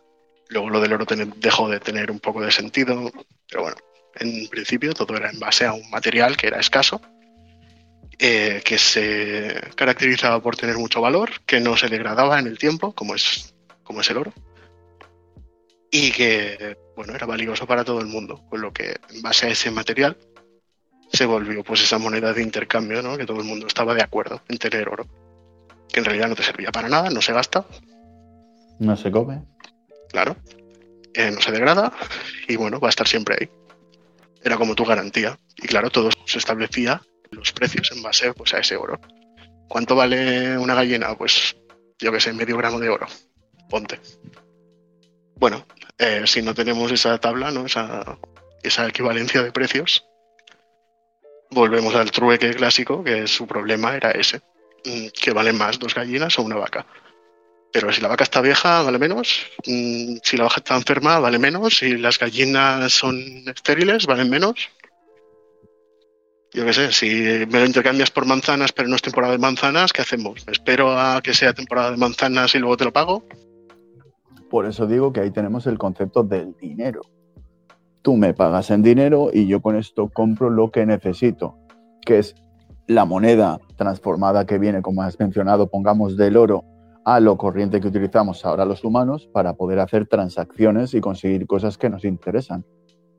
Luego 0.49 0.71
lo 0.71 0.81
del 0.81 0.95
oro 0.95 1.05
dejó 1.37 1.69
de 1.69 1.81
tener 1.81 2.11
un 2.11 2.21
poco 2.21 2.41
de 2.41 2.51
sentido. 2.51 3.11
Pero 3.49 3.63
bueno, 3.63 3.77
en 4.21 4.49
principio 4.49 4.95
todo 4.95 5.17
era 5.17 5.31
en 5.31 5.39
base 5.39 5.67
a 5.67 5.73
un 5.73 5.89
material 5.91 6.37
que 6.37 6.47
era 6.49 6.61
escaso 6.61 7.01
eh, 8.19 8.63
que 8.65 8.79
se 8.79 9.61
caracterizaba 9.75 10.41
por 10.41 10.57
tener 10.57 10.79
mucho 10.79 11.03
valor, 11.03 11.31
que 11.45 11.61
no 11.61 11.77
se 11.77 11.89
degradaba 11.89 12.39
en 12.39 12.47
el 12.47 12.57
tiempo, 12.59 12.93
como 12.93 13.15
es, 13.15 13.55
como 13.85 14.01
es 14.01 14.11
el 14.11 14.17
oro, 14.17 14.33
y 15.91 16.11
que 16.13 16.79
bueno, 16.97 17.15
era 17.15 17.27
valioso 17.27 17.67
para 17.67 17.85
todo 17.85 18.01
el 18.01 18.07
mundo, 18.07 18.43
con 18.49 18.63
lo 18.63 18.73
que 18.73 18.97
en 19.11 19.21
base 19.21 19.47
a 19.47 19.51
ese 19.51 19.71
material 19.71 20.17
se 21.13 21.27
volvió 21.27 21.63
pues 21.63 21.83
esa 21.83 21.99
moneda 21.99 22.33
de 22.33 22.43
intercambio, 22.43 23.03
¿no? 23.03 23.19
Que 23.19 23.27
todo 23.27 23.41
el 23.41 23.47
mundo 23.47 23.67
estaba 23.67 23.95
de 23.95 24.03
acuerdo 24.03 24.41
en 24.49 24.57
tener 24.57 24.89
oro, 24.89 25.07
que 25.93 26.01
en 26.01 26.07
realidad 26.07 26.29
no 26.29 26.37
te 26.37 26.43
servía 26.43 26.73
para 26.73 26.89
nada, 26.89 27.11
no 27.11 27.21
se 27.21 27.35
gasta, 27.35 27.67
No 28.79 28.97
se 28.97 29.11
come. 29.11 29.43
claro, 30.09 30.37
eh, 31.13 31.31
no 31.31 31.41
se 31.43 31.53
degrada 31.53 31.93
y 32.49 32.57
bueno, 32.57 32.81
va 32.81 32.89
a 32.89 32.91
estar 32.91 33.07
siempre 33.07 33.37
ahí. 33.39 33.51
Era 34.47 34.57
como 34.57 34.77
tu 34.77 34.85
garantía 34.85 35.37
y 35.57 35.67
claro, 35.67 35.91
todo 35.91 36.09
se 36.25 36.39
establecía 36.39 37.03
los 37.33 37.51
precios 37.51 37.91
en 37.91 38.01
base 38.01 38.33
pues 38.33 38.55
a 38.55 38.61
ese 38.61 38.77
oro. 38.77 39.01
¿Cuánto 39.69 39.97
vale 39.97 40.57
una 40.57 40.77
gallina? 40.77 41.17
Pues 41.19 41.57
yo 41.99 42.13
que 42.13 42.21
sé, 42.21 42.33
medio 42.33 42.57
gramo 42.57 42.79
de 42.79 42.89
oro. 42.89 43.09
Ponte. 43.69 43.99
Bueno, 45.35 45.67
eh, 45.99 46.23
si 46.27 46.43
no 46.43 46.55
tenemos 46.55 46.93
esa 46.93 47.19
tabla, 47.19 47.51
¿no? 47.51 47.67
Esa, 47.67 48.19
esa 48.63 48.87
equivalencia 48.87 49.43
de 49.43 49.51
precios, 49.51 50.07
volvemos 51.51 51.97
al 51.97 52.13
trueque 52.13 52.55
clásico, 52.55 53.03
que 53.03 53.27
su 53.27 53.49
problema 53.49 53.97
era 53.97 54.13
ese, 54.13 54.43
mm, 54.85 55.09
que 55.21 55.33
valen 55.33 55.59
más 55.59 55.81
dos 55.81 55.93
gallinas 55.93 56.39
o 56.39 56.43
una 56.43 56.55
vaca. 56.55 56.87
Pero 57.73 57.93
si 57.93 58.01
la 58.01 58.09
vaca 58.09 58.25
está 58.25 58.41
vieja, 58.41 58.83
vale 58.83 58.99
menos. 58.99 59.47
Mm, 59.67 60.17
Si 60.23 60.37
la 60.37 60.45
vaca 60.45 60.57
está 60.59 60.77
enferma, 60.77 61.19
vale 61.19 61.39
menos. 61.39 61.77
Si 61.79 61.97
las 61.97 62.19
gallinas 62.19 62.93
son 62.93 63.19
estériles, 63.47 64.07
valen 64.07 64.31
menos. 64.31 64.69
Yo 66.53 66.65
qué 66.65 66.73
sé, 66.73 66.93
si 66.93 67.07
me 67.51 67.61
lo 67.61 67.67
intercambias 67.67 68.11
por 68.11 68.25
manzanas, 68.25 68.73
pero 68.73 68.89
no 68.89 68.97
es 68.97 69.03
temporada 69.03 69.33
de 69.33 69.39
manzanas, 69.39 69.93
¿qué 69.93 70.01
hacemos? 70.01 70.47
¿Me 70.47 70.53
espero 70.53 70.99
a 70.99 71.21
que 71.21 71.35
sea 71.35 71.53
temporada 71.53 71.91
de 71.91 71.99
manzanas 71.99 72.55
y 72.55 72.59
luego 72.59 72.79
te 72.79 72.85
lo 72.85 72.93
pago? 72.93 73.25
Por 74.49 74.65
eso 74.65 74.87
digo 74.87 75.13
que 75.13 75.21
ahí 75.21 75.31
tenemos 75.31 75.67
el 75.67 75.77
concepto 75.77 76.23
del 76.23 76.57
dinero. 76.57 77.03
Tú 78.01 78.17
me 78.17 78.33
pagas 78.33 78.71
en 78.71 78.83
dinero 78.83 79.31
y 79.35 79.49
yo 79.49 79.61
con 79.61 79.77
esto 79.77 80.09
compro 80.09 80.49
lo 80.49 80.71
que 80.71 80.87
necesito, 80.87 81.59
que 82.07 82.21
es 82.21 82.37
la 82.87 83.05
moneda 83.05 83.59
transformada 83.77 84.47
que 84.47 84.59
viene, 84.59 84.81
como 84.81 85.03
has 85.03 85.19
mencionado, 85.19 85.69
pongamos 85.69 86.17
del 86.17 86.37
oro 86.37 86.65
a 87.07 87.21
lo 87.21 87.39
corriente 87.39 87.81
que 87.81 87.87
utilizamos 87.87 88.45
ahora 88.45 88.65
los 88.65 88.83
humanos 88.83 89.29
para 89.33 89.55
poder 89.55 89.79
hacer 89.79 90.09
transacciones 90.09 90.93
y 90.93 91.01
conseguir 91.01 91.47
cosas 91.47 91.79
que 91.79 91.89
nos 91.89 92.05
interesan. 92.05 92.65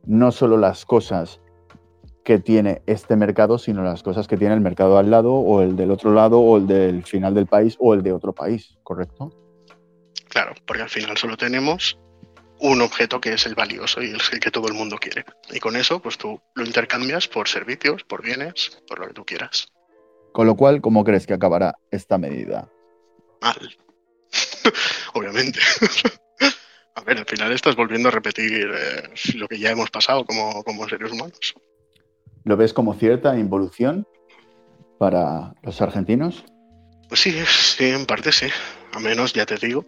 No 0.05 0.33
solo 0.33 0.57
las 0.57 0.85
cosas 0.85 1.39
que 2.25 2.37
tiene 2.37 2.81
este 2.85 3.15
mercado, 3.15 3.57
sino 3.57 3.83
las 3.83 4.03
cosas 4.03 4.27
que 4.27 4.35
tiene 4.35 4.55
el 4.55 4.59
mercado 4.59 4.97
al 4.97 5.09
lado 5.09 5.35
o 5.35 5.61
el 5.61 5.77
del 5.77 5.91
otro 5.91 6.11
lado 6.11 6.41
o 6.41 6.57
el 6.57 6.67
del 6.67 7.05
final 7.05 7.33
del 7.33 7.45
país 7.45 7.77
o 7.79 7.93
el 7.93 8.03
de 8.03 8.11
otro 8.11 8.33
país, 8.33 8.77
¿correcto? 8.83 9.31
Claro, 10.27 10.51
porque 10.65 10.83
al 10.83 10.89
final 10.89 11.15
solo 11.15 11.37
tenemos 11.37 11.97
un 12.59 12.81
objeto 12.81 13.21
que 13.21 13.31
es 13.31 13.45
el 13.45 13.55
valioso 13.55 14.03
y 14.03 14.09
el 14.09 14.39
que 14.41 14.51
todo 14.51 14.67
el 14.67 14.73
mundo 14.73 14.97
quiere. 14.97 15.23
Y 15.49 15.61
con 15.61 15.77
eso, 15.77 16.01
pues 16.01 16.17
tú 16.17 16.41
lo 16.55 16.65
intercambias 16.65 17.29
por 17.29 17.47
servicios, 17.47 18.03
por 18.03 18.21
bienes, 18.21 18.83
por 18.85 18.99
lo 18.99 19.07
que 19.07 19.13
tú 19.13 19.23
quieras. 19.23 19.71
Con 20.33 20.45
lo 20.45 20.57
cual, 20.57 20.81
¿cómo 20.81 21.05
crees 21.05 21.25
que 21.25 21.33
acabará 21.33 21.77
esta 21.89 22.17
medida? 22.17 22.69
Mal. 23.41 23.77
Obviamente. 25.13 25.59
a 26.95 27.01
ver, 27.01 27.17
al 27.19 27.25
final 27.25 27.51
estás 27.51 27.75
volviendo 27.75 28.09
a 28.09 28.11
repetir 28.11 28.69
eh, 28.73 29.09
lo 29.35 29.47
que 29.47 29.59
ya 29.59 29.71
hemos 29.71 29.89
pasado 29.89 30.25
como, 30.25 30.63
como 30.63 30.87
seres 30.87 31.11
humanos. 31.11 31.55
¿Lo 32.43 32.55
ves 32.55 32.73
como 32.73 32.93
cierta 32.93 33.37
involución 33.37 34.07
para 34.97 35.53
los 35.63 35.81
argentinos? 35.81 36.45
Pues 37.09 37.21
sí, 37.21 37.35
sí, 37.45 37.85
en 37.85 38.05
parte 38.05 38.31
sí. 38.31 38.47
A 38.93 38.99
menos, 38.99 39.33
ya 39.33 39.45
te 39.45 39.57
digo, 39.57 39.85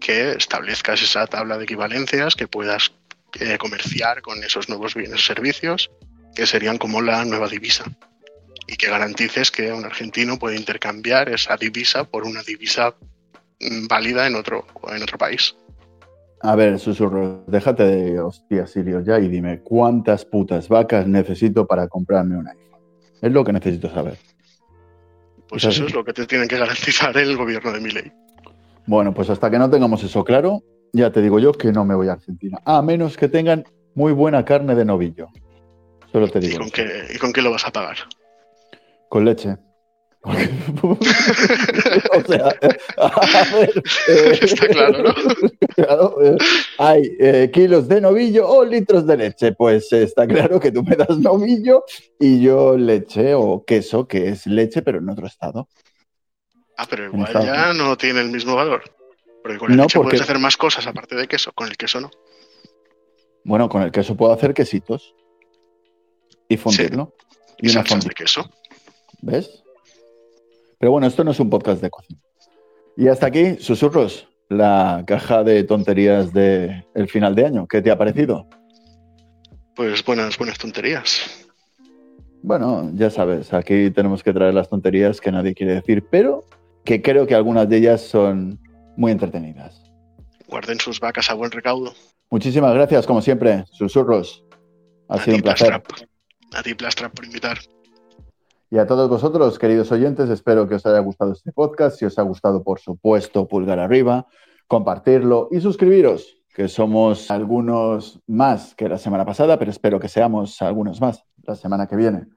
que 0.00 0.32
establezcas 0.32 1.02
esa 1.02 1.26
tabla 1.26 1.58
de 1.58 1.64
equivalencias, 1.64 2.34
que 2.34 2.48
puedas 2.48 2.92
eh, 3.40 3.58
comerciar 3.58 4.22
con 4.22 4.42
esos 4.44 4.68
nuevos 4.68 4.94
bienes 4.94 5.20
y 5.20 5.26
servicios, 5.26 5.90
que 6.34 6.46
serían 6.46 6.78
como 6.78 7.00
la 7.00 7.24
nueva 7.24 7.48
divisa. 7.48 7.84
Y 8.66 8.76
que 8.76 8.88
garantices 8.88 9.50
que 9.50 9.72
un 9.72 9.84
argentino 9.84 10.38
puede 10.38 10.56
intercambiar 10.56 11.28
esa 11.28 11.56
divisa 11.56 12.04
por 12.04 12.24
una 12.24 12.42
divisa 12.42 12.94
mm, 13.60 13.86
válida 13.88 14.26
en 14.26 14.36
otro, 14.36 14.66
en 14.94 15.02
otro 15.02 15.18
país. 15.18 15.54
A 16.40 16.56
ver, 16.56 16.78
susurro, 16.78 17.44
déjate 17.46 17.84
de 17.84 18.20
hostias, 18.20 18.70
Sirio, 18.70 19.00
ya 19.00 19.18
y 19.18 19.28
dime, 19.28 19.60
¿cuántas 19.60 20.24
putas 20.24 20.68
vacas 20.68 21.06
necesito 21.06 21.66
para 21.66 21.86
comprarme 21.86 22.36
un 22.36 22.48
iPhone? 22.48 22.80
Es 23.20 23.30
lo 23.30 23.44
que 23.44 23.52
necesito 23.52 23.88
saber. 23.92 24.18
Pues 25.48 25.64
eso 25.64 25.86
es 25.86 25.94
lo 25.94 26.04
que 26.04 26.12
te 26.12 26.26
tiene 26.26 26.48
que 26.48 26.58
garantizar 26.58 27.16
el 27.16 27.36
gobierno 27.36 27.72
de 27.72 27.80
Milei. 27.80 28.12
Bueno, 28.86 29.14
pues 29.14 29.30
hasta 29.30 29.50
que 29.50 29.58
no 29.58 29.70
tengamos 29.70 30.02
eso 30.02 30.24
claro, 30.24 30.62
ya 30.92 31.12
te 31.12 31.22
digo 31.22 31.38
yo 31.38 31.52
que 31.52 31.70
no 31.72 31.84
me 31.84 31.94
voy 31.94 32.08
a 32.08 32.12
Argentina. 32.14 32.58
A 32.64 32.82
menos 32.82 33.16
que 33.16 33.28
tengan 33.28 33.64
muy 33.94 34.12
buena 34.12 34.44
carne 34.44 34.74
de 34.74 34.84
novillo. 34.84 35.28
Solo 36.10 36.28
te 36.28 36.40
¿Y 36.40 36.42
digo. 36.42 36.58
con, 36.58 36.66
eso. 36.66 36.74
qué, 36.74 37.14
¿Y 37.14 37.18
con 37.18 37.32
qué 37.32 37.42
lo 37.42 37.50
vas 37.52 37.66
a 37.66 37.70
pagar? 37.70 37.96
Con 39.12 39.26
leche. 39.26 39.58
o 40.24 40.96
sea, 42.26 42.46
a 42.96 43.54
ver, 43.54 43.82
eh, 44.08 44.38
Está 44.40 44.68
claro, 44.68 45.02
¿no? 45.02 45.14
claro, 45.76 46.16
eh, 46.24 46.36
hay 46.78 47.02
eh, 47.20 47.50
kilos 47.52 47.88
de 47.88 48.00
novillo 48.00 48.48
o 48.48 48.64
litros 48.64 49.06
de 49.06 49.18
leche. 49.18 49.52
Pues 49.52 49.92
está 49.92 50.26
claro 50.26 50.58
que 50.58 50.72
tú 50.72 50.82
me 50.82 50.96
das 50.96 51.18
novillo 51.18 51.84
y 52.18 52.40
yo 52.40 52.78
leche 52.78 53.34
o 53.34 53.62
queso, 53.66 54.08
que 54.08 54.30
es 54.30 54.46
leche, 54.46 54.80
pero 54.80 54.96
en 54.96 55.10
otro 55.10 55.26
estado. 55.26 55.68
Ah, 56.78 56.86
pero 56.88 57.04
igual 57.04 57.26
Estados 57.26 57.46
ya 57.46 57.74
no 57.74 57.98
tiene 57.98 58.20
el 58.22 58.30
mismo 58.30 58.54
valor. 58.56 58.82
Porque 59.42 59.58
con 59.58 59.72
el 59.72 59.76
No, 59.76 59.82
leche 59.82 59.98
porque- 59.98 60.12
puedes 60.12 60.22
hacer 60.22 60.38
más 60.38 60.56
cosas 60.56 60.86
aparte 60.86 61.16
de 61.16 61.28
queso, 61.28 61.52
con 61.52 61.68
el 61.68 61.76
queso 61.76 62.00
no. 62.00 62.10
Bueno, 63.44 63.68
con 63.68 63.82
el 63.82 63.92
queso 63.92 64.16
puedo 64.16 64.32
hacer 64.32 64.54
quesitos 64.54 65.14
y 66.48 66.56
fundirlo. 66.56 67.14
Y, 67.58 67.68
Y 67.68 67.72
una 67.72 67.80
salsas 67.84 68.06
de 68.06 68.14
queso. 68.14 68.50
¿Ves? 69.22 69.62
Pero 70.78 70.92
bueno, 70.92 71.06
esto 71.06 71.24
no 71.24 71.30
es 71.30 71.40
un 71.40 71.48
podcast 71.48 71.80
de 71.80 71.90
cocina. 71.90 72.20
Y 72.96 73.08
hasta 73.08 73.26
aquí, 73.26 73.56
susurros, 73.58 74.28
la 74.48 75.04
caja 75.06 75.44
de 75.44 75.64
tonterías 75.64 76.32
del 76.32 76.84
el 76.94 77.08
final 77.08 77.34
de 77.34 77.46
año. 77.46 77.66
¿Qué 77.66 77.80
te 77.80 77.90
ha 77.90 77.96
parecido? 77.96 78.46
Pues 79.74 80.04
buenas, 80.04 80.36
buenas 80.36 80.58
tonterías. 80.58 81.48
Bueno, 82.42 82.90
ya 82.94 83.08
sabes, 83.08 83.52
aquí 83.54 83.90
tenemos 83.90 84.22
que 84.22 84.32
traer 84.32 84.52
las 84.52 84.68
tonterías 84.68 85.20
que 85.20 85.30
nadie 85.30 85.54
quiere 85.54 85.74
decir, 85.74 86.04
pero 86.10 86.44
que 86.84 87.00
creo 87.00 87.26
que 87.26 87.36
algunas 87.36 87.68
de 87.68 87.76
ellas 87.76 88.00
son 88.00 88.58
muy 88.96 89.12
entretenidas. 89.12 89.80
Guarden 90.48 90.80
sus 90.80 90.98
vacas 90.98 91.30
a 91.30 91.34
buen 91.34 91.52
recaudo. 91.52 91.94
Muchísimas 92.30 92.74
gracias, 92.74 93.06
como 93.06 93.22
siempre, 93.22 93.64
susurros. 93.70 94.44
Ha 95.08 95.14
a 95.14 95.24
sido 95.24 95.36
un 95.36 95.42
placer. 95.42 95.68
Plastrap. 95.68 96.08
A 96.52 96.62
ti, 96.62 96.74
Plastrap, 96.74 97.14
por 97.14 97.24
invitar. 97.24 97.58
Y 98.72 98.78
a 98.78 98.86
todos 98.86 99.10
vosotros, 99.10 99.58
queridos 99.58 99.92
oyentes, 99.92 100.30
espero 100.30 100.66
que 100.66 100.76
os 100.76 100.86
haya 100.86 101.00
gustado 101.00 101.32
este 101.32 101.52
podcast. 101.52 101.98
Si 101.98 102.06
os 102.06 102.18
ha 102.18 102.22
gustado, 102.22 102.64
por 102.64 102.80
supuesto, 102.80 103.46
pulgar 103.46 103.78
arriba, 103.78 104.26
compartirlo 104.66 105.48
y 105.50 105.60
suscribiros, 105.60 106.38
que 106.54 106.68
somos 106.68 107.30
algunos 107.30 108.22
más 108.26 108.74
que 108.74 108.88
la 108.88 108.96
semana 108.96 109.26
pasada, 109.26 109.58
pero 109.58 109.70
espero 109.70 110.00
que 110.00 110.08
seamos 110.08 110.62
algunos 110.62 111.02
más 111.02 111.22
la 111.42 111.54
semana 111.54 111.86
que 111.86 111.96
viene. 111.96 112.28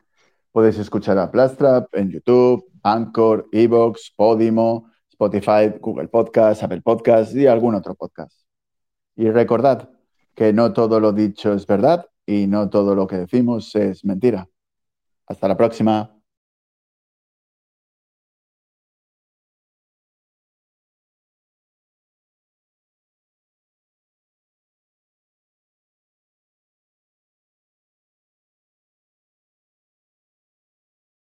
Podéis 0.52 0.78
escuchar 0.78 1.18
a 1.20 1.32
Plastrap 1.32 1.88
en 1.96 2.12
YouTube, 2.12 2.66
Anchor, 2.84 3.48
Evox, 3.54 4.12
Podimo, 4.14 4.92
Spotify, 5.10 5.74
Google 5.80 6.10
Podcast, 6.10 6.64
Apple 6.64 6.82
Podcast 6.82 7.34
y 7.34 7.48
algún 7.48 7.76
otro 7.76 7.96
podcast. 7.96 8.42
Y 9.16 9.30
recordad 9.30 9.88
que 10.36 10.52
no 10.52 10.74
todo 10.74 11.00
lo 11.00 11.14
dicho 11.14 11.54
es 11.54 11.66
verdad 11.66 12.08
y 12.26 12.48
no 12.48 12.70
todo 12.70 12.94
lo 12.94 13.08
que 13.08 13.20
decimos 13.20 13.74
es 13.78 14.04
mentira. 14.04 14.50
Hasta 15.28 15.48
la 15.48 15.56
próxima. 15.56 16.15